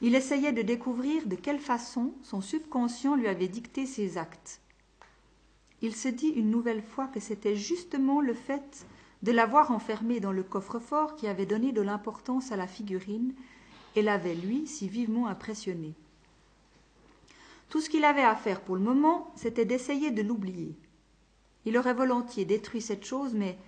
Il 0.00 0.14
essayait 0.14 0.52
de 0.52 0.62
découvrir 0.62 1.26
de 1.26 1.36
quelle 1.36 1.58
façon 1.58 2.14
son 2.22 2.40
subconscient 2.40 3.14
lui 3.14 3.28
avait 3.28 3.48
dicté 3.48 3.84
ses 3.84 4.16
actes. 4.16 4.62
Il 5.82 5.94
se 5.94 6.08
dit 6.08 6.28
une 6.28 6.50
nouvelle 6.50 6.82
fois 6.82 7.08
que 7.08 7.20
c'était 7.20 7.56
justement 7.56 8.22
le 8.22 8.32
fait 8.32 8.86
de 9.22 9.32
l'avoir 9.32 9.70
enfermé 9.70 10.18
dans 10.20 10.32
le 10.32 10.42
coffre-fort 10.42 11.14
qui 11.16 11.26
avait 11.26 11.44
donné 11.44 11.72
de 11.72 11.82
l'importance 11.82 12.52
à 12.52 12.56
la 12.56 12.66
figurine 12.66 13.34
et 13.96 14.02
l'avait, 14.02 14.34
lui, 14.34 14.66
si 14.66 14.88
vivement 14.88 15.26
impressionné. 15.26 15.94
Tout 17.68 17.80
ce 17.80 17.90
qu'il 17.90 18.04
avait 18.04 18.22
à 18.22 18.34
faire 18.34 18.62
pour 18.62 18.76
le 18.76 18.82
moment, 18.82 19.32
c'était 19.36 19.66
d'essayer 19.66 20.10
de 20.10 20.22
l'oublier. 20.22 20.74
Il 21.66 21.76
aurait 21.76 21.94
volontiers 21.94 22.46
détruit 22.46 22.80
cette 22.80 23.04
chose, 23.04 23.34
mais 23.34 23.58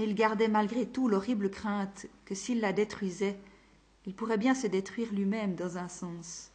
il 0.00 0.14
gardait 0.14 0.48
malgré 0.48 0.86
tout 0.86 1.08
l'horrible 1.08 1.50
crainte 1.50 2.06
que 2.24 2.34
s'il 2.34 2.60
la 2.60 2.72
détruisait, 2.72 3.38
il 4.06 4.14
pourrait 4.14 4.38
bien 4.38 4.54
se 4.54 4.66
détruire 4.66 5.12
lui-même 5.12 5.54
dans 5.54 5.78
un 5.78 5.88
sens. 5.88 6.50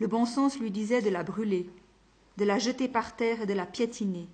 Le 0.00 0.06
bon 0.06 0.24
sens 0.24 0.58
lui 0.58 0.70
disait 0.70 1.02
de 1.02 1.10
la 1.10 1.22
brûler, 1.22 1.70
de 2.38 2.44
la 2.44 2.58
jeter 2.58 2.88
par 2.88 3.14
terre 3.14 3.42
et 3.42 3.46
de 3.46 3.52
la 3.52 3.66
piétiner. 3.66 4.28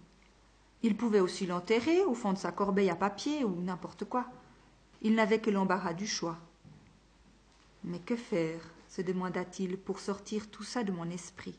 Il 0.82 0.96
pouvait 0.96 1.20
aussi 1.20 1.44
l'enterrer 1.44 2.02
au 2.02 2.14
fond 2.14 2.32
de 2.32 2.38
sa 2.38 2.52
corbeille 2.52 2.90
à 2.90 2.96
papier 2.96 3.44
ou 3.44 3.60
n'importe 3.60 4.04
quoi. 4.04 4.26
Il 5.02 5.14
n'avait 5.14 5.40
que 5.40 5.50
l'embarras 5.50 5.94
du 5.94 6.06
choix. 6.06 6.38
Mais 7.84 7.98
que 7.98 8.16
faire 8.16 8.60
se 8.88 9.02
demanda-t-il 9.02 9.76
pour 9.76 9.98
sortir 9.98 10.50
tout 10.50 10.62
ça 10.62 10.84
de 10.84 10.92
mon 10.92 11.10
esprit? 11.10 11.58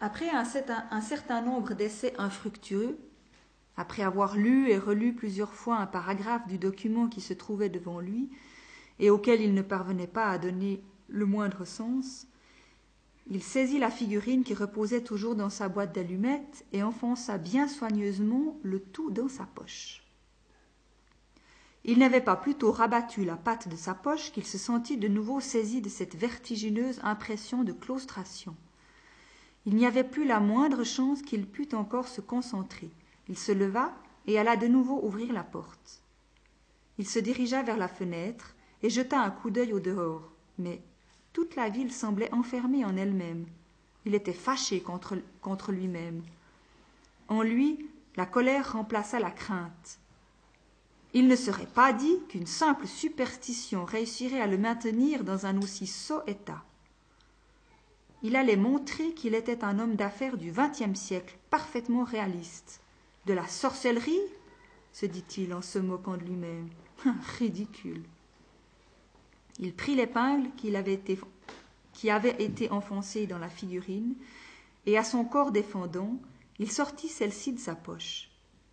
Après 0.00 0.30
un 0.30 0.44
certain, 0.44 1.42
nombre 1.42 1.74
d'essais 1.74 2.14
infructueux, 2.18 2.98
après 3.76 4.02
avoir 4.02 4.36
lu 4.36 4.70
et 4.70 4.78
relu 4.78 5.12
plusieurs 5.12 5.52
fois 5.52 5.78
un 5.78 5.86
paragraphe 5.86 6.46
du 6.46 6.56
document 6.58 7.08
qui 7.08 7.20
se 7.20 7.34
trouvait 7.34 7.68
devant 7.68 7.98
lui 7.98 8.28
et 9.00 9.10
auquel 9.10 9.40
il 9.40 9.54
ne 9.54 9.62
parvenait 9.62 10.06
pas 10.06 10.30
à 10.30 10.38
donner 10.38 10.82
le 11.08 11.26
moindre 11.26 11.64
sens, 11.64 12.26
il 13.30 13.42
saisit 13.42 13.78
la 13.78 13.90
figurine 13.90 14.44
qui 14.44 14.54
reposait 14.54 15.02
toujours 15.02 15.34
dans 15.34 15.50
sa 15.50 15.68
boîte 15.68 15.94
d'allumettes 15.94 16.64
et 16.72 16.82
enfonça 16.82 17.36
bien 17.36 17.68
soigneusement 17.68 18.56
le 18.62 18.80
tout 18.80 19.10
dans 19.10 19.28
sa 19.28 19.44
poche. 19.44 20.04
Il 21.84 21.98
n'avait 21.98 22.20
pas 22.20 22.36
plutôt 22.36 22.70
rabattu 22.70 23.24
la 23.24 23.36
patte 23.36 23.68
de 23.68 23.76
sa 23.76 23.94
poche 23.94 24.32
qu'il 24.32 24.46
se 24.46 24.58
sentit 24.58 24.96
de 24.96 25.08
nouveau 25.08 25.40
saisi 25.40 25.80
de 25.80 25.88
cette 25.88 26.14
vertigineuse 26.14 27.00
impression 27.02 27.64
de 27.64 27.72
claustration. 27.72 28.56
Il 29.68 29.76
n'y 29.76 29.84
avait 29.84 30.02
plus 30.02 30.24
la 30.24 30.40
moindre 30.40 30.82
chance 30.82 31.20
qu'il 31.20 31.46
pût 31.46 31.74
encore 31.74 32.08
se 32.08 32.22
concentrer. 32.22 32.88
Il 33.28 33.36
se 33.36 33.52
leva 33.52 33.92
et 34.26 34.38
alla 34.38 34.56
de 34.56 34.66
nouveau 34.66 34.98
ouvrir 35.04 35.30
la 35.30 35.42
porte. 35.42 36.00
Il 36.96 37.06
se 37.06 37.18
dirigea 37.18 37.62
vers 37.62 37.76
la 37.76 37.86
fenêtre 37.86 38.54
et 38.82 38.88
jeta 38.88 39.20
un 39.20 39.30
coup 39.30 39.50
d'œil 39.50 39.74
au 39.74 39.78
dehors, 39.78 40.32
mais 40.56 40.80
toute 41.34 41.54
la 41.54 41.68
ville 41.68 41.92
semblait 41.92 42.32
enfermée 42.32 42.86
en 42.86 42.96
elle-même. 42.96 43.44
Il 44.06 44.14
était 44.14 44.32
fâché 44.32 44.80
contre, 44.80 45.18
contre 45.42 45.70
lui-même. 45.70 46.22
En 47.28 47.42
lui, 47.42 47.90
la 48.16 48.24
colère 48.24 48.72
remplaça 48.72 49.20
la 49.20 49.30
crainte. 49.30 49.98
Il 51.12 51.28
ne 51.28 51.36
serait 51.36 51.66
pas 51.66 51.92
dit 51.92 52.16
qu'une 52.30 52.46
simple 52.46 52.86
superstition 52.86 53.84
réussirait 53.84 54.40
à 54.40 54.46
le 54.46 54.56
maintenir 54.56 55.24
dans 55.24 55.44
un 55.44 55.60
aussi 55.60 55.86
sot 55.86 56.22
état. 56.26 56.64
Il 58.22 58.36
allait 58.36 58.56
montrer 58.56 59.12
qu'il 59.12 59.34
était 59.34 59.64
un 59.64 59.78
homme 59.78 59.94
d'affaires 59.94 60.36
du 60.36 60.50
vingtième 60.50 60.96
siècle, 60.96 61.36
parfaitement 61.50 62.04
réaliste. 62.04 62.80
De 63.26 63.32
la 63.32 63.46
sorcellerie 63.46 64.18
se 64.92 65.06
dit-il 65.06 65.54
en 65.54 65.62
se 65.62 65.78
moquant 65.78 66.16
de 66.16 66.24
lui-même. 66.24 66.68
Ridicule. 67.38 68.02
Il 69.60 69.74
prit 69.74 69.94
l'épingle 69.94 70.48
qui 70.56 70.74
avait 72.10 72.42
été 72.42 72.70
enfoncée 72.70 73.26
dans 73.26 73.38
la 73.38 73.48
figurine, 73.48 74.14
et 74.86 74.96
à 74.96 75.04
son 75.04 75.24
corps 75.24 75.52
défendant, 75.52 76.16
il 76.58 76.70
sortit 76.70 77.08
celle-ci 77.08 77.52
de 77.52 77.58
sa 77.58 77.74
poche 77.74 78.28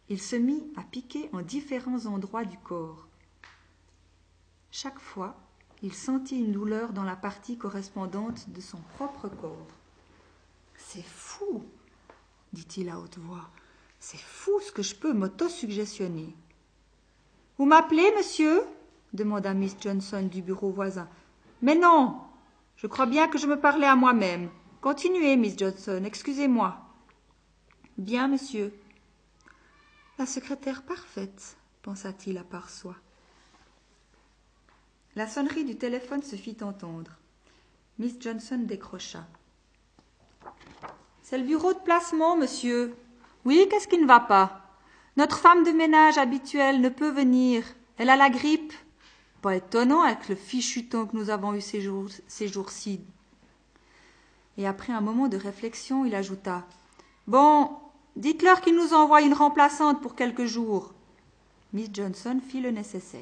il 0.10 0.22
se 0.22 0.36
mit 0.36 0.64
à 0.76 0.84
piquer 0.84 1.30
en 1.34 1.42
différents 1.42 2.06
endroits 2.06 2.46
du 2.46 2.58
corps. 2.60 3.08
Chaque 4.72 5.00
fois, 5.00 5.36
il 5.86 5.94
sentit 5.94 6.40
une 6.40 6.52
douleur 6.52 6.94
dans 6.94 7.04
la 7.04 7.16
partie 7.16 7.60
correspondante 7.60 8.50
de 8.50 8.60
son 8.60 8.80
propre 8.96 9.30
corps. 9.30 9.68
C'est 10.76 11.06
fou, 11.06 11.64
dit-il 12.54 12.90
à 12.90 12.98
haute 12.98 13.20
voix. 13.20 13.52
C'est 14.00 14.18
fou 14.18 14.60
ce 14.62 14.72
que 14.72 14.82
je 14.82 14.96
peux 14.96 15.14
m'auto-suggestionner. 15.14 16.36
Vous 17.60 17.66
m'appelez, 17.66 18.12
monsieur? 18.18 18.64
demanda 19.14 19.54
Miss 19.54 19.76
Johnson 19.80 20.24
du 20.24 20.42
bureau 20.42 20.72
voisin. 20.72 21.08
Mais 21.62 21.76
non, 21.76 22.20
je 22.78 22.88
crois 22.88 23.06
bien 23.06 23.28
que 23.28 23.38
je 23.38 23.46
me 23.46 23.60
parlais 23.60 23.86
à 23.86 23.96
moi-même. 23.96 24.50
Continuez, 24.82 25.36
Miss 25.36 25.56
Johnson, 25.56 26.02
excusez-moi. 26.04 26.80
Bien, 28.00 28.28
monsieur, 28.28 28.74
la 30.18 30.26
secrétaire 30.26 30.82
parfaite, 30.82 31.58
pensa-t-il 31.84 32.40
à 32.40 32.44
part 32.44 32.72
soi. 32.72 32.96
La 35.16 35.28
sonnerie 35.28 35.64
du 35.64 35.78
téléphone 35.78 36.24
se 36.24 36.36
fit 36.36 36.58
entendre. 36.62 37.12
Miss 38.00 38.16
Johnson 38.20 38.60
décrocha. 38.64 39.26
C'est 41.22 41.38
le 41.38 41.46
bureau 41.46 41.74
de 41.74 41.80
placement, 41.80 42.36
monsieur. 42.36 42.94
Oui, 43.46 43.68
qu'est-ce 43.70 43.88
qui 43.88 43.98
ne 43.98 44.08
va 44.08 44.20
pas? 44.20 44.78
Notre 45.18 45.38
femme 45.38 45.64
de 45.64 45.72
ménage 45.72 46.18
habituelle 46.18 46.82
ne 46.82 46.90
peut 46.90 47.10
venir. 47.10 47.64
Elle 47.98 48.10
a 48.10 48.18
la 48.18 48.30
grippe. 48.30 48.74
Pas 49.42 49.56
étonnant 49.56 50.02
avec 50.02 50.28
le 50.28 50.36
fichu 50.36 50.88
temps 50.88 51.06
que 51.06 51.16
nous 51.16 51.30
avons 51.30 51.54
eu 51.54 51.62
ces, 51.62 51.80
jours, 51.80 52.10
ces 52.28 52.48
jours-ci. 52.48 53.00
Et 54.58 54.68
après 54.68 54.92
un 54.92 55.02
moment 55.02 55.28
de 55.28 55.38
réflexion, 55.38 56.06
il 56.06 56.16
ajouta 56.16 56.66
Bon, 57.28 57.70
Dites-leur 58.16 58.62
qu'ils 58.62 58.76
nous 58.76 58.94
envoient 58.94 59.22
une 59.22 59.34
remplaçante 59.34 60.02
pour 60.02 60.16
quelques 60.16 60.46
jours. 60.46 60.94
Miss 61.74 61.90
Johnson 61.92 62.40
fit 62.46 62.62
le 62.62 62.72
nécessaire. 62.72 63.22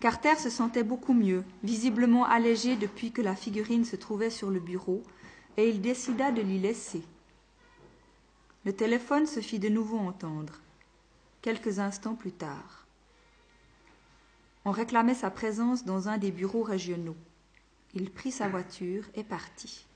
Carter 0.00 0.36
se 0.36 0.50
sentait 0.50 0.84
beaucoup 0.84 1.14
mieux, 1.14 1.44
visiblement 1.62 2.24
allégé 2.26 2.76
depuis 2.76 3.12
que 3.12 3.22
la 3.22 3.34
figurine 3.34 3.84
se 3.84 3.96
trouvait 3.96 4.30
sur 4.30 4.50
le 4.50 4.60
bureau, 4.60 5.02
et 5.56 5.68
il 5.68 5.80
décida 5.80 6.30
de 6.30 6.42
l'y 6.42 6.58
laisser. 6.58 7.02
Le 8.64 8.72
téléphone 8.72 9.26
se 9.26 9.40
fit 9.40 9.58
de 9.58 9.68
nouveau 9.68 9.98
entendre, 9.98 10.60
quelques 11.42 11.78
instants 11.78 12.14
plus 12.14 12.32
tard. 12.32 12.86
On 14.64 14.70
réclamait 14.70 15.14
sa 15.14 15.30
présence 15.30 15.84
dans 15.84 16.08
un 16.08 16.16
des 16.16 16.30
bureaux 16.30 16.62
régionaux. 16.62 17.16
Il 17.94 18.10
prit 18.10 18.32
sa 18.32 18.48
voiture 18.48 19.04
et 19.14 19.22
partit. 19.22 19.86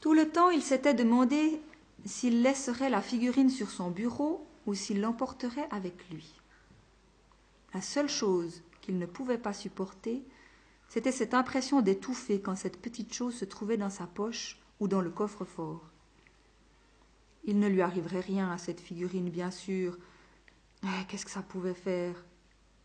Tout 0.00 0.12
le 0.12 0.28
temps, 0.28 0.50
il 0.50 0.62
s'était 0.62 0.94
demandé 0.94 1.60
s'il 2.04 2.42
laisserait 2.42 2.90
la 2.90 3.00
figurine 3.00 3.50
sur 3.50 3.70
son 3.70 3.90
bureau 3.90 4.46
ou 4.66 4.74
s'il 4.74 5.00
l'emporterait 5.00 5.66
avec 5.70 6.08
lui. 6.10 6.35
La 7.76 7.82
seule 7.82 8.08
chose 8.08 8.62
qu'il 8.80 8.98
ne 8.98 9.04
pouvait 9.04 9.36
pas 9.36 9.52
supporter, 9.52 10.24
c'était 10.88 11.12
cette 11.12 11.34
impression 11.34 11.82
d'étouffer 11.82 12.40
quand 12.40 12.56
cette 12.56 12.80
petite 12.80 13.12
chose 13.12 13.34
se 13.34 13.44
trouvait 13.44 13.76
dans 13.76 13.90
sa 13.90 14.06
poche 14.06 14.58
ou 14.80 14.88
dans 14.88 15.02
le 15.02 15.10
coffre-fort. 15.10 15.82
Il 17.44 17.58
ne 17.58 17.68
lui 17.68 17.82
arriverait 17.82 18.20
rien 18.20 18.50
à 18.50 18.56
cette 18.56 18.80
figurine, 18.80 19.28
bien 19.28 19.50
sûr. 19.50 19.98
Eh, 20.84 21.04
qu'est-ce 21.06 21.26
que 21.26 21.30
ça 21.30 21.42
pouvait 21.42 21.74
faire? 21.74 22.24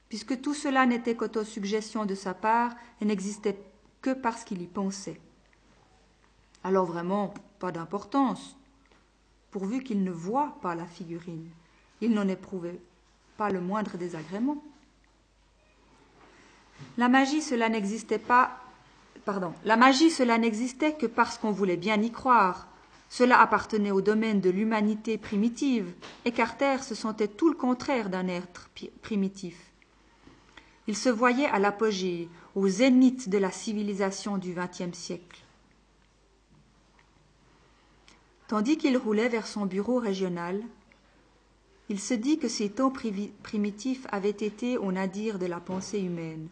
Puisque 0.09 0.41
tout 0.41 0.53
cela 0.53 0.85
n'était 0.85 1.15
qu'autosuggestion 1.15 2.05
de 2.05 2.13
sa 2.13 2.33
part 2.33 2.75
et 2.99 3.05
n'existait 3.05 3.63
que 4.01 4.13
parce 4.13 4.43
qu'il 4.43 4.61
y 4.61 4.67
pensait. 4.67 5.21
Alors 6.65 6.85
vraiment, 6.85 7.33
pas 7.59 7.71
d'importance, 7.71 8.57
pourvu 9.51 9.83
qu'il 9.83 10.03
ne 10.03 10.11
voie 10.11 10.57
pas 10.61 10.75
la 10.75 10.85
figurine. 10.85 11.49
Il 12.01 12.11
n'en 12.11 12.27
éprouvait 12.27 12.81
pas 13.37 13.51
le 13.51 13.61
moindre 13.61 13.97
désagrément. 13.97 14.61
La 16.97 17.09
magie, 17.09 17.41
cela 17.41 17.69
n'existait 17.69 18.19
pas. 18.19 18.57
Pardon. 19.25 19.53
La 19.65 19.77
magie, 19.77 20.09
cela 20.09 20.37
n'existait 20.37 20.93
que 20.93 21.05
parce 21.05 21.37
qu'on 21.37 21.51
voulait 21.51 21.77
bien 21.77 22.01
y 22.01 22.11
croire. 22.11 22.67
Cela 23.09 23.41
appartenait 23.41 23.91
au 23.91 24.01
domaine 24.01 24.39
de 24.39 24.49
l'humanité 24.49 25.17
primitive, 25.17 25.93
et 26.23 26.31
Carter 26.31 26.77
se 26.81 26.95
sentait 26.95 27.27
tout 27.27 27.49
le 27.49 27.55
contraire 27.55 28.09
d'un 28.09 28.27
être 28.27 28.69
primitif. 29.01 29.57
Il 30.87 30.95
se 30.95 31.09
voyait 31.09 31.47
à 31.47 31.59
l'apogée, 31.59 32.29
au 32.55 32.67
zénith 32.67 33.29
de 33.29 33.37
la 33.37 33.51
civilisation 33.51 34.37
du 34.37 34.53
XXe 34.53 34.97
siècle. 34.97 35.41
Tandis 38.47 38.77
qu'il 38.77 38.97
roulait 38.97 39.29
vers 39.29 39.47
son 39.47 39.65
bureau 39.65 39.99
régional, 39.99 40.61
il 41.89 41.99
se 41.99 42.13
dit 42.13 42.39
que 42.39 42.47
ces 42.47 42.69
temps 42.69 42.93
primitifs 43.43 44.07
avaient 44.11 44.29
été 44.29 44.77
au 44.77 44.91
nadir 44.91 45.39
de 45.39 45.45
la 45.45 45.59
pensée 45.59 45.99
humaine. 45.99 46.47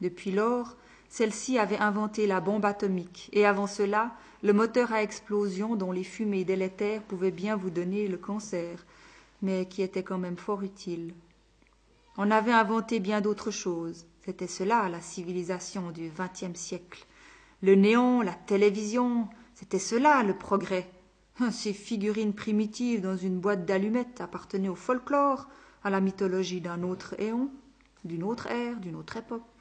Depuis 0.00 0.30
lors, 0.30 0.76
celle-ci 1.08 1.58
avait 1.58 1.78
inventé 1.78 2.26
la 2.26 2.40
bombe 2.40 2.64
atomique, 2.64 3.30
et 3.32 3.46
avant 3.46 3.66
cela, 3.66 4.12
le 4.42 4.52
moteur 4.52 4.92
à 4.92 5.02
explosion 5.02 5.76
dont 5.76 5.92
les 5.92 6.04
fumées 6.04 6.44
délétères 6.44 7.02
pouvaient 7.02 7.30
bien 7.30 7.56
vous 7.56 7.70
donner 7.70 8.08
le 8.08 8.16
cancer, 8.16 8.84
mais 9.42 9.66
qui 9.66 9.82
était 9.82 10.02
quand 10.02 10.18
même 10.18 10.36
fort 10.36 10.62
utile. 10.62 11.14
On 12.18 12.30
avait 12.30 12.52
inventé 12.52 13.00
bien 13.00 13.20
d'autres 13.20 13.50
choses. 13.50 14.06
C'était 14.24 14.46
cela, 14.46 14.88
la 14.88 15.00
civilisation 15.00 15.90
du 15.90 16.10
XXe 16.10 16.58
siècle. 16.58 17.06
Le 17.62 17.74
néon, 17.74 18.22
la 18.22 18.32
télévision, 18.32 19.28
c'était 19.54 19.78
cela, 19.78 20.22
le 20.22 20.36
progrès. 20.36 20.90
Ces 21.50 21.72
figurines 21.72 22.34
primitives 22.34 23.02
dans 23.02 23.16
une 23.16 23.38
boîte 23.38 23.66
d'allumettes 23.66 24.20
appartenaient 24.20 24.68
au 24.68 24.74
folklore, 24.74 25.48
à 25.84 25.90
la 25.90 26.00
mythologie 26.00 26.60
d'un 26.60 26.82
autre 26.82 27.14
éon, 27.20 27.50
d'une 28.04 28.24
autre 28.24 28.46
ère, 28.48 28.80
d'une 28.80 28.96
autre 28.96 29.18
époque. 29.18 29.55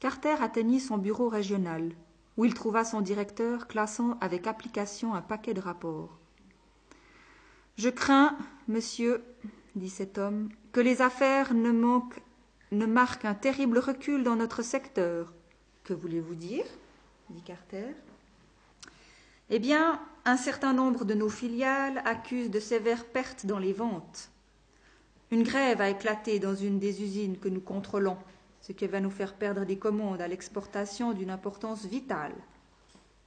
Carter 0.00 0.36
atteignit 0.40 0.80
son 0.80 0.96
bureau 0.96 1.28
régional, 1.28 1.92
où 2.38 2.46
il 2.46 2.54
trouva 2.54 2.84
son 2.84 3.02
directeur 3.02 3.68
classant 3.68 4.16
avec 4.22 4.46
application 4.46 5.12
un 5.14 5.20
paquet 5.20 5.52
de 5.52 5.60
rapports. 5.60 6.18
Je 7.76 7.90
crains, 7.90 8.34
monsieur, 8.66 9.22
dit 9.76 9.90
cet 9.90 10.16
homme, 10.16 10.48
que 10.72 10.80
les 10.80 11.02
affaires 11.02 11.52
ne, 11.52 12.86
marquent 12.86 13.26
un 13.26 13.34
terrible 13.34 13.78
recul 13.78 14.24
dans 14.24 14.36
notre 14.36 14.62
secteur. 14.62 15.34
Que 15.84 15.92
voulez-vous 15.92 16.34
dire? 16.34 16.64
dit 17.28 17.42
Carter. 17.42 17.94
Eh 19.50 19.58
bien, 19.58 20.00
un 20.24 20.38
certain 20.38 20.72
nombre 20.72 21.04
de 21.04 21.12
nos 21.12 21.28
filiales 21.28 22.00
accusent 22.06 22.50
de 22.50 22.60
sévères 22.60 23.04
pertes 23.04 23.44
dans 23.44 23.58
les 23.58 23.74
ventes. 23.74 24.30
Une 25.30 25.42
grève 25.42 25.82
a 25.82 25.90
éclaté 25.90 26.38
dans 26.38 26.54
une 26.54 26.78
des 26.78 27.02
usines 27.02 27.36
que 27.36 27.48
nous 27.50 27.60
contrôlons 27.60 28.16
ce 28.70 28.72
qui 28.72 28.86
va 28.86 29.00
nous 29.00 29.10
faire 29.10 29.34
perdre 29.34 29.64
des 29.64 29.78
commandes 29.78 30.20
à 30.20 30.28
l'exportation 30.28 31.12
d'une 31.12 31.30
importance 31.30 31.86
vitale. 31.86 32.32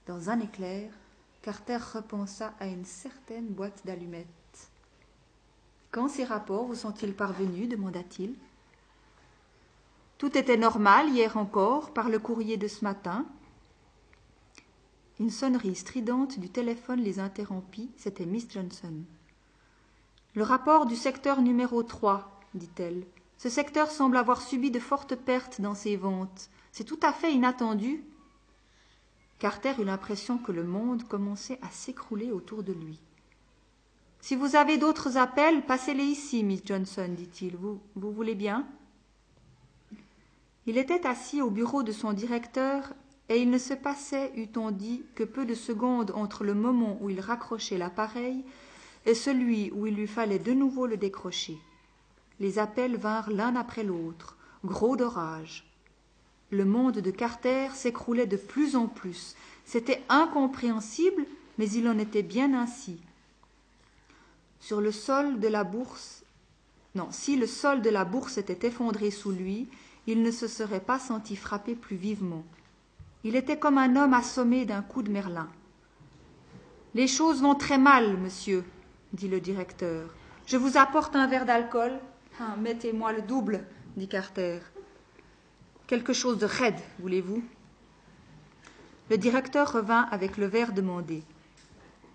Dans 0.07 0.29
un 0.29 0.39
éclair, 0.39 0.89
Carter 1.41 1.79
repensa 1.93 2.53
à 2.61 2.67
une 2.67 2.85
certaine 2.85 3.47
boîte 3.47 3.81
d'allumettes. 3.85 4.69
Quand 5.91 6.07
ces 6.07 6.23
rapports 6.23 6.63
vous 6.63 6.75
sont-ils 6.75 7.13
parvenus 7.13 7.67
demanda-t-il. 7.67 8.35
Tout 10.17 10.37
était 10.37 10.55
normal 10.55 11.09
hier 11.09 11.35
encore 11.35 11.91
par 11.91 12.07
le 12.07 12.19
courrier 12.19 12.55
de 12.55 12.69
ce 12.69 12.85
matin. 12.85 13.25
Une 15.19 15.29
sonnerie 15.29 15.75
stridente 15.75 16.39
du 16.39 16.47
téléphone 16.47 17.01
les 17.01 17.19
interrompit. 17.19 17.91
C'était 17.97 18.25
Miss 18.25 18.49
Johnson. 18.49 18.93
Le 20.35 20.43
rapport 20.43 20.85
du 20.85 20.95
secteur 20.95 21.41
numéro 21.41 21.83
3, 21.83 22.39
dit-elle. 22.53 23.03
Ce 23.43 23.49
secteur 23.49 23.91
semble 23.91 24.15
avoir 24.15 24.41
subi 24.41 24.71
de 24.71 24.79
fortes 24.79 25.17
pertes 25.17 25.59
dans 25.59 25.75
ses 25.75 25.97
ventes. 25.97 26.49
C'est 26.71 26.85
tout 26.85 26.99
à 27.03 27.11
fait 27.11 27.33
inattendu. 27.33 28.01
Carter 29.37 29.73
eut 29.79 29.83
l'impression 29.83 30.37
que 30.37 30.53
le 30.53 30.63
monde 30.63 31.03
commençait 31.09 31.59
à 31.61 31.69
s'écrouler 31.69 32.31
autour 32.31 32.63
de 32.63 32.71
lui. 32.71 33.01
Si 34.21 34.37
vous 34.37 34.55
avez 34.55 34.77
d'autres 34.77 35.17
appels, 35.17 35.61
passez-les 35.65 36.05
ici, 36.05 36.41
Miss 36.41 36.61
Johnson, 36.63 37.09
dit-il. 37.09 37.57
Vous, 37.57 37.81
vous 37.97 38.13
voulez 38.13 38.35
bien? 38.35 38.65
Il 40.65 40.77
était 40.77 41.05
assis 41.05 41.41
au 41.41 41.49
bureau 41.49 41.83
de 41.83 41.91
son 41.91 42.13
directeur 42.13 42.93
et 43.27 43.41
il 43.41 43.49
ne 43.49 43.57
se 43.57 43.73
passait, 43.73 44.31
eût-on 44.37 44.71
dit, 44.71 45.03
que 45.15 45.25
peu 45.25 45.45
de 45.45 45.53
secondes 45.53 46.11
entre 46.15 46.45
le 46.45 46.53
moment 46.53 46.97
où 47.01 47.09
il 47.09 47.19
raccrochait 47.19 47.77
l'appareil 47.77 48.45
et 49.05 49.13
celui 49.13 49.69
où 49.71 49.85
il 49.85 49.95
lui 49.95 50.07
fallait 50.07 50.39
de 50.39 50.53
nouveau 50.53 50.87
le 50.87 50.95
décrocher. 50.95 51.57
Les 52.43 52.59
appels 52.59 52.97
vinrent 52.97 53.31
l'un 53.31 53.55
après 53.55 53.83
l'autre, 53.83 54.35
gros 54.65 54.97
d'orage. 54.97 55.63
Le 56.51 56.65
monde 56.65 56.97
de 56.97 57.09
Carter 57.09 57.69
s'écroulait 57.73 58.27
de 58.27 58.35
plus 58.35 58.75
en 58.75 58.87
plus. 58.87 59.37
C'était 59.63 60.03
incompréhensible, 60.09 61.25
mais 61.57 61.69
il 61.69 61.87
en 61.87 61.97
était 61.97 62.21
bien 62.21 62.53
ainsi. 62.53 62.99
Sur 64.59 64.81
le 64.81 64.91
sol 64.91 65.39
de 65.39 65.47
la 65.47 65.63
bourse, 65.63 66.25
non, 66.95 67.07
si 67.11 67.37
le 67.37 67.47
sol 67.47 67.81
de 67.81 67.89
la 67.89 68.03
bourse 68.03 68.37
était 68.37 68.67
effondré 68.67 69.09
sous 69.09 69.31
lui, 69.31 69.69
il 70.05 70.21
ne 70.21 70.29
se 70.29 70.49
serait 70.49 70.81
pas 70.81 70.99
senti 70.99 71.37
frapper 71.37 71.75
plus 71.75 71.95
vivement. 71.95 72.43
Il 73.23 73.37
était 73.37 73.57
comme 73.57 73.77
un 73.77 73.95
homme 73.95 74.13
assommé 74.13 74.65
d'un 74.65 74.81
coup 74.81 75.01
de 75.01 75.11
merlin. 75.11 75.47
Les 76.93 77.07
choses 77.07 77.41
vont 77.41 77.55
très 77.55 77.77
mal, 77.77 78.17
monsieur, 78.17 78.65
dit 79.13 79.29
le 79.29 79.39
directeur. 79.39 80.13
Je 80.45 80.57
vous 80.57 80.75
apporte 80.75 81.15
un 81.15 81.27
verre 81.27 81.45
d'alcool. 81.45 82.01
Ah, 82.39 82.55
mettez-moi 82.57 83.13
le 83.13 83.21
double, 83.21 83.63
dit 83.95 84.07
Carter. 84.07 84.59
Quelque 85.85 86.13
chose 86.13 86.39
de 86.39 86.47
raide, 86.47 86.79
voulez-vous? 86.99 87.43
Le 89.11 89.17
directeur 89.17 89.71
revint 89.71 90.07
avec 90.09 90.37
le 90.37 90.47
verre 90.47 90.73
demandé. 90.73 91.21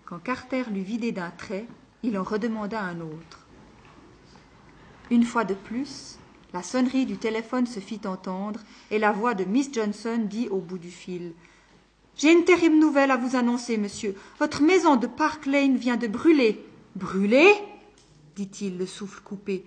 Quand 0.05 0.19
Carter 0.19 0.63
l'eut 0.71 0.81
vidé 0.81 1.13
d'un 1.13 1.29
trait, 1.29 1.65
il 2.03 2.17
en 2.17 2.23
redemanda 2.23 2.81
un 2.81 2.99
autre. 2.99 3.47
Une 5.09 5.23
fois 5.23 5.45
de 5.45 5.53
plus, 5.53 6.19
la 6.53 6.63
sonnerie 6.63 7.05
du 7.05 7.17
téléphone 7.17 7.65
se 7.65 7.79
fit 7.79 8.01
entendre 8.05 8.59
et 8.91 8.99
la 8.99 9.13
voix 9.13 9.35
de 9.35 9.45
Miss 9.45 9.71
Johnson 9.71 10.19
dit 10.25 10.49
au 10.49 10.57
bout 10.57 10.79
du 10.79 10.91
fil 10.91 11.31
J'ai 12.17 12.33
une 12.33 12.43
terrible 12.43 12.77
nouvelle 12.77 13.11
à 13.11 13.17
vous 13.17 13.37
annoncer, 13.37 13.77
monsieur. 13.77 14.15
Votre 14.39 14.63
maison 14.63 14.97
de 14.97 15.07
Park 15.07 15.45
Lane 15.45 15.77
vient 15.77 15.97
de 15.97 16.07
brûler. 16.07 16.65
Brûler? 16.95 17.53
dit-il, 18.35 18.77
le 18.77 18.85
souffle 18.85 19.21
coupé. 19.21 19.65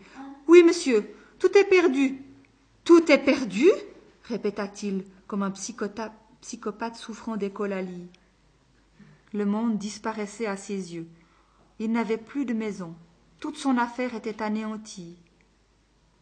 Oui, 0.52 0.62
monsieur, 0.62 1.10
tout 1.38 1.56
est 1.56 1.64
perdu. 1.64 2.20
Tout 2.84 3.10
est 3.10 3.24
perdu 3.24 3.70
répéta-t-il, 4.24 5.06
comme 5.26 5.42
un 5.42 5.50
psychopathe 5.50 6.94
souffrant 6.94 7.38
d'écolalie. 7.38 8.10
Le 9.32 9.46
monde 9.46 9.78
disparaissait 9.78 10.44
à 10.44 10.58
ses 10.58 10.94
yeux. 10.94 11.08
Il 11.78 11.90
n'avait 11.90 12.18
plus 12.18 12.44
de 12.44 12.52
maison. 12.52 12.94
Toute 13.40 13.56
son 13.56 13.78
affaire 13.78 14.14
était 14.14 14.42
anéantie. 14.42 15.16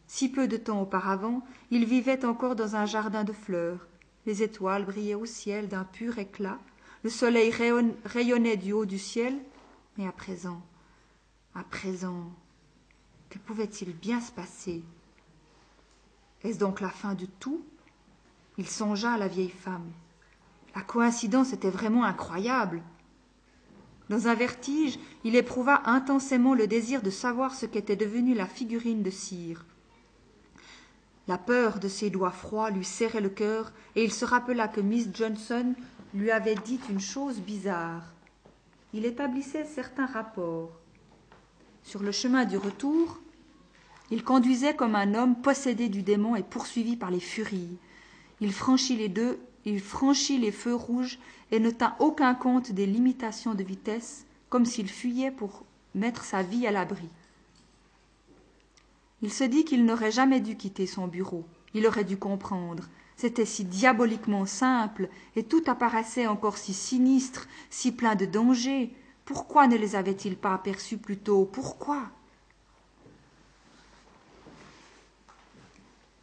Si 0.07 0.29
peu 0.29 0.47
de 0.47 0.55
temps 0.55 0.81
auparavant, 0.81 1.43
il 1.69 1.83
vivait 1.83 2.23
encore 2.23 2.55
dans 2.55 2.77
un 2.77 2.85
jardin 2.85 3.25
de 3.25 3.33
fleurs. 3.33 3.85
Les 4.25 4.43
étoiles 4.43 4.85
brillaient 4.85 5.13
au 5.13 5.25
ciel 5.25 5.67
d'un 5.67 5.83
pur 5.83 6.19
éclat. 6.19 6.57
Le 7.03 7.09
soleil 7.09 7.51
rayonnait 8.05 8.55
du 8.55 8.71
haut 8.71 8.85
du 8.85 8.97
ciel. 8.97 9.37
Mais 9.97 10.07
à 10.07 10.13
présent, 10.13 10.61
à 11.53 11.65
présent, 11.65 12.31
Que 13.31 13.37
pouvait-il 13.39 13.93
bien 13.93 14.19
se 14.19 14.33
passer? 14.33 14.83
Est-ce 16.43 16.59
donc 16.59 16.81
la 16.81 16.89
fin 16.89 17.13
de 17.13 17.25
tout? 17.39 17.63
Il 18.57 18.67
songea 18.67 19.13
à 19.13 19.17
la 19.17 19.29
vieille 19.29 19.47
femme. 19.47 19.89
La 20.75 20.81
coïncidence 20.81 21.53
était 21.53 21.69
vraiment 21.69 22.03
incroyable. 22.03 22.81
Dans 24.09 24.27
un 24.27 24.35
vertige, 24.35 24.99
il 25.23 25.37
éprouva 25.37 25.81
intensément 25.85 26.53
le 26.53 26.67
désir 26.67 27.01
de 27.01 27.09
savoir 27.09 27.53
ce 27.53 27.65
qu'était 27.65 27.95
devenue 27.95 28.33
la 28.33 28.47
figurine 28.47 29.01
de 29.01 29.09
cire. 29.09 29.65
La 31.29 31.37
peur 31.37 31.79
de 31.79 31.87
ses 31.87 32.09
doigts 32.09 32.31
froids 32.31 32.69
lui 32.69 32.83
serrait 32.83 33.21
le 33.21 33.29
cœur, 33.29 33.71
et 33.95 34.03
il 34.03 34.11
se 34.11 34.25
rappela 34.25 34.67
que 34.67 34.81
Miss 34.81 35.07
Johnson 35.13 35.73
lui 36.13 36.31
avait 36.31 36.55
dit 36.55 36.81
une 36.89 36.99
chose 36.99 37.39
bizarre. 37.39 38.03
Il 38.93 39.05
établissait 39.05 39.63
certains 39.63 40.07
rapports. 40.07 40.80
Sur 41.83 42.03
le 42.03 42.11
chemin 42.11 42.45
du 42.45 42.57
retour, 42.57 43.19
il 44.11 44.23
conduisait 44.23 44.75
comme 44.75 44.95
un 44.95 45.13
homme 45.13 45.35
possédé 45.41 45.89
du 45.89 46.03
démon 46.03 46.35
et 46.35 46.43
poursuivi 46.43 46.95
par 46.95 47.11
les 47.11 47.19
furies. 47.19 47.77
Il 48.39 48.51
franchit 48.53 48.97
les 48.97 49.09
deux, 49.09 49.39
il 49.65 49.79
franchit 49.79 50.37
les 50.37 50.51
feux 50.51 50.75
rouges 50.75 51.19
et 51.51 51.59
ne 51.59 51.69
tint 51.69 51.95
aucun 51.99 52.33
compte 52.33 52.71
des 52.71 52.85
limitations 52.85 53.53
de 53.53 53.63
vitesse, 53.63 54.25
comme 54.49 54.65
s'il 54.65 54.89
fuyait 54.89 55.31
pour 55.31 55.63
mettre 55.95 56.23
sa 56.23 56.43
vie 56.43 56.67
à 56.67 56.71
l'abri. 56.71 57.07
Il 59.21 59.31
se 59.31 59.43
dit 59.43 59.65
qu'il 59.65 59.85
n'aurait 59.85 60.11
jamais 60.11 60.39
dû 60.39 60.57
quitter 60.57 60.87
son 60.87 61.07
bureau. 61.07 61.45
Il 61.73 61.85
aurait 61.85 62.03
dû 62.03 62.17
comprendre. 62.17 62.89
C'était 63.15 63.45
si 63.45 63.63
diaboliquement 63.63 64.45
simple, 64.45 65.09
et 65.35 65.43
tout 65.43 65.61
apparaissait 65.67 66.25
encore 66.25 66.57
si 66.57 66.73
sinistre, 66.73 67.47
si 67.69 67.91
plein 67.91 68.15
de 68.15 68.25
dangers. 68.25 68.91
Pourquoi 69.25 69.67
ne 69.67 69.77
les 69.77 69.95
avait-il 69.95 70.37
pas 70.37 70.53
aperçus 70.53 70.97
plus 70.97 71.17
tôt? 71.17 71.45
Pourquoi? 71.45 72.03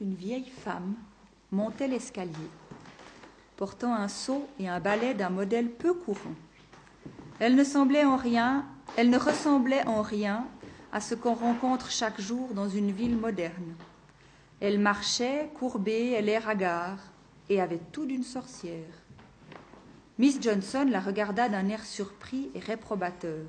Une 0.00 0.14
vieille 0.14 0.50
femme 0.64 0.94
montait 1.50 1.88
l'escalier 1.88 2.50
portant 3.58 3.92
un 3.92 4.06
seau 4.06 4.48
et 4.60 4.68
un 4.68 4.78
balai 4.78 5.14
d'un 5.14 5.30
modèle 5.30 5.68
peu 5.68 5.92
courant. 5.92 6.36
Elle 7.40 7.56
ne 7.56 7.64
semblait 7.64 8.04
en 8.04 8.16
rien, 8.16 8.64
elle 8.96 9.10
ne 9.10 9.18
ressemblait 9.18 9.84
en 9.86 10.00
rien 10.00 10.46
à 10.92 11.00
ce 11.00 11.16
qu'on 11.16 11.34
rencontre 11.34 11.90
chaque 11.90 12.20
jour 12.20 12.54
dans 12.54 12.68
une 12.68 12.92
ville 12.92 13.16
moderne. 13.16 13.74
Elle 14.60 14.78
marchait 14.78 15.50
courbée 15.58 16.14
et 16.16 16.22
l'air 16.22 16.48
hagard, 16.48 16.98
et 17.48 17.60
avait 17.60 17.80
tout 17.90 18.06
d'une 18.06 18.22
sorcière. 18.22 18.86
Miss 20.18 20.40
Johnson 20.40 20.88
la 20.90 20.98
regarda 20.98 21.48
d'un 21.48 21.68
air 21.68 21.84
surpris 21.84 22.50
et 22.52 22.58
réprobateur. 22.58 23.46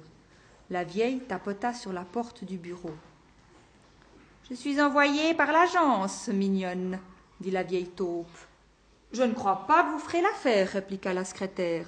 La 0.69 0.83
vieille 0.83 1.19
tapota 1.21 1.73
sur 1.73 1.91
la 1.91 2.03
porte 2.03 2.43
du 2.43 2.59
bureau. 2.59 2.93
Je 4.47 4.53
suis 4.53 4.79
envoyée 4.79 5.33
par 5.33 5.51
l'agence, 5.51 6.27
mignonne, 6.27 6.99
dit 7.39 7.49
la 7.49 7.63
vieille 7.63 7.89
taupe. 7.89 8.27
Je 9.13 9.23
ne 9.23 9.33
crois 9.33 9.65
pas 9.65 9.83
que 9.83 9.93
vous 9.93 9.99
ferez 9.99 10.21
l'affaire, 10.21 10.69
répliqua 10.69 11.11
la 11.11 11.25
secrétaire. 11.25 11.87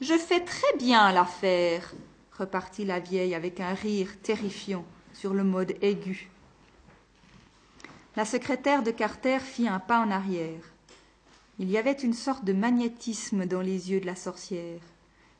Je 0.00 0.14
fais 0.14 0.40
très 0.40 0.76
bien 0.76 1.12
l'affaire, 1.12 1.94
repartit 2.36 2.84
la 2.84 2.98
vieille 2.98 3.36
avec 3.36 3.60
un 3.60 3.74
rire 3.74 4.10
terrifiant 4.20 4.84
sur 5.12 5.32
le 5.32 5.44
mode 5.44 5.76
aigu. 5.80 6.28
La 8.16 8.24
secrétaire 8.24 8.82
de 8.82 8.90
Carter 8.90 9.38
fit 9.38 9.68
un 9.68 9.78
pas 9.78 10.00
en 10.00 10.10
arrière. 10.10 10.62
Il 11.60 11.70
y 11.70 11.76
avait 11.76 11.92
une 11.92 12.14
sorte 12.14 12.44
de 12.44 12.52
magnétisme 12.52 13.44
dans 13.46 13.60
les 13.60 13.90
yeux 13.90 14.00
de 14.00 14.06
la 14.06 14.14
sorcière. 14.14 14.80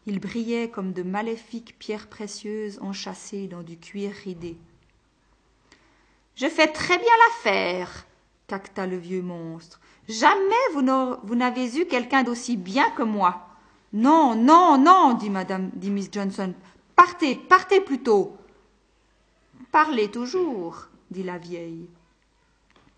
Ils 0.07 0.19
brillaient 0.19 0.69
comme 0.69 0.93
de 0.93 1.05
maléfiques 1.05 1.79
pierres 1.79 2.09
précieuses 2.09 2.81
enchâssées 2.83 3.47
dans 3.47 3.63
du 3.63 3.79
cuir 3.79 4.11
ridé. 4.25 4.57
Je 6.35 6.49
fais 6.49 6.69
très 6.69 6.99
bien 6.99 7.07
l'affaire, 7.27 8.07
cacta 8.49 8.87
le 8.87 8.97
vieux 8.97 9.23
monstre. 9.23 9.81
Jamais 10.09 10.55
vous 10.73 11.35
n'avez 11.35 11.79
eu 11.79 11.87
quelqu'un 11.87 12.25
d'aussi 12.25 12.57
bien 12.57 12.91
que 12.91 13.03
moi. 13.03 13.49
Non, 13.93 14.35
non, 14.35 14.77
non, 14.77 15.15
dit 15.15 15.31
madame, 15.31 15.71
dit 15.75 15.91
Miss 15.91 16.09
Johnson. 16.11 16.53
Partez, 16.97 17.37
partez 17.37 17.81
plutôt. 17.81 18.37
Parlez 19.71 20.11
toujours, 20.11 20.89
dit 21.11 21.23
la 21.23 21.39
vieille. 21.39 21.89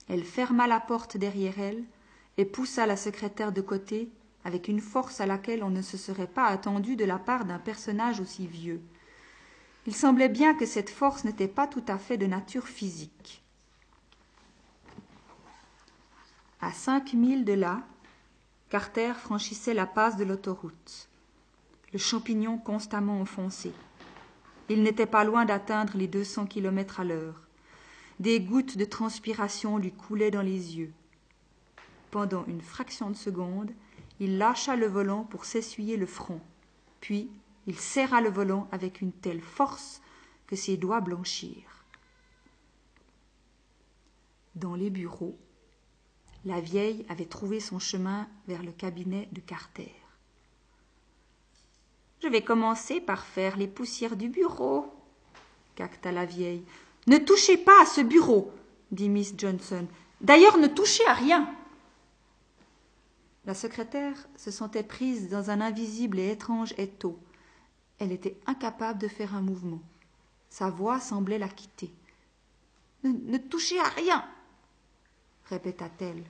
Elle 0.09 0.25
ferma 0.25 0.67
la 0.67 0.81
porte 0.81 1.17
derrière 1.17 1.59
elle 1.59 1.85
et 2.41 2.47
poussa 2.47 2.87
la 2.87 2.97
secrétaire 2.97 3.53
de 3.53 3.61
côté 3.61 4.09
avec 4.47 4.69
une 4.69 4.81
force 4.81 5.21
à 5.21 5.27
laquelle 5.27 5.63
on 5.63 5.69
ne 5.69 5.83
se 5.83 5.99
serait 5.99 6.27
pas 6.27 6.47
attendu 6.47 6.97
de 6.97 7.05
la 7.05 7.19
part 7.19 7.45
d'un 7.45 7.59
personnage 7.59 8.19
aussi 8.19 8.47
vieux. 8.47 8.81
Il 9.87 9.95
semblait 9.95 10.31
bien 10.31 10.55
que 10.55 10.65
cette 10.65 10.89
force 10.89 11.25
n'était 11.25 11.49
pas 11.49 11.67
tout 11.67 11.85
à 11.87 11.99
fait 11.99 12.17
de 12.17 12.25
nature 12.25 12.67
physique. 12.67 13.43
À 16.63 16.73
cinq 16.73 17.13
milles 17.13 17.45
de 17.45 17.53
là, 17.53 17.83
Carter 18.71 19.13
franchissait 19.19 19.75
la 19.75 19.87
passe 19.87 20.17
de 20.17 20.25
l'autoroute, 20.25 21.11
le 21.93 21.99
champignon 21.99 22.57
constamment 22.57 23.21
enfoncé. 23.21 23.71
Il 24.71 24.83
n'était 24.83 25.05
pas 25.05 25.25
loin 25.25 25.45
d'atteindre 25.45 25.93
les 25.95 26.09
deux 26.09 26.25
cents 26.25 26.47
kilomètres 26.47 27.01
à 27.01 27.05
l'heure. 27.05 27.43
Des 28.19 28.41
gouttes 28.41 28.79
de 28.79 28.85
transpiration 28.87 29.77
lui 29.77 29.93
coulaient 29.93 30.31
dans 30.31 30.41
les 30.41 30.79
yeux. 30.79 30.95
Pendant 32.11 32.45
une 32.47 32.61
fraction 32.61 33.11
de 33.11 33.17
seconde, 33.17 33.71
il 34.19 34.39
lâcha 34.39 34.77
le 34.77 34.87
volant 34.87 35.25
pour 35.25 35.45
s'essuyer 35.45 35.97
le 35.97 36.07
front. 36.07 36.41
Puis 37.01 37.31
il 37.67 37.79
serra 37.79 38.21
le 38.21 38.31
volant 38.31 38.69
avec 38.73 39.01
une 39.01 39.13
telle 39.13 39.41
force 39.41 40.03
que 40.47 40.57
ses 40.57 40.77
doigts 40.77 41.01
blanchirent. 41.01 41.85
Dans 44.57 44.75
les 44.75 44.91
bureaux, 44.91 45.39
la 46.45 46.61
vieille 46.61 47.07
avait 47.09 47.27
trouvé 47.27 47.61
son 47.61 47.79
chemin 47.79 48.29
vers 48.49 48.63
le 48.63 48.73
cabinet 48.73 49.29
de 49.33 49.41
Carter. 49.41 49.95
Je 52.23 52.29
vais 52.29 52.43
commencer 52.43 53.01
par 53.01 53.25
faire 53.25 53.57
les 53.57 53.69
poussières 53.69 54.17
du 54.17 54.29
bureau, 54.29 54.93
cacta 55.77 56.13
la 56.13 56.27
vieille. 56.27 56.65
Ne 57.07 57.19
touchez 57.19 57.57
pas 57.57 57.83
à 57.83 57.87
ce 57.87 58.01
bureau, 58.01 58.53
dit 58.91 59.09
Miss 59.09 59.35
Johnson. 59.39 59.87
D'ailleurs, 60.21 60.59
ne 60.59 60.67
touchez 60.67 61.07
à 61.07 61.15
rien. 61.15 61.55
La 63.51 63.55
secrétaire 63.55 64.15
se 64.37 64.53
sentait 64.53 64.85
prise 64.85 65.29
dans 65.29 65.51
un 65.51 65.61
invisible 65.61 66.21
et 66.21 66.31
étrange 66.31 66.73
étau. 66.79 67.19
Elle 67.99 68.13
était 68.13 68.39
incapable 68.47 69.01
de 69.01 69.09
faire 69.09 69.35
un 69.35 69.41
mouvement. 69.41 69.83
Sa 70.51 70.71
voix 70.71 71.01
semblait 71.01 71.37
la 71.37 71.49
quitter. 71.49 71.93
Ne, 73.03 73.11
ne 73.11 73.39
touchez 73.39 73.81
à 73.81 73.89
rien, 73.89 74.25
répéta-t-elle. 75.47 76.23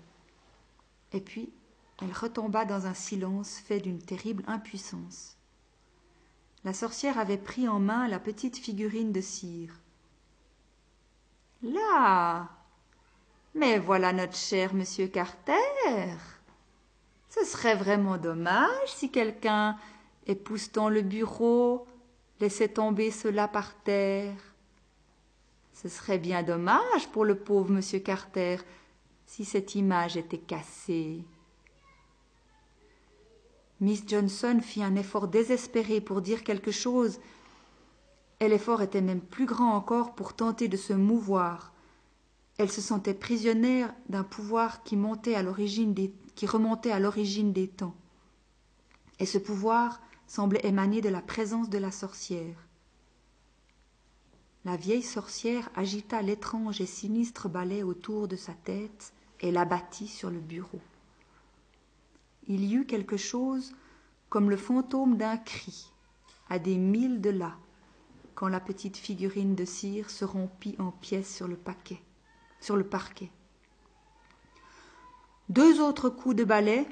Et 1.12 1.20
puis 1.20 1.52
elle 2.00 2.10
retomba 2.10 2.64
dans 2.64 2.86
un 2.86 2.94
silence 2.94 3.58
fait 3.58 3.80
d'une 3.80 4.00
terrible 4.02 4.42
impuissance. 4.46 5.36
La 6.64 6.72
sorcière 6.72 7.18
avait 7.18 7.36
pris 7.36 7.68
en 7.68 7.80
main 7.80 8.08
la 8.08 8.18
petite 8.18 8.56
figurine 8.56 9.12
de 9.12 9.20
cire. 9.20 9.78
Là. 11.62 12.48
Mais 13.54 13.78
voilà 13.78 14.14
notre 14.14 14.36
cher 14.36 14.72
monsieur 14.72 15.06
Carter. 15.06 16.16
Ce 17.30 17.44
serait 17.44 17.76
vraiment 17.76 18.18
dommage 18.18 18.88
si 18.88 19.10
quelqu'un, 19.10 19.76
époustant 20.26 20.88
le 20.88 21.02
bureau, 21.02 21.86
laissait 22.40 22.68
tomber 22.68 23.12
cela 23.12 23.46
par 23.46 23.74
terre. 23.82 24.34
Ce 25.72 25.88
serait 25.88 26.18
bien 26.18 26.42
dommage 26.42 27.08
pour 27.12 27.24
le 27.24 27.36
pauvre 27.36 27.70
monsieur 27.70 28.00
Carter 28.00 28.56
si 29.26 29.44
cette 29.44 29.76
image 29.76 30.16
était 30.16 30.38
cassée. 30.38 31.24
Miss 33.80 34.02
Johnson 34.06 34.58
fit 34.60 34.82
un 34.82 34.96
effort 34.96 35.28
désespéré 35.28 36.00
pour 36.00 36.20
dire 36.20 36.42
quelque 36.42 36.72
chose, 36.72 37.20
et 38.40 38.48
l'effort 38.48 38.82
était 38.82 39.00
même 39.00 39.20
plus 39.20 39.46
grand 39.46 39.72
encore 39.72 40.14
pour 40.16 40.34
tenter 40.34 40.66
de 40.66 40.76
se 40.76 40.92
mouvoir. 40.92 41.72
Elle 42.58 42.70
se 42.70 42.80
sentait 42.80 43.14
prisonnière 43.14 43.94
d'un 44.08 44.24
pouvoir 44.24 44.82
qui 44.82 44.96
montait 44.96 45.34
à 45.34 45.42
l'origine 45.42 45.94
des, 45.94 46.12
qui 46.34 46.46
remontait 46.46 46.92
à 46.92 47.00
l'origine 47.00 47.52
des 47.52 47.68
temps. 47.68 47.94
Et 49.18 49.26
ce 49.26 49.38
pouvoir 49.38 50.00
semblait 50.26 50.64
émaner 50.64 51.00
de 51.00 51.08
la 51.08 51.20
présence 51.20 51.68
de 51.68 51.78
la 51.78 51.90
sorcière. 51.90 52.56
La 54.64 54.76
vieille 54.76 55.02
sorcière 55.02 55.70
agita 55.74 56.20
l'étrange 56.22 56.80
et 56.80 56.86
sinistre 56.86 57.48
balai 57.48 57.82
autour 57.82 58.28
de 58.28 58.36
sa 58.36 58.52
tête 58.52 59.12
et 59.40 59.50
l'abattit 59.50 60.06
sur 60.06 60.30
le 60.30 60.38
bureau. 60.38 60.80
Il 62.46 62.64
y 62.64 62.74
eut 62.74 62.86
quelque 62.86 63.16
chose 63.16 63.72
comme 64.28 64.50
le 64.50 64.56
fantôme 64.56 65.16
d'un 65.16 65.36
cri, 65.36 65.90
à 66.48 66.58
des 66.58 66.76
milles 66.76 67.20
de 67.20 67.30
là, 67.30 67.56
quand 68.34 68.48
la 68.48 68.60
petite 68.60 68.96
figurine 68.96 69.54
de 69.54 69.64
cire 69.64 70.10
se 70.10 70.24
rompit 70.24 70.76
en 70.78 70.92
pièces 70.92 71.34
sur 71.34 71.48
le 71.48 71.56
paquet, 71.56 72.00
sur 72.60 72.76
le 72.76 72.84
parquet. 72.84 73.30
Deux 75.50 75.80
autres 75.80 76.10
coups 76.10 76.36
de 76.36 76.44
balai, 76.44 76.86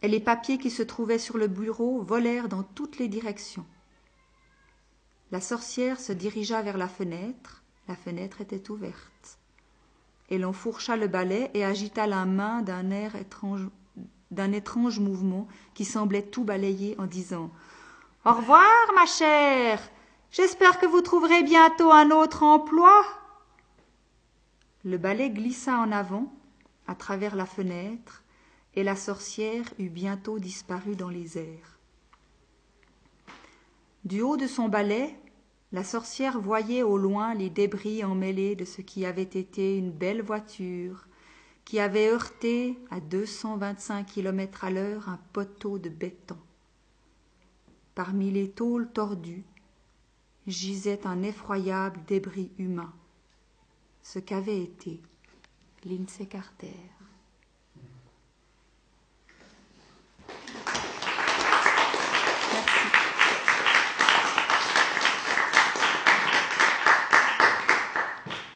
et 0.00 0.06
les 0.06 0.20
papiers 0.20 0.56
qui 0.56 0.70
se 0.70 0.84
trouvaient 0.84 1.18
sur 1.18 1.36
le 1.36 1.48
bureau 1.48 2.00
volèrent 2.00 2.48
dans 2.48 2.62
toutes 2.62 2.98
les 2.98 3.08
directions. 3.08 3.66
La 5.32 5.40
sorcière 5.40 5.98
se 5.98 6.12
dirigea 6.12 6.62
vers 6.62 6.78
la 6.78 6.86
fenêtre, 6.86 7.64
La 7.88 7.96
fenêtre 7.96 8.40
était 8.40 8.70
ouverte. 8.70 9.38
Elle 10.30 10.44
enfourcha 10.44 10.96
le 10.96 11.08
balai 11.08 11.50
et 11.54 11.64
agita 11.64 12.06
la 12.06 12.24
main 12.24 12.62
d'un 12.62 12.92
air 12.92 13.16
étrange, 13.16 13.66
d'un 14.30 14.52
étrange 14.52 15.00
mouvement 15.00 15.48
qui 15.74 15.84
semblait 15.84 16.22
tout 16.22 16.44
balayer 16.44 16.94
en 17.00 17.06
disant 17.06 17.50
Au 18.24 18.32
revoir, 18.32 18.92
ma 18.94 19.06
chère. 19.06 19.80
J'espère 20.30 20.78
que 20.78 20.86
vous 20.86 21.00
trouverez 21.00 21.42
bientôt 21.42 21.90
un 21.90 22.12
autre 22.12 22.44
emploi. 22.44 23.04
Le 24.84 24.98
balai 24.98 25.30
glissa 25.30 25.78
en 25.78 25.90
avant, 25.90 26.32
à 26.86 26.94
travers 26.94 27.36
la 27.36 27.46
fenêtre, 27.46 28.22
et 28.74 28.82
la 28.82 28.96
sorcière 28.96 29.64
eut 29.78 29.88
bientôt 29.88 30.38
disparu 30.38 30.96
dans 30.96 31.08
les 31.08 31.38
airs. 31.38 31.78
Du 34.04 34.20
haut 34.20 34.36
de 34.36 34.46
son 34.46 34.68
balai, 34.68 35.16
la 35.72 35.84
sorcière 35.84 36.40
voyait 36.40 36.82
au 36.82 36.98
loin 36.98 37.34
les 37.34 37.50
débris 37.50 38.04
emmêlés 38.04 38.56
de 38.56 38.64
ce 38.64 38.80
qui 38.82 39.06
avait 39.06 39.22
été 39.22 39.76
une 39.76 39.92
belle 39.92 40.22
voiture, 40.22 41.06
qui 41.64 41.78
avait 41.78 42.08
heurté 42.08 42.78
à 42.90 43.00
deux 43.00 43.26
cent 43.26 43.56
vingt-cinq 43.56 44.06
kilomètres 44.06 44.64
à 44.64 44.70
l'heure 44.70 45.08
un 45.08 45.18
poteau 45.32 45.78
de 45.78 45.88
béton. 45.88 46.36
Parmi 47.94 48.30
les 48.30 48.50
tôles 48.50 48.90
tordues 48.92 49.44
gisait 50.46 51.06
un 51.06 51.22
effroyable 51.22 52.00
débris 52.06 52.50
humain, 52.58 52.92
ce 54.02 54.18
qu'avait 54.18 54.60
été 54.60 55.00
Lindsay 55.84 56.26
Carter. 56.26 56.94